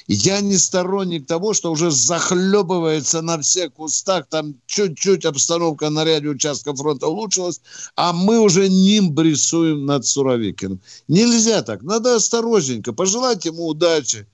Я 0.07 0.41
не 0.41 0.57
сторонник 0.57 1.27
того, 1.27 1.53
что 1.53 1.71
уже 1.71 1.89
захлебывается 1.89 3.21
на 3.21 3.39
всех 3.39 3.73
кустах, 3.73 4.25
там 4.27 4.55
чуть-чуть 4.65 5.23
обстановка 5.23 5.89
на 5.89 6.03
ряде 6.03 6.27
участков 6.27 6.77
фронта 6.77 7.07
улучшилась, 7.07 7.61
а 7.95 8.11
мы 8.11 8.39
уже 8.39 8.67
нимб 8.67 9.17
рисуем 9.19 9.86
над 9.86 10.05
Суровикиным. 10.05 10.81
Нельзя 11.07 11.61
так, 11.61 11.84
надо 11.84 12.15
осторожненько, 12.15 12.91
пожелать 12.91 13.45
ему 13.45 13.67
удачи. 13.67 14.27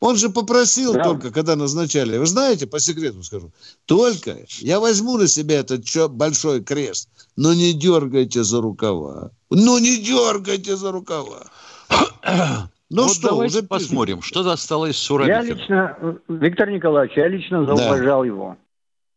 Он 0.00 0.16
же 0.16 0.28
попросил 0.28 0.92
Да. 0.94 1.02
только, 1.04 1.30
когда 1.32 1.56
назначали. 1.56 2.18
Вы 2.18 2.26
знаете, 2.26 2.66
по 2.66 2.78
секрету 2.78 3.22
скажу, 3.24 3.50
только 3.84 4.36
я 4.60 4.78
возьму 4.78 5.18
на 5.18 5.26
себя 5.26 5.58
этот 5.60 5.82
большой 6.12 6.62
крест, 6.62 7.08
но 7.36 7.52
не 7.52 7.72
дергайте 7.72 8.44
за 8.44 8.60
рукава. 8.60 9.30
Ну 9.50 9.78
не 9.78 9.96
дергайте 9.98 10.76
за 10.76 10.92
рукава. 10.92 11.44
Ну 12.90 13.02
вот 13.02 13.12
что, 13.16 13.28
давайте 13.28 13.58
уже 13.58 13.66
посмотрим, 13.66 14.22
что 14.22 14.42
досталось 14.42 14.96
Я 14.96 15.02
Суровикину. 15.02 15.54
лично, 15.56 15.96
Виктор 16.28 16.70
Николаевич, 16.70 17.18
я 17.18 17.28
лично 17.28 17.66
зауважал 17.66 18.24
его. 18.24 18.56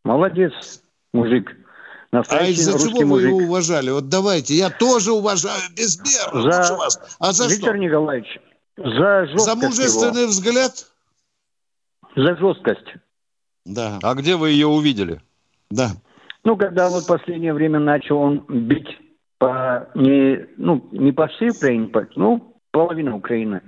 Молодец, 0.04 0.52
мужик. 1.14 1.56
А 2.10 2.16
Настоящий 2.18 2.52
из-за 2.60 2.72
русский 2.72 2.90
чего 2.90 2.98
вы 3.00 3.06
мужик. 3.06 3.28
его 3.28 3.38
уважали? 3.38 3.90
Вот 3.90 4.10
давайте, 4.10 4.54
я 4.56 4.68
тоже 4.68 5.12
уважаю 5.12 5.62
безмерно 5.74 6.42
За- 6.52 6.58
лучше 6.60 6.74
вас. 6.74 7.00
А 7.18 7.32
за 7.32 7.46
Виктор 7.46 7.70
что? 7.74 7.78
Николаевич, 7.78 8.38
за 8.76 9.26
За 9.36 9.50
его. 9.52 9.56
мужественный 9.56 10.26
взгляд? 10.26 10.86
За 12.16 12.36
жесткость. 12.36 12.94
Да, 13.64 13.98
А 14.02 14.14
где 14.14 14.36
вы 14.36 14.50
ее 14.50 14.66
увидели? 14.66 15.20
да. 15.70 15.92
Ну, 16.44 16.56
когда 16.56 16.88
вот 16.90 17.04
в 17.04 17.06
последнее 17.06 17.54
время 17.54 17.78
начал 17.78 18.18
он 18.18 18.40
бить 18.48 18.98
по 19.38 19.88
не, 19.94 20.44
ну, 20.56 20.88
не 20.90 21.12
по 21.12 21.28
всей 21.28 21.50
Украине, 21.50 21.86
по- 21.86 22.08
ну, 22.16 22.56
половина 22.72 23.14
Украины. 23.14 23.60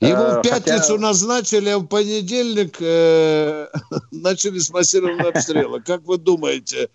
Его 0.00 0.22
Э, 0.24 0.38
в 0.38 0.42
пятницу 0.42 0.92
хотя- 0.92 0.98
назначили, 1.00 1.70
а 1.70 1.78
в 1.78 1.86
понедельник 1.86 2.76
э, 2.82 3.68
начались 4.12 4.68
массированные 4.70 5.28
обстрелы. 5.30 5.80
Как 5.80 6.02
вы 6.02 6.18
думаете, 6.18 6.90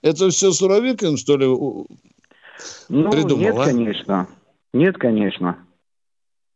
это 0.00 0.30
все 0.30 0.52
Суровикин, 0.52 1.18
что 1.18 1.36
ли? 1.36 1.44
Ну, 2.88 3.10
придумал, 3.10 3.36
нет, 3.42 3.56
а? 3.58 3.64
конечно. 3.66 4.26
Нет, 4.72 4.96
конечно. 4.96 5.58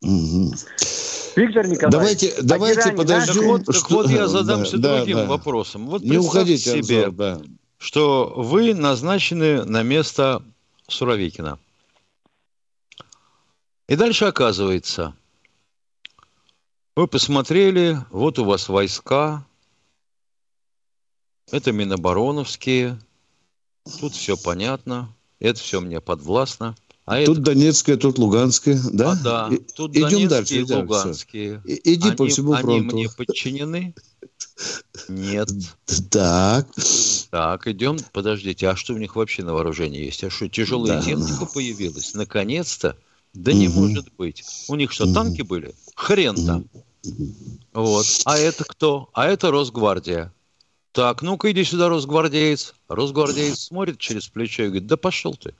Виктор 0.02 1.66
Николаевич, 1.68 1.90
Давайте, 1.90 2.28
а 2.30 2.42
давайте 2.42 2.80
герани 2.80 2.96
подождем. 2.96 3.34
Так 3.34 3.44
вот, 3.44 3.64
так 3.66 3.74
что- 3.76 3.94
вот 3.94 4.10
я 4.10 4.28
задамся 4.28 4.78
Да, 4.78 4.96
другим 4.98 5.16
да. 5.18 5.26
вопросом. 5.26 5.86
Вот 5.88 6.02
Не 6.02 6.16
уходите, 6.18 6.82
себе, 6.82 7.04
Анзор, 7.06 7.12
да. 7.14 7.42
что 7.78 8.32
вы 8.36 8.74
назначены 8.74 9.64
на 9.64 9.82
место 9.82 10.42
Суровикина. 10.88 11.58
И 13.88 13.96
дальше 13.96 14.24
оказывается, 14.24 15.14
вы 16.96 17.06
посмотрели, 17.06 17.98
вот 18.10 18.38
у 18.38 18.44
вас 18.44 18.68
войска, 18.68 19.44
это 21.50 21.72
Минобороновские, 21.72 22.98
тут 24.00 24.12
все 24.14 24.36
понятно, 24.36 25.12
это 25.40 25.58
все 25.60 25.80
мне 25.80 26.00
подвластно. 26.00 26.76
А 27.12 27.24
Тут 27.24 27.38
это, 27.38 27.46
Донецкая, 27.46 27.96
тут 27.96 28.18
Луганская, 28.18 28.80
да? 28.92 29.12
а, 29.12 29.16
да, 29.16 29.50
тут 29.74 29.90
идем 29.96 30.02
Донецкие 30.10 30.28
дальше, 30.28 30.54
и 30.54 30.62
идем. 30.62 30.78
Луганские. 30.82 31.62
И- 31.64 31.94
Иди 31.94 32.12
по 32.12 32.22
они, 32.22 32.32
всему 32.32 32.52
они 32.52 32.62
фронту. 32.62 32.96
мне 32.96 33.08
подчинены? 33.08 33.94
Нет. 35.08 35.48
Так. 36.10 36.68
Так, 37.30 37.66
идем. 37.66 37.96
Подождите, 38.12 38.68
а 38.68 38.76
что 38.76 38.94
у 38.94 38.98
них 38.98 39.16
вообще 39.16 39.42
на 39.42 39.54
вооружении 39.54 40.04
есть? 40.04 40.22
А 40.22 40.30
что, 40.30 40.48
тяжелая 40.48 40.98
Да. 41.00 41.04
техника 41.04 41.46
появилась? 41.46 42.14
Наконец-то? 42.14 42.96
Да 43.34 43.52
не 43.52 43.66
Мгм. 43.66 43.80
может 43.88 44.12
быть. 44.16 44.44
У 44.68 44.76
них 44.76 44.92
что, 44.92 45.06
Мгм. 45.06 45.14
танки 45.14 45.42
были? 45.42 45.74
Хрен 45.96 46.36
там. 46.46 46.64
Вот. 47.72 48.06
А 48.24 48.38
это 48.38 48.62
кто? 48.64 49.08
А 49.14 49.26
это 49.26 49.50
Росгвардия. 49.50 50.32
Так, 50.92 51.22
ну-ка 51.22 51.50
иди 51.50 51.64
сюда, 51.64 51.88
Росгвардеец. 51.88 52.74
Росгвардеец 52.88 53.58
смотрит 53.58 53.98
через 53.98 54.28
плечо 54.28 54.62
и 54.64 54.66
говорит, 54.66 54.86
да 54.86 54.96
пошел 54.96 55.34
ты. 55.34 55.54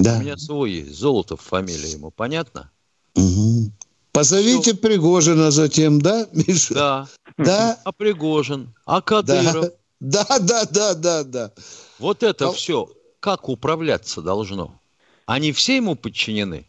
У 0.00 0.02
Да. 0.02 0.18
меня 0.18 0.36
свой 0.38 0.72
есть. 0.72 0.94
Золотов 0.98 1.40
фамилия 1.42 1.90
ему. 1.92 2.10
Понятно? 2.10 2.70
Мгм. 3.14 3.72
Позовите 4.12 4.74
Пригожина 4.74 5.50
затем, 5.50 6.00
да, 6.00 6.26
Миша? 6.32 6.74
Да. 6.74 7.08
Да, 7.38 7.78
А 7.84 7.92
Пригожин? 7.92 8.74
А 8.86 9.02
Кадыров? 9.02 9.72
да, 10.00 10.24
да, 10.40 10.64
да, 10.64 10.94
да, 10.94 11.24
да. 11.24 11.52
Вот 11.98 12.22
это 12.22 12.48
А- 12.48 12.52
все 12.52 12.88
как 13.20 13.48
управляться 13.50 14.22
должно? 14.22 14.80
Они 15.26 15.52
все 15.52 15.76
ему 15.76 15.94
подчинены? 15.94 16.64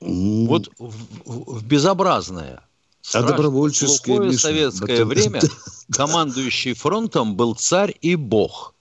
М. 0.00 0.46
Вот 0.46 0.68
в, 0.78 0.92
в- 1.24 1.58
в 1.60 1.64
безобразное, 1.66 2.56
а 2.60 2.62
страшное, 3.00 3.30
добровольческое, 3.32 4.16
глухое 4.16 4.30
Миша, 4.30 4.42
советское 4.42 5.04
вот 5.04 5.14
время 5.14 5.40
командующий 5.90 6.74
фронтом 6.74 7.34
был 7.34 7.54
царь 7.54 7.96
и 8.02 8.14
бог 8.14 8.74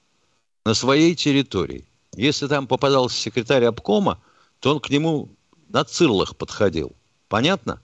на 0.66 0.74
своей 0.74 1.16
территории. 1.16 1.86
Если 2.16 2.48
там 2.48 2.68
попадался 2.68 3.18
секретарь 3.20 3.66
обкома, 3.66 4.20
то 4.60 4.72
он 4.72 4.80
к 4.80 4.90
нему 4.90 5.30
на 5.70 5.84
цирлах 5.84 6.36
подходил. 6.38 6.92
Понятно? 7.28 7.82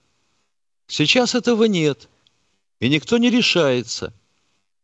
Сейчас 0.86 1.34
этого 1.34 1.64
нет. 1.64 2.08
И 2.78 2.88
никто 2.88 3.18
не 3.18 3.30
решается. 3.30 4.12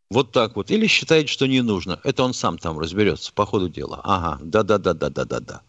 Вот 0.09 0.31
так 0.31 0.55
вот. 0.55 0.71
Или 0.71 0.87
считает, 0.87 1.29
что 1.29 1.47
не 1.47 1.61
нужно. 1.61 1.99
Это 2.03 2.23
он 2.23 2.33
сам 2.33 2.57
там 2.57 2.79
разберется 2.79 3.33
по 3.33 3.45
ходу 3.45 3.69
дела. 3.69 4.01
Ага, 4.03 4.39
да-да-да-да-да-да-да. 4.41 5.61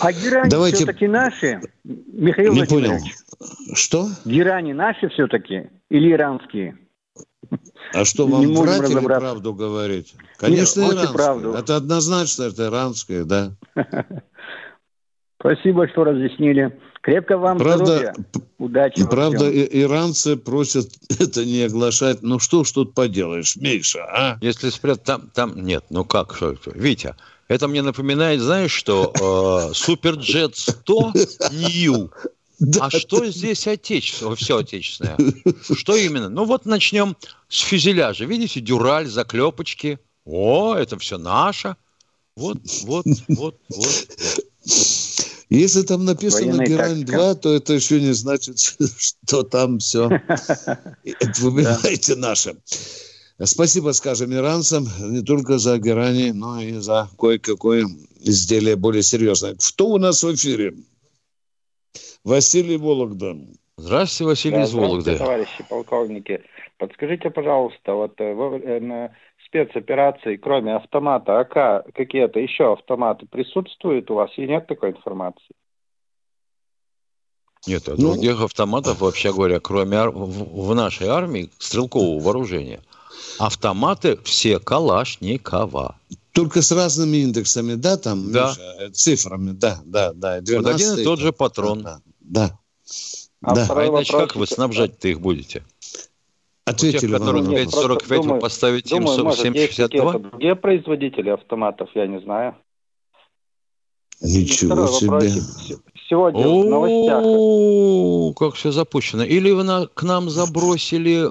а 0.00 0.12
герани 0.12 0.50
Давайте- 0.50 0.76
все-таки 0.78 1.06
наши? 1.08 1.60
Михаил 1.84 2.52
Не 2.52 2.64
понял. 2.64 2.90
Владимирович, 2.90 3.16
Что? 3.74 4.08
герани 4.24 4.72
наши 4.72 5.08
все-таки 5.08 5.70
или 5.88 6.12
иранские? 6.12 6.78
А 7.92 8.04
что, 8.04 8.26
Не 8.26 8.32
вам 8.32 8.46
можем 8.48 8.64
врать 8.64 8.90
или 8.90 9.04
правду 9.06 9.54
говорить? 9.54 10.14
Конечно, 10.36 10.82
лучше 10.82 10.96
иранское. 10.96 11.14
правду. 11.14 11.52
Это 11.54 11.76
однозначно, 11.76 12.42
это 12.44 12.66
иранское, 12.66 13.24
да. 13.24 13.52
Спасибо, 15.40 15.88
что 15.88 16.04
разъяснили. 16.04 16.78
Крепко 17.00 17.38
вам 17.38 17.58
Правда, 17.58 17.86
здоровья. 17.86 18.14
Удачи. 18.58 19.08
Правда, 19.08 19.48
и- 19.50 19.82
иранцы 19.82 20.36
просят 20.36 20.88
это 21.18 21.44
не 21.46 21.62
оглашать. 21.62 22.22
Ну 22.22 22.38
что 22.38 22.62
ж 22.62 22.72
тут 22.72 22.94
поделаешь, 22.94 23.56
Миша, 23.56 24.04
а? 24.04 24.38
Если 24.42 24.68
спрятать 24.68 25.04
там, 25.04 25.30
там 25.32 25.64
нет, 25.64 25.84
ну 25.88 26.04
как, 26.04 26.34
что 26.34 26.52
это? 26.52 26.70
Витя, 26.74 27.16
это 27.48 27.68
мне 27.68 27.80
напоминает, 27.80 28.40
знаешь, 28.40 28.70
что 28.72 29.12
э, 29.70 29.72
Суперджет 29.74 30.56
100 30.56 31.12
Нью. 31.52 32.10
Да, 32.60 32.86
А 32.86 32.90
что 32.90 33.26
здесь 33.26 33.66
отечественное, 33.66 34.36
все 34.36 34.58
отечественное? 34.58 35.16
Что 35.74 35.96
именно? 35.96 36.28
Ну 36.28 36.44
вот 36.44 36.66
начнем 36.66 37.16
с 37.48 37.60
фюзеляжа. 37.60 38.26
Видите, 38.26 38.60
дюраль, 38.60 39.08
заклепочки. 39.08 39.98
О, 40.26 40.74
это 40.74 40.98
все 40.98 41.18
наше. 41.18 41.76
Вот, 42.36 42.58
вот, 42.82 43.06
вот, 43.28 43.56
вот. 43.70 43.94
Если 45.48 45.82
там 45.82 46.04
написано 46.04 46.46
Военная 46.46 46.66
Герань 46.66 47.00
тактика. 47.00 47.16
2, 47.16 47.34
то 47.34 47.54
это 47.54 47.72
еще 47.72 48.00
не 48.00 48.12
значит, 48.12 48.58
что 48.98 49.42
там 49.42 49.78
все. 49.78 50.08
Вы 51.38 51.64
понимаете, 51.64 52.14
наше. 52.14 52.56
Спасибо, 53.42 53.92
скажем, 53.92 54.32
иранцам 54.34 54.88
не 55.00 55.22
только 55.22 55.58
за 55.58 55.78
Герани, 55.78 56.30
но 56.30 56.60
и 56.60 56.74
за 56.74 57.08
кое-какое 57.18 57.86
изделие 58.20 58.76
более 58.76 59.02
серьезное. 59.02 59.56
Кто 59.58 59.88
у 59.88 59.98
нас 59.98 60.22
в 60.22 60.34
эфире? 60.34 60.74
Василий 62.24 62.76
Вологда. 62.76 63.36
Здравствуйте, 63.76 64.28
Василий 64.28 64.56
Да, 64.56 64.62
из 64.64 64.74
Вологды. 64.74 65.00
здравствуйте, 65.02 65.18
товарищи 65.24 65.64
полковники. 65.68 66.42
Подскажите, 66.78 67.30
пожалуйста, 67.30 67.94
вот 67.94 68.20
э, 68.20 68.34
во 68.34 68.50
время 68.50 69.16
спецоперации, 69.46 70.36
кроме 70.36 70.76
автомата 70.76 71.40
АК, 71.40 71.86
какие-то 71.94 72.38
еще 72.38 72.74
автоматы 72.74 73.26
присутствуют 73.26 74.10
у 74.10 74.14
вас? 74.14 74.30
И 74.36 74.46
нет 74.46 74.66
такой 74.66 74.90
информации? 74.90 75.54
Нет, 77.66 77.88
а 77.88 77.92
Ну- 77.96 78.12
других 78.14 78.40
автоматов, 78.42 79.00
вообще 79.00 79.32
говоря, 79.32 79.60
кроме 79.60 79.96
ар- 79.96 80.10
в, 80.10 80.66
в 80.66 80.74
нашей 80.74 81.08
армии 81.08 81.50
стрелкового 81.58 82.20
вооружения, 82.22 82.80
автоматы 83.38 84.18
все 84.24 84.58
Калашникова. 84.58 85.96
Только 86.32 86.62
с 86.62 86.70
разными 86.70 87.16
индексами, 87.18 87.74
да, 87.74 87.96
там, 87.96 88.30
Да. 88.30 88.50
Миша, 88.50 88.76
э, 88.80 88.90
цифрами, 88.90 89.50
да, 89.52 89.80
да, 89.84 90.12
да. 90.12 90.34
Вот 90.36 90.48
один 90.48 90.62
12 90.62 90.98
и 91.00 91.04
тот 91.04 91.18
же 91.18 91.32
патрон. 91.32 91.82
Да, 91.82 91.96
да. 91.96 92.09
А 93.42 93.54
Да. 93.54 93.66
А 93.70 93.86
иначе 93.88 94.12
вопрос- 94.12 94.28
как 94.28 94.36
вы 94.36 94.46
снабжать-то 94.46 95.08
их 95.08 95.20
будете? 95.20 95.58
У 96.66 96.72
тех, 96.72 96.94
Ответили 96.94 97.12
вам 97.12 97.20
которых 97.20 97.44
на 97.44 97.48
Нет, 97.48 97.66
вопрос. 97.66 97.84
просто 97.86 98.06
5,45, 98.14 98.34
вы 98.34 98.40
поставите 98.40 98.96
им 98.96 99.04
Думаю, 99.04 99.26
есть 99.28 99.40
7,62? 99.40 100.12
какие-то 100.12 100.18
другие 100.30 100.54
производители 100.56 101.30
автоматов, 101.30 101.90
я 101.94 102.06
не 102.06 102.20
знаю. 102.20 102.56
Ничего 104.20 104.86
себе. 104.86 105.08
вопросик. 105.08 105.80
Сегодня 106.10 106.46
в 106.46 106.64
новостях... 106.66 108.36
Как 108.36 108.54
все 108.54 108.72
запущено. 108.72 109.22
Или 109.24 109.50
вы 109.50 109.62
на- 109.64 109.86
к 109.86 110.02
нам 110.02 110.28
забросили 110.28 111.28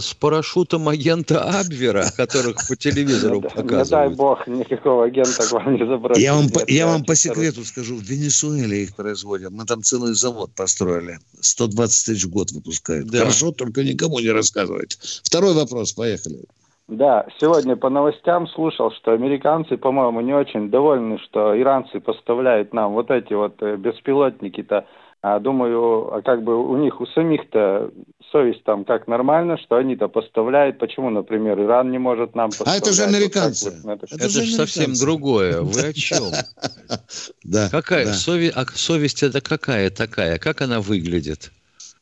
с 0.00 0.14
парашютом 0.14 0.88
агента 0.88 1.42
Абвера, 1.42 2.10
которых 2.16 2.68
по 2.68 2.76
телевизору 2.76 3.36
Не 3.40 3.40
дай 3.42 3.50
показывают. 3.50 4.16
бог, 4.16 4.46
никакого 4.46 5.06
агента 5.06 5.42
к 5.42 5.52
вам 5.52 5.74
не 5.74 5.86
забросили. 5.86 6.22
Я 6.24 6.34
вам, 6.34 6.46
я 6.68 6.86
вам 6.86 7.04
по 7.04 7.14
секрету 7.14 7.64
скажу, 7.64 7.96
в 7.96 8.02
Венесуэле 8.02 8.84
их 8.84 8.94
производят. 8.94 9.50
Мы 9.50 9.64
там 9.64 9.82
целый 9.82 10.14
завод 10.14 10.50
построили. 10.54 11.18
120 11.40 12.06
тысяч 12.06 12.24
в 12.24 12.30
год 12.30 12.52
выпускают. 12.52 13.08
Да. 13.08 13.18
Хорошо, 13.20 13.52
только 13.52 13.82
никому 13.82 14.18
не 14.20 14.30
рассказывайте. 14.30 14.98
Второй 15.22 15.54
вопрос, 15.54 15.92
поехали. 15.92 16.40
Да, 16.88 17.26
сегодня 17.38 17.76
по 17.76 17.90
новостям 17.90 18.48
слушал, 18.48 18.90
что 18.92 19.12
американцы, 19.12 19.76
по-моему, 19.76 20.22
не 20.22 20.32
очень 20.32 20.70
довольны, 20.70 21.18
что 21.18 21.58
иранцы 21.60 22.00
поставляют 22.00 22.72
нам 22.72 22.94
вот 22.94 23.10
эти 23.10 23.34
вот 23.34 23.62
э, 23.62 23.76
беспилотники-то. 23.76 24.86
А 25.20 25.38
думаю, 25.40 26.14
а 26.14 26.22
как 26.22 26.44
бы 26.44 26.56
у 26.56 26.76
них 26.78 27.00
у 27.00 27.06
самих-то 27.06 27.90
совесть 28.30 28.62
там 28.64 28.84
как 28.84 29.06
нормально, 29.08 29.58
что 29.58 29.76
они-то 29.76 30.08
поставляют. 30.08 30.78
Почему, 30.78 31.10
например, 31.10 31.60
Иран 31.60 31.90
не 31.90 31.98
может 31.98 32.34
нам 32.36 32.46
А 32.46 32.48
поставлять? 32.50 32.82
это 32.82 32.92
же 32.92 33.02
Вот 33.04 33.14
американцы. 33.14 33.70
вот 33.70 33.84
на 33.84 33.90
это- 33.92 34.06
Это 34.14 34.28
же 34.28 34.46
совсем 34.46 34.84
американцы. 34.84 35.04
другое. 35.04 35.60
Вы 35.60 35.88
о 35.88 35.92
чем? 35.92 36.22
Да. 37.44 37.68
Какая 37.70 38.06
сови- 38.06 38.52
а 38.54 38.64
совесть 38.66 39.22
это 39.22 39.40
какая 39.42 39.90
такая? 39.90 40.38
Как 40.38 40.60
она 40.62 40.80
выглядит? 40.80 41.50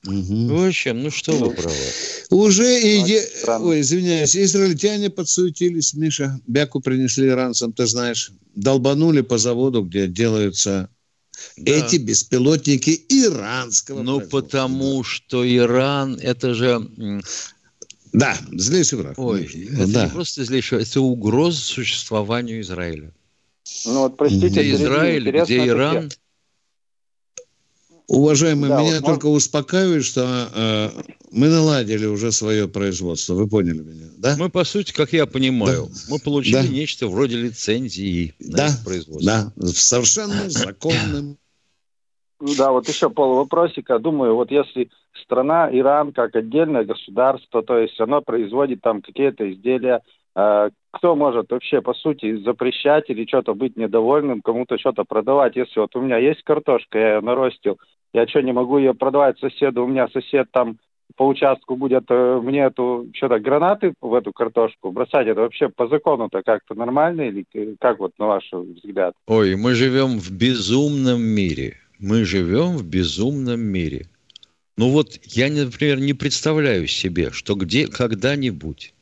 Мгм. 0.07 0.49
Вы 0.49 0.69
о 0.69 0.73
чем? 0.73 1.03
Ну 1.03 1.11
что 1.11 1.33
вы 1.33 1.51
правы? 1.51 1.75
Уже 2.31 2.81
и... 2.81 2.99
Очень 2.99 3.07
де- 3.07 3.23
странно. 3.23 3.67
Ой, 3.67 3.81
извиняюсь, 3.81 4.37
израильтяне 4.37 5.11
подсуетились, 5.11 5.95
Миша. 5.95 6.41
Бяку 6.47 6.81
принесли 6.81 7.29
иранцам, 7.29 7.73
ты 7.73 7.87
знаешь. 7.87 8.31
Долбанули 8.55 9.21
по 9.21 9.37
заводу, 9.39 9.83
где 9.83 10.07
делаются 10.07 10.89
Да. 11.57 11.73
эти 11.73 11.97
беспилотники 11.97 12.91
иранского 13.09 14.03
Ну, 14.03 14.21
потому 14.21 15.03
что 15.05 15.47
Иран, 15.47 16.19
это 16.23 16.55
же... 16.55 16.89
Да, 18.13 18.39
злейший 18.53 18.99
враг. 18.99 19.19
Ой, 19.19 19.45
это 19.73 19.87
да. 19.89 20.05
не 20.07 20.11
просто 20.11 20.45
злейшее, 20.45 20.83
это 20.83 21.01
угроза 21.01 21.61
существованию 21.61 22.63
Израиля. 22.63 23.13
Ну 23.85 24.01
вот, 24.03 24.17
простите, 24.17 24.49
Где 24.49 24.75
Израиль, 24.75 25.29
где 25.43 25.67
Иран, 25.67 26.11
Уважаемый, 28.09 28.69
Да, 28.69 28.81
меня 28.81 28.97
вот 29.01 29.05
только 29.05 29.27
успокаивает, 29.27 30.05
что 30.05 30.49
э, 30.55 30.91
мы 31.33 31.49
наладили 31.49 32.07
уже 32.07 32.31
свое 32.31 32.69
производство. 32.69 33.35
Вы 33.35 33.49
поняли 33.49 33.81
меня, 33.81 34.07
да? 34.17 34.37
мы, 34.39 34.49
по 34.49 34.63
сути, 34.63 34.93
как 34.93 35.13
я 35.13 35.27
понимаю, 35.27 35.89
мы 36.09 36.21
получили 36.21 36.55
Да. 36.55 36.69
нечто 36.69 37.09
вроде 37.09 37.37
лицензии 37.37 38.35
на 38.39 38.57
Да. 38.59 38.67
это 38.69 38.85
производство. 38.85 39.53
Да, 39.57 39.67
совершенно 39.73 40.49
законным. 40.49 41.37
Да, 42.41 42.71
вот 42.71 42.89
еще 42.89 43.11
полвопросика. 43.11 43.99
Думаю, 43.99 44.37
вот 44.37 44.51
если 44.51 44.89
страна 45.23 45.69
Иран 45.73 46.13
как 46.13 46.37
отдельное 46.37 46.85
государство, 46.85 47.63
то 47.63 47.79
есть 47.79 47.99
оно 47.99 48.21
производит 48.21 48.83
там 48.83 49.03
какие-то 49.03 49.51
изделия, 49.53 50.03
кто 50.37 51.17
может 51.17 51.51
вообще, 51.51 51.81
по 51.81 51.95
сути, 51.95 52.37
запрещать 52.43 53.09
или 53.09 53.27
что-то 53.27 53.55
быть 53.55 53.77
недовольным, 53.77 54.43
кому-то 54.43 54.79
что-то 54.79 55.05
продавать? 55.05 55.57
Если 55.57 55.81
вот 55.81 55.97
у 55.97 56.03
меня 56.03 56.19
есть 56.19 56.43
картошка, 56.43 56.99
я 56.99 57.15
ее 57.15 57.21
наростил, 57.23 57.79
я 58.13 58.27
что, 58.27 58.43
не 58.43 58.53
могу 58.53 58.77
ее 58.79 58.93
продавать 58.93 59.39
соседу? 59.39 59.85
У 59.85 59.87
меня 59.87 60.09
сосед 60.09 60.49
там 60.53 60.77
по 61.17 61.27
участку 61.27 61.77
будет 61.77 62.05
э, 62.11 62.41
мне 62.43 62.65
эту 62.65 63.07
что-то 63.15 63.39
гранаты 63.39 63.95
в 64.01 64.13
эту 64.13 64.33
картошку 64.33 64.91
бросать. 64.91 65.27
Это 65.27 65.41
вообще 65.41 65.69
по 65.69 65.89
закону-то 65.89 66.43
как-то 66.43 66.75
нормально 66.75 67.23
или 67.23 67.45
к- 67.45 67.81
как 67.81 67.99
вот 67.99 68.13
на 68.19 68.27
ваш 68.27 68.53
взгляд? 68.53 69.15
Ой, 69.27 69.57
мы 69.57 69.75
живем 69.75 70.19
в 70.19 70.31
безумном 70.31 71.23
мире. 71.23 71.77
Мы 71.99 72.25
живем 72.25 72.77
в 72.77 72.85
безумном 72.85 73.61
мире. 73.61 74.07
Ну 74.77 74.91
вот 74.91 75.19
я, 75.25 75.49
например, 75.49 76.01
не 76.01 76.13
представляю 76.13 76.87
себе, 76.87 77.31
что 77.31 77.55
где 77.55 77.87
когда-нибудь 77.87 78.93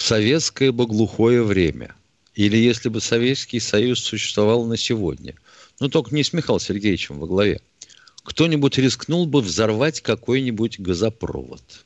советское 0.00 0.72
бы 0.72 0.86
глухое 0.86 1.42
время, 1.42 1.94
или 2.34 2.56
если 2.56 2.88
бы 2.88 3.00
Советский 3.00 3.60
Союз 3.60 4.00
существовал 4.00 4.64
на 4.64 4.76
сегодня, 4.76 5.34
ну 5.78 5.88
только 5.88 6.14
не 6.14 6.24
с 6.24 6.32
Михаилом 6.32 6.60
Сергеевичем 6.60 7.18
во 7.18 7.26
главе, 7.26 7.60
кто-нибудь 8.22 8.78
рискнул 8.78 9.26
бы 9.26 9.40
взорвать 9.40 10.00
какой-нибудь 10.00 10.80
газопровод, 10.80 11.84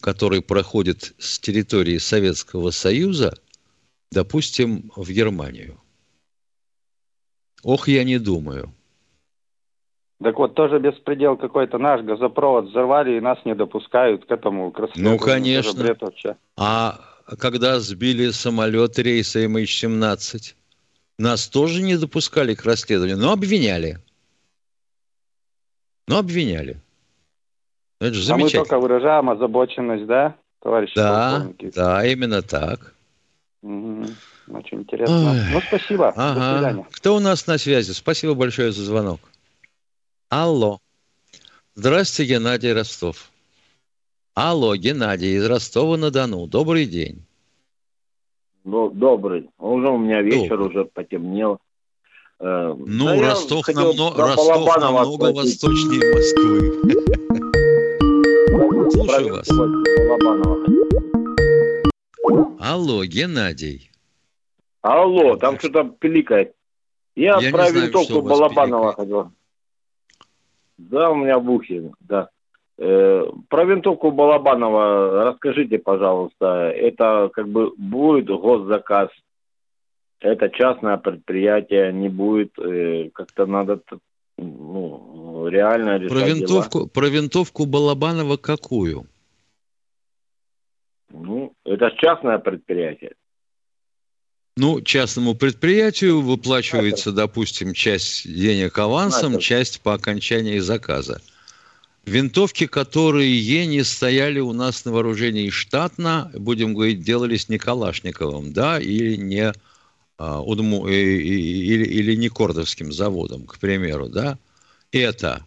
который 0.00 0.42
проходит 0.42 1.14
с 1.18 1.38
территории 1.38 1.98
Советского 1.98 2.70
Союза, 2.70 3.38
допустим, 4.10 4.90
в 4.96 5.10
Германию. 5.10 5.80
Ох, 7.62 7.88
я 7.88 8.04
не 8.04 8.18
думаю. 8.18 8.74
Так 10.22 10.36
вот, 10.36 10.54
тоже 10.54 10.78
беспредел 10.78 11.36
какой-то. 11.36 11.78
Наш 11.78 12.02
газопровод 12.02 12.66
взорвали, 12.66 13.16
и 13.16 13.20
нас 13.20 13.38
не 13.46 13.54
допускают 13.54 14.26
к 14.26 14.30
этому, 14.30 14.70
к 14.70 14.78
расследованию. 14.78 15.18
Ну, 15.18 15.24
конечно. 15.24 15.82
Бред 15.82 16.02
вообще. 16.02 16.36
А 16.58 17.00
когда 17.38 17.80
сбили 17.80 18.28
самолет 18.30 18.98
рейса 18.98 19.42
MH17, 19.44 20.54
нас 21.18 21.48
тоже 21.48 21.82
не 21.82 21.96
допускали 21.96 22.54
к 22.54 22.64
расследованию, 22.64 23.16
но 23.16 23.32
обвиняли. 23.32 23.98
Но 26.06 26.18
обвиняли. 26.18 26.80
Это 28.00 28.14
же 28.14 28.20
А 28.20 28.36
мы 28.36 28.40
замечательно. 28.40 28.64
только 28.64 28.78
выражаем 28.78 29.30
озабоченность, 29.30 30.06
да, 30.06 30.34
товарищи 30.62 30.94
Да, 30.96 31.30
полковники? 31.30 31.70
да, 31.74 32.06
именно 32.06 32.42
так. 32.42 32.94
Мгм. 33.62 34.16
Очень 34.52 34.80
интересно. 34.80 35.30
Ой. 35.32 35.52
Ну, 35.52 35.62
спасибо. 35.62 36.12
До 36.12 36.20
Ага. 36.20 36.56
свидания. 36.56 36.86
Кто 36.92 37.16
у 37.16 37.20
нас 37.20 37.46
на 37.46 37.56
связи? 37.56 37.92
Спасибо 37.92 38.34
большое 38.34 38.72
за 38.72 38.82
звонок. 38.82 39.29
Алло. 40.30 40.78
Здравствуйте, 41.74 42.34
Геннадий 42.34 42.72
Ростов. 42.72 43.30
Алло, 44.34 44.76
Геннадий 44.76 45.36
из 45.36 45.44
Ростова-на-Дону. 45.44 46.46
Добрый 46.46 46.86
день. 46.86 47.24
Ну, 48.62 48.90
добрый. 48.90 49.50
Уже 49.58 49.88
у 49.88 49.98
меня 49.98 50.22
вечер, 50.22 50.56
Добрый. 50.56 50.68
уже 50.68 50.84
потемнело. 50.84 51.58
Э, 52.38 52.72
Ну, 52.78 53.06
да 53.06 53.30
Ростов, 53.30 53.68
намно- 53.70 54.14
Ростов 54.16 54.76
намного 54.76 55.32
восточнее 55.34 56.14
Москвы. 56.14 56.60
Слушаю 58.92 59.34
вас. 59.34 59.48
Алло, 62.60 63.04
Геннадий. 63.04 63.90
Алло, 64.82 65.36
там 65.36 65.58
что-то 65.58 65.84
пиликает. 65.98 66.54
Я, 67.16 67.38
Я 67.40 67.50
про 67.50 67.68
винтовку 67.70 68.22
Балабанова 68.22 68.92
хотел. 68.92 69.32
Да, 70.88 71.10
у 71.10 71.16
меня 71.16 71.38
ухе, 71.38 71.90
да. 72.00 72.28
Э, 72.78 73.24
про 73.48 73.64
винтовку 73.64 74.10
Балабанова 74.10 75.24
расскажите, 75.24 75.78
пожалуйста. 75.78 76.70
Это 76.70 77.30
как 77.32 77.48
бы 77.48 77.72
будет 77.76 78.26
госзаказ? 78.26 79.10
Это 80.20 80.48
частное 80.50 80.96
предприятие, 80.96 81.92
не 81.92 82.08
будет. 82.08 82.58
э, 82.58 83.10
как-то 83.12 83.46
надо 83.46 83.80
ну, 84.38 85.46
реально 85.48 85.98
решать 85.98 86.08
Про 86.08 86.26
дела. 86.26 86.36
винтовку, 86.36 86.86
про 86.86 87.08
винтовку 87.08 87.66
Балабанова 87.66 88.36
какую? 88.36 89.04
Ну, 91.10 91.52
это 91.64 91.90
частное 91.96 92.38
предприятие. 92.38 93.14
Ну, 94.56 94.80
частному 94.82 95.34
предприятию 95.34 96.20
выплачивается, 96.20 97.12
допустим, 97.12 97.72
часть 97.72 98.24
денег 98.24 98.76
авансом, 98.78 99.38
часть 99.38 99.80
по 99.80 99.94
окончании 99.94 100.58
заказа. 100.58 101.22
Винтовки, 102.04 102.66
которые 102.66 103.66
не 103.66 103.84
стояли 103.84 104.40
у 104.40 104.52
нас 104.52 104.84
на 104.84 104.92
вооружении 104.92 105.50
штатно, 105.50 106.30
будем 106.34 106.74
говорить, 106.74 107.02
делались 107.02 107.48
не 107.48 107.58
Калашниковым, 107.58 108.52
да, 108.52 108.80
или 108.80 109.16
не 109.16 109.52
а, 110.22 110.42
Удму- 110.42 110.90
и- 110.90 111.62
или, 111.72 111.84
или 111.84 112.14
не 112.14 112.28
Кордовским 112.28 112.92
заводом, 112.92 113.46
к 113.46 113.58
примеру, 113.58 114.08
да. 114.08 114.38
Это 114.92 115.46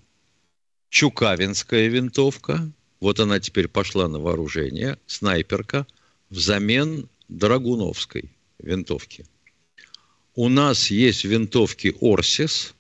Чукавинская 0.89 1.88
винтовка, 1.88 2.72
вот 2.99 3.20
она 3.20 3.39
теперь 3.39 3.68
пошла 3.68 4.08
на 4.08 4.20
вооружение, 4.20 4.97
снайперка, 5.06 5.86
взамен 6.30 7.08
Драгуновской 7.30 8.32
винтовки. 8.64 9.26
У 10.36 10.49
нас 10.49 10.89
есть 10.89 11.26
винтовки 11.26 11.95
Орсис. 12.01 12.74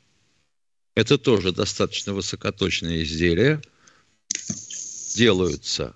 Это 0.95 1.17
тоже 1.17 1.51
достаточно 1.51 2.13
высокоточные 2.13 3.03
изделия. 3.03 3.61
Делаются. 5.15 5.95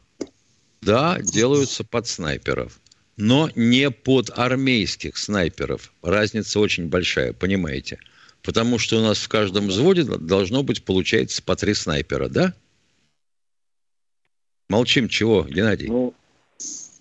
Да, 0.82 1.20
делаются 1.20 1.84
под 1.84 2.08
снайперов. 2.08 2.80
Но 3.16 3.50
не 3.56 3.90
под 3.90 4.30
армейских 4.30 5.18
снайперов. 5.18 5.92
Разница 6.04 6.60
очень 6.60 6.88
большая, 6.88 7.34
понимаете? 7.34 8.00
Потому 8.44 8.78
что 8.78 9.00
у 9.00 9.02
нас 9.02 9.18
в 9.18 9.28
каждом 9.28 9.68
взводе 9.68 10.04
должно 10.04 10.62
быть, 10.62 10.84
получается, 10.84 11.42
по 11.42 11.56
три 11.56 11.74
снайпера, 11.74 12.30
да? 12.30 12.54
Молчим 14.70 15.10
чего, 15.10 15.44
Геннадий? 15.44 15.88
Ну, 15.88 16.14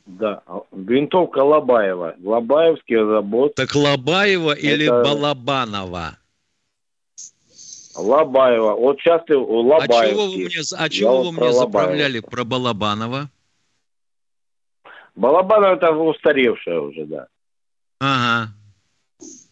да. 0.07 0.43
Винтовка 0.73 1.39
Лобаева. 1.39 2.17
Лобаевский 2.23 2.97
завод. 2.97 3.55
Так 3.55 3.75
Лобаева 3.75 4.53
или 4.53 4.87
Это- 4.87 5.03
Балабанова? 5.03 6.17
Лобаева. 7.97 8.75
Вот 8.75 8.99
сейчас 9.01 9.23
ты 9.27 9.37
у 9.37 9.71
А 9.73 9.87
чего 9.89 10.27
вы 10.27 10.37
мне, 10.37 10.49
а 10.79 10.89
чего 10.89 11.23
вы 11.23 11.33
мне 11.33 11.41
Лобаева. 11.43 11.53
заправляли 11.59 12.21
про 12.21 12.45
Балабанова? 12.45 13.31
Балабанов 15.15 15.79
это 15.79 15.93
устаревшая 15.93 16.79
уже, 16.81 17.07
да. 17.07 17.27
Ага. 18.01 18.53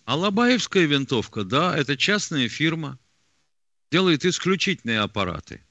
А 0.04 0.16
Лобаевская 0.16 0.84
винтовка, 0.84 1.44
да, 1.44 1.74
это 1.76 1.96
частная 1.96 2.48
фирма. 2.48 2.98
Делает 3.90 4.26
исключительные 4.26 5.00
аппараты. 5.00 5.62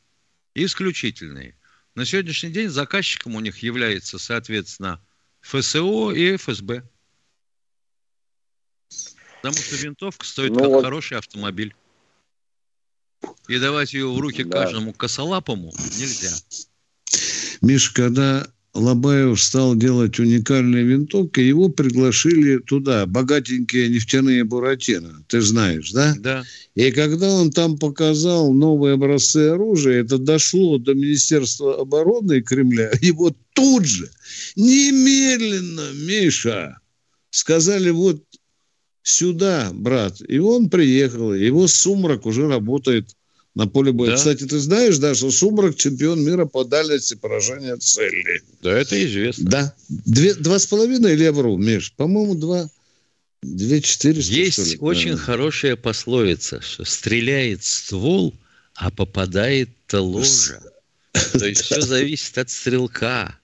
Исключительные. 0.55 1.55
На 1.95 2.05
сегодняшний 2.05 2.49
день 2.49 2.69
заказчиком 2.69 3.35
у 3.35 3.39
них 3.39 3.59
является, 3.59 4.17
соответственно, 4.17 4.99
ФСО 5.41 6.11
и 6.11 6.37
ФСБ. 6.37 6.83
Потому 9.41 9.55
что 9.61 9.75
винтовка 9.75 10.25
стоит 10.25 10.51
Ну 10.51 10.59
как 10.61 10.69
вот. 10.69 10.81
хороший 10.83 11.17
автомобиль. 11.17 11.75
И 13.47 13.59
давать 13.59 13.93
ее 13.93 14.11
в 14.11 14.17
руки 14.19 14.43
Да. 14.43 14.63
каждому 14.63 14.93
косолапому 14.93 15.73
нельзя. 15.97 16.33
Миш, 17.61 17.89
когда 17.91 18.47
Лобаев 18.74 19.39
стал 19.39 19.76
делать 19.76 20.19
уникальные 20.19 20.84
винтовки, 20.84 21.39
его 21.39 21.69
приглашили 21.69 22.57
туда, 22.57 23.05
богатенькие 23.05 23.89
нефтяные 23.89 24.43
буратино, 24.43 25.24
ты 25.28 25.41
знаешь, 25.41 25.91
да? 25.91 26.15
Да. 26.17 26.43
И 26.74 26.91
когда 26.91 27.30
он 27.30 27.51
там 27.51 27.78
показал 27.78 28.51
новые 28.51 28.95
образцы 28.95 29.49
оружия, 29.49 30.01
это 30.01 30.17
дошло 30.17 30.80
до 30.80 30.95
Министерства 30.95 31.82
обороны 31.82 32.41
Кремля, 32.41 32.91
его 33.01 33.36
тут 33.53 33.86
же, 33.86 34.09
немедленно, 34.55 35.91
Миша, 35.93 36.80
сказали, 37.30 37.91
вот 37.91 38.24
сюда, 39.03 39.69
брат. 39.71 40.19
И 40.28 40.39
он 40.39 40.69
приехал, 40.69 41.34
его 41.34 41.67
«Сумрак» 41.67 42.26
уже 42.26 42.47
работает 42.47 43.15
на 43.56 43.68
поле 43.68 43.91
боя. 43.91 44.12
Да. 44.12 44.16
Кстати, 44.18 44.45
ты 44.45 44.60
знаешь, 44.60 44.97
да, 44.97 45.14
что 45.14 45.30
«Сумрак» 45.32 45.76
чемпион 45.76 46.24
мира 46.24 46.45
по 46.45 46.64
дальности 46.64 47.14
поражения 47.16 47.76
цели. 47.78 48.41
Да, 48.62 48.72
это 48.78 49.04
известно. 49.06 49.49
Да. 49.49 49.76
Две, 49.89 50.34
два 50.34 50.58
с 50.60 50.66
половиной 50.66 51.14
или 51.14 51.24
я 51.24 51.32
вру, 51.32 51.58
Миш? 51.58 51.93
По-моему, 51.93 52.36
два... 52.36 52.70
Две 53.43 53.82
четыреста, 53.82 54.32
что 54.32 54.39
Есть 54.41 54.72
ли? 54.72 54.78
очень 54.80 55.12
Да. 55.12 55.18
хорошая 55.18 55.76
пословица, 55.76 56.62
что 56.62 56.86
стреляет 56.86 57.64
ствол, 57.64 58.34
а 58.74 58.89
попадает-то 58.89 60.01
ложа. 60.01 60.62
То 61.34 61.45
есть 61.45 61.62
все 61.62 61.82
зависит 61.82 62.38
от 62.38 62.49
стрелка. 62.49 63.38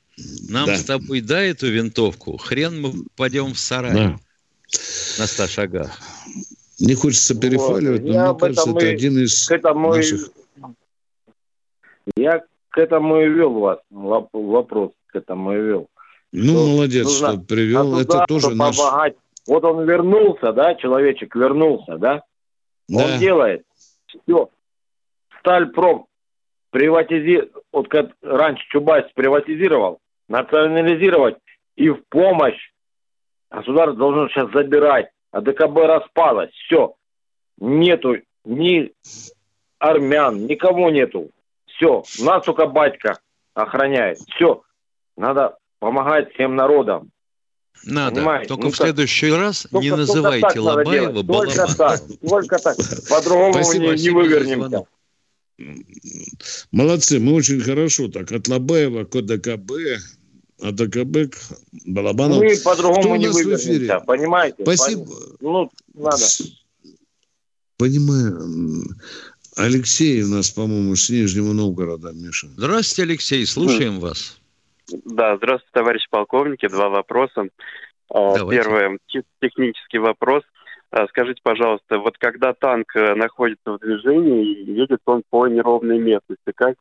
Нам 0.48 0.68
Да. 0.68 0.78
с 0.78 0.86
тобой 0.86 1.22
дай 1.22 1.52
эту 1.52 1.70
винтовку, 1.70 2.38
хрен 2.38 2.80
мы 2.82 2.92
попадем 3.04 3.54
в 3.54 3.60
сарай 3.60 3.94
Да. 3.94 4.20
на 5.18 5.28
100 5.28 5.48
шагах. 5.48 6.00
Не 6.80 6.96
хочется 6.96 7.40
перефаливать, 7.40 8.02
Вот. 8.02 8.08
но 8.10 8.14
Я 8.14 8.30
мне 8.32 8.40
кажется, 8.40 8.70
это 8.72 8.86
и- 8.86 8.94
один 8.94 9.18
из 9.20 9.48
К 9.48 9.52
этому 9.52 9.94
и- 9.94 9.98
наших... 9.98 10.30
Я 12.16 12.44
к 12.70 12.78
этому 12.78 13.20
и 13.22 13.28
вел 13.30 13.54
вас, 13.54 13.80
воп- 13.92 14.30
вопрос 14.34 14.92
к 15.08 15.16
этому 15.16 15.54
и 15.54 15.58
вел. 15.62 15.88
Ну, 16.32 16.52
Что 16.54 16.68
молодец, 16.68 17.06
нужно 17.06 17.32
что 17.34 17.42
привел. 17.42 17.94
Это 18.00 18.06
государству 18.08 18.40
тоже 18.40 18.56
наш... 18.56 18.78
помогать. 18.78 19.16
Вот 19.48 19.64
он 19.64 19.86
вернулся, 19.86 20.54
да, 20.54 20.76
человечек 20.76 21.36
вернулся, 21.36 21.98
да? 21.98 22.24
Да. 22.88 23.06
Он 23.14 23.20
делает 23.20 23.64
все. 24.08 24.50
Стальпром 25.40 26.06
приватизи... 26.72 27.50
вот 27.72 27.88
как 27.90 28.12
раньше 28.22 28.64
Чубайс 28.70 29.06
приватизировал, 29.16 30.00
национализировать 30.28 31.38
и 31.76 31.90
в 31.90 32.02
помощь 32.10 32.72
государство 33.50 33.96
должно 33.98 34.30
сейчас 34.30 34.52
забирать, 34.52 35.10
а 35.32 35.42
ДКБ 35.42 35.78
распалось, 35.86 36.52
все. 36.52 36.96
Нету 37.58 38.18
ни 38.46 38.92
армян, 39.78 40.46
никого 40.46 40.90
нету. 40.90 41.30
Все, 41.66 42.04
нас 42.20 42.46
только 42.46 42.66
батька 42.66 43.20
охраняет. 43.54 44.20
Все, 44.36 44.64
надо 45.18 45.58
помогать 45.80 46.34
всем 46.34 46.56
народам. 46.56 47.12
Надо. 47.86 48.16
Понимаете? 48.16 48.48
Только 48.50 48.64
Ну, 48.66 48.72
в 48.72 48.76
следующий 48.76 49.32
раз 49.32 49.68
Только- 49.72 49.84
не 49.86 49.92
называйте 49.92 50.42
так 50.42 50.58
Лобаева 50.58 51.24
делать. 51.24 51.28
Только 51.28 51.76
так, 51.76 52.02
только 52.28 52.58
так. 52.58 52.78
По-другому 53.10 53.60
не, 53.60 54.02
не 54.02 54.10
вывернемся. 54.10 54.84
Молодцы, 56.72 57.20
мы 57.20 57.34
очень 57.34 57.62
хорошо 57.62 58.08
так. 58.10 58.32
От 58.32 58.48
Лобаева 58.48 59.06
к 59.06 59.22
ДКБ, 59.22 59.72
к 60.62 61.36
Балабанову. 61.86 62.44
Мы 62.44 62.56
по-другому 62.64 63.16
не 63.16 63.28
нас 63.28 63.36
в 63.36 63.40
эфире? 63.40 63.56
вывернемся, 63.56 64.00
понимаете? 64.06 64.64
Спасибо. 64.64 65.04
Пон- 65.04 65.38
Ну, 65.40 65.72
надо. 65.94 66.26
Понимаю. 67.78 68.84
Алексей 69.56 70.22
у 70.24 70.28
нас, 70.28 70.50
по-моему, 70.52 70.96
с 70.96 71.10
Нижнего 71.10 71.54
Новгорода, 71.54 72.12
Миша. 72.14 72.48
Здравствуйте, 72.48 73.04
Алексей, 73.12 73.46
слушаем 73.46 74.00
вас. 74.00 74.38
Да, 75.06 75.38
здравствуйте, 75.38 75.72
товарищ 75.74 76.08
полковники. 76.10 76.68
Два 76.68 76.90
вопроса. 76.90 77.48
А, 78.12 78.36
Давайте. 78.38 78.64
Первый 78.64 78.98
чисто 79.08 79.30
технический 79.42 80.00
вопрос. 80.00 80.44
А, 80.92 81.08
Скажите, 81.08 81.40
пожалуйста, 81.44 82.00
вот 82.00 82.18
когда 82.18 82.54
танк 82.54 82.96
э, 82.96 83.14
находится 83.16 83.74
в 83.74 83.80
движении 83.80 84.64
и 84.64 84.72
едет 84.74 85.00
он 85.06 85.22
по 85.30 85.48
неровной 85.48 86.00
местности, 86.00 86.52
как 86.56 86.76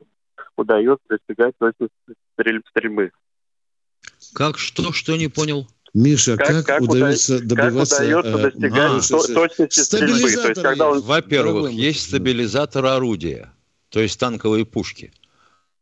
удается 0.57 1.05
достигать 1.11 1.55
точности 1.59 1.93
стрель- 2.39 2.62
стрельбы? 2.70 3.11
Как, 4.32 4.58
что, 4.58 4.92
что 4.92 5.16
не 5.16 5.28
понял? 5.28 5.68
Миша, 5.94 6.36
Как- 6.36 6.48
как, 6.48 6.66
как 6.66 6.80
удается 6.82 7.36
уда- 7.36 7.44
добиваться... 7.46 7.96
как 7.96 8.04
удается 8.24 8.28
э, 8.28 8.42
достигать 8.50 9.04
а, 9.04 9.08
то- 9.08 9.34
точности 9.34 9.80
стрельбы? 9.80 10.06
То 10.08 10.12
есть, 10.18 10.34
Стабилизатор 10.38 10.62
когда 10.62 10.88
он- 10.88 10.96
есть. 10.96 11.06
Во-первых, 11.06 11.70
есть 11.72 12.08
стабилизатор 12.08 12.86
орудия, 12.86 13.52
то 13.88 14.00
есть 14.00 14.18
танковые 14.20 14.66
пушки. 14.66 15.12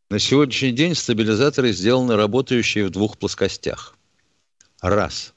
На 0.08 0.18
сегодняшний 0.20 0.70
день 0.72 0.94
стабилизаторы 0.94 1.72
сделаны 1.72 2.14
работающие 2.16 2.86
в 2.86 2.90
двух 2.90 3.18
плоскостях. 3.18 3.96
Раз. 4.80 5.34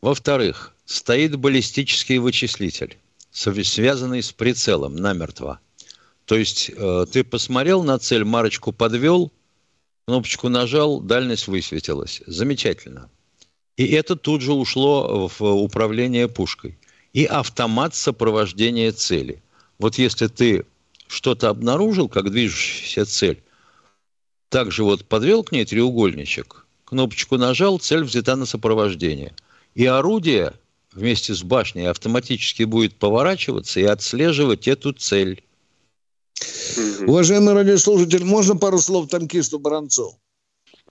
Во-вторых, 0.00 0.72
стоит 0.84 1.36
баллистический 1.36 2.18
вычислитель, 2.18 2.96
связанный 3.32 4.22
с 4.22 4.32
прицелом 4.32 4.94
намертво. 4.96 5.58
То 6.26 6.36
есть 6.36 6.70
э, 6.74 7.06
ты 7.12 7.24
посмотрел 7.24 7.82
на 7.82 7.98
цель, 7.98 8.24
марочку 8.24 8.72
подвел, 8.72 9.32
кнопочку 10.10 10.48
нажал, 10.48 11.00
дальность 11.00 11.46
высветилась. 11.46 12.20
Замечательно. 12.26 13.08
И 13.76 13.86
это 13.92 14.16
тут 14.16 14.40
же 14.40 14.52
ушло 14.52 15.28
в 15.28 15.40
управление 15.40 16.26
пушкой. 16.26 16.76
И 17.12 17.24
автомат 17.24 17.94
сопровождения 17.94 18.90
цели. 18.90 19.40
Вот 19.78 19.98
если 19.98 20.26
ты 20.26 20.66
что-то 21.06 21.48
обнаружил, 21.48 22.08
как 22.08 22.32
движущаяся 22.32 23.04
цель, 23.06 23.40
также 24.48 24.82
вот 24.82 25.04
подвел 25.04 25.44
к 25.44 25.52
ней 25.52 25.64
треугольничек, 25.64 26.66
кнопочку 26.84 27.36
нажал, 27.36 27.78
цель 27.78 28.02
взята 28.02 28.34
на 28.34 28.46
сопровождение. 28.46 29.32
И 29.76 29.86
орудие 29.86 30.54
вместе 30.92 31.34
с 31.36 31.44
башней 31.44 31.88
автоматически 31.88 32.64
будет 32.64 32.96
поворачиваться 32.96 33.78
и 33.78 33.84
отслеживать 33.84 34.66
эту 34.66 34.92
цель. 34.92 35.44
Уважаемый 37.06 37.54
радиослушатель, 37.54 38.24
можно 38.24 38.56
пару 38.56 38.78
слов 38.78 39.08
танкисту 39.08 39.58
Баранцову? 39.58 40.18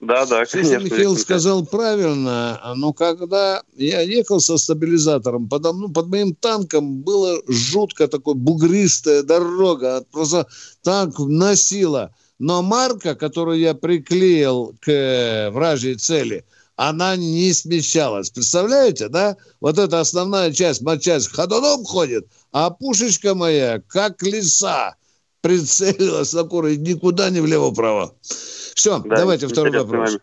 Да, 0.02 0.26
да, 0.26 0.46
конечно. 0.46 0.78
Михаил 0.78 1.18
сказал 1.18 1.66
правильно, 1.66 2.74
но 2.76 2.94
когда 2.94 3.64
я 3.76 4.02
ехал 4.02 4.40
со 4.40 4.58
стабилизатором, 4.58 5.50
подо 5.50 5.74
мной- 5.74 5.92
под 5.92 6.08
моим 6.08 6.36
танком 6.36 7.02
было 7.02 7.42
жутко 7.48 8.08
такой 8.08 8.36
бугристая 8.36 9.24
дорога, 9.24 10.06
просто 10.12 10.48
танк 10.84 11.20
носила. 11.20 12.16
Но 12.40 12.62
марка, 12.62 13.16
которую 13.16 13.60
я 13.60 13.74
приклеил 13.74 14.74
к 14.80 15.50
вражьей 15.52 15.96
цели, 15.96 16.46
она 16.78 17.18
не 17.18 17.52
смещалась. 17.52 18.30
Представляете, 18.30 19.10
да? 19.10 19.36
Вот 19.60 19.78
эта 19.78 20.00
основная 20.00 20.54
часть, 20.54 20.82
матчасть 20.82 21.28
ходуном 21.28 21.84
ходит, 21.84 22.26
а 22.54 22.70
пушечка 22.70 23.36
моя, 23.36 23.82
как 23.90 24.24
лиса, 24.24 24.96
прицелилась 25.42 26.34
на 26.34 26.44
куры 26.44 26.76
никуда 26.78 27.30
не 27.30 27.42
влево-вправо. 27.42 28.14
Все, 28.22 29.00
Да, 29.00 29.18
давайте 29.18 29.48
второй 29.48 29.72
вопрос. 29.72 30.18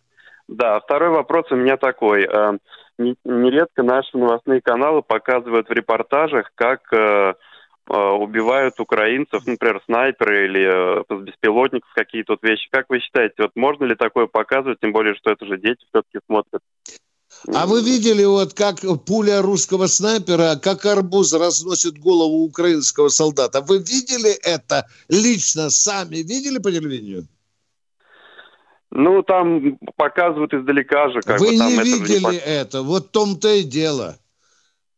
Да, 0.48 0.80
второй 0.80 1.10
вопрос 1.10 1.46
у 1.50 1.56
меня 1.56 1.76
такой. 1.76 2.24
Э, 2.24 2.58
не- 2.98 3.16
Нередко 3.24 3.82
наши 3.82 4.16
новостные 4.16 4.60
каналы 4.60 5.02
показывают 5.02 5.68
в 5.68 5.72
репортажах, 5.72 6.52
как 6.54 6.80
э, 6.92 7.34
э, 7.88 7.94
убивают 7.94 8.78
украинцев, 8.78 9.44
например, 9.46 9.80
снайперы 9.86 10.44
или 10.46 11.24
беспилотников, 11.24 11.90
какие-то 11.94 12.34
вот 12.34 12.42
вещи. 12.42 12.68
Как 12.70 12.86
вы 12.88 13.00
считаете, 13.00 13.34
вот 13.38 13.52
можно 13.56 13.84
ли 13.84 13.94
такое 13.96 14.26
показывать, 14.26 14.78
тем 14.80 14.92
более, 14.92 15.14
что 15.14 15.30
это 15.32 15.44
же 15.46 15.58
дети 15.58 15.84
все-таки 15.90 16.24
смотрят? 16.26 16.62
А 17.54 17.66
вы 17.66 17.82
видели, 17.82 18.24
вот 18.24 18.54
как 18.54 18.80
пуля 19.04 19.40
русского 19.40 19.86
снайпера, 19.86 20.56
как 20.56 20.84
арбуз 20.84 21.32
разносит 21.32 21.98
голову 21.98 22.44
украинского 22.44 23.08
солдата? 23.08 23.60
Вы 23.60 23.78
видели 23.78 24.30
это 24.30 24.86
лично, 25.08 25.70
сами 25.70 26.16
видели 26.16 26.58
по 26.58 26.72
телевидению? 26.72 27.28
Ну, 28.90 29.22
там 29.22 29.78
показывают 29.96 30.54
издалека 30.54 31.10
же, 31.10 31.20
как 31.20 31.38
Вы 31.38 31.52
бы 31.52 31.58
там 31.58 31.68
не 31.68 31.74
это 31.74 31.82
видели 31.82 32.38
пок- 32.38 32.42
это, 32.44 32.82
вот 32.82 33.06
в 33.06 33.10
том-то 33.10 33.54
и 33.54 33.62
дело. 33.62 34.16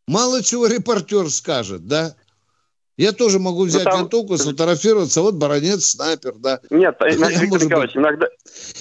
Мало 0.07 0.43
чего 0.43 0.67
репортер 0.67 1.29
скажет, 1.31 1.87
да? 1.87 2.15
Я 2.99 3.13
тоже 3.13 3.39
могу 3.39 3.65
взять 3.65 3.85
Ну, 3.85 3.91
там- 3.93 4.01
винтовку, 4.01 4.37
сфотографироваться. 4.37 5.23
Вот 5.23 5.37
баронец, 5.37 5.85
снайпер, 5.85 6.35
да. 6.35 6.59
Нет, 6.69 6.97
Я, 7.01 7.09
Виктор 7.11 7.49
может 7.49 7.67
Николаевич, 7.69 7.97
иногда, 7.97 8.27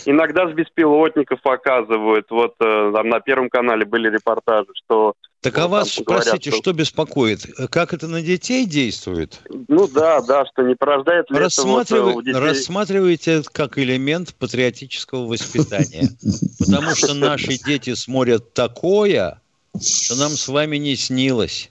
иногда 0.05 0.49
с 0.49 0.53
беспилотников 0.53 1.39
показывают. 1.43 2.25
Вот 2.31 2.55
э, 2.59 2.91
там 2.95 3.09
на 3.09 3.19
Первом 3.19 3.49
канале 3.49 3.85
были 3.85 4.09
репортажи, 4.09 4.71
что... 4.73 5.13
Так 5.41 5.55
вот 5.57 5.63
а 5.63 5.67
вас, 5.67 5.93
там 5.93 6.03
говорят, 6.03 6.25
простите, 6.31 6.57
что 6.57 6.73
беспокоит? 6.73 7.45
Как 7.69 7.93
это 7.93 8.07
на 8.07 8.23
детей 8.23 8.65
действует? 8.65 9.39
Ну 9.67 9.87
да, 9.87 10.19
да, 10.21 10.47
что 10.47 10.63
не 10.63 10.73
порождает 10.73 11.29
ли 11.29 11.37
это 11.37 11.61
вот, 11.61 11.91
э, 11.91 12.23
детей... 12.23 12.33
Рассматривайте 12.33 13.33
это 13.33 13.49
как 13.51 13.77
элемент 13.77 14.33
патриотического 14.33 15.27
воспитания. 15.27 16.09
Потому 16.59 16.95
что 16.95 17.13
наши 17.13 17.59
дети 17.63 17.93
смотрят 17.93 18.51
такое, 18.55 19.39
что 19.79 20.15
нам 20.15 20.31
с 20.31 20.47
вами 20.47 20.77
не 20.77 20.95
снилось. 20.95 21.69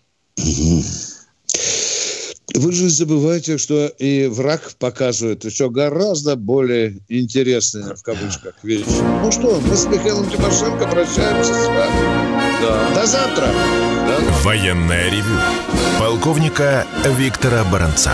Вы 2.56 2.72
же 2.72 2.88
забываете, 2.88 3.58
что 3.58 3.86
и 3.86 4.26
враг 4.26 4.72
показывает 4.78 5.44
еще 5.44 5.68
гораздо 5.68 6.36
более 6.36 6.98
интересные, 7.08 7.94
в 7.94 8.02
кавычках, 8.02 8.54
вещи. 8.62 8.86
Ну 9.22 9.30
что, 9.30 9.60
мы 9.60 9.76
с 9.76 9.84
Михаилом 9.86 10.28
Тимошенко 10.30 10.88
прощаемся 10.88 11.52
с 11.52 11.66
вами. 11.66 12.94
До 12.94 13.06
завтра. 13.06 13.48
Военное 14.42 15.10
ревю 15.10 15.38
полковника 15.98 16.86
Виктора 17.18 17.62
Баранца. 17.64 18.12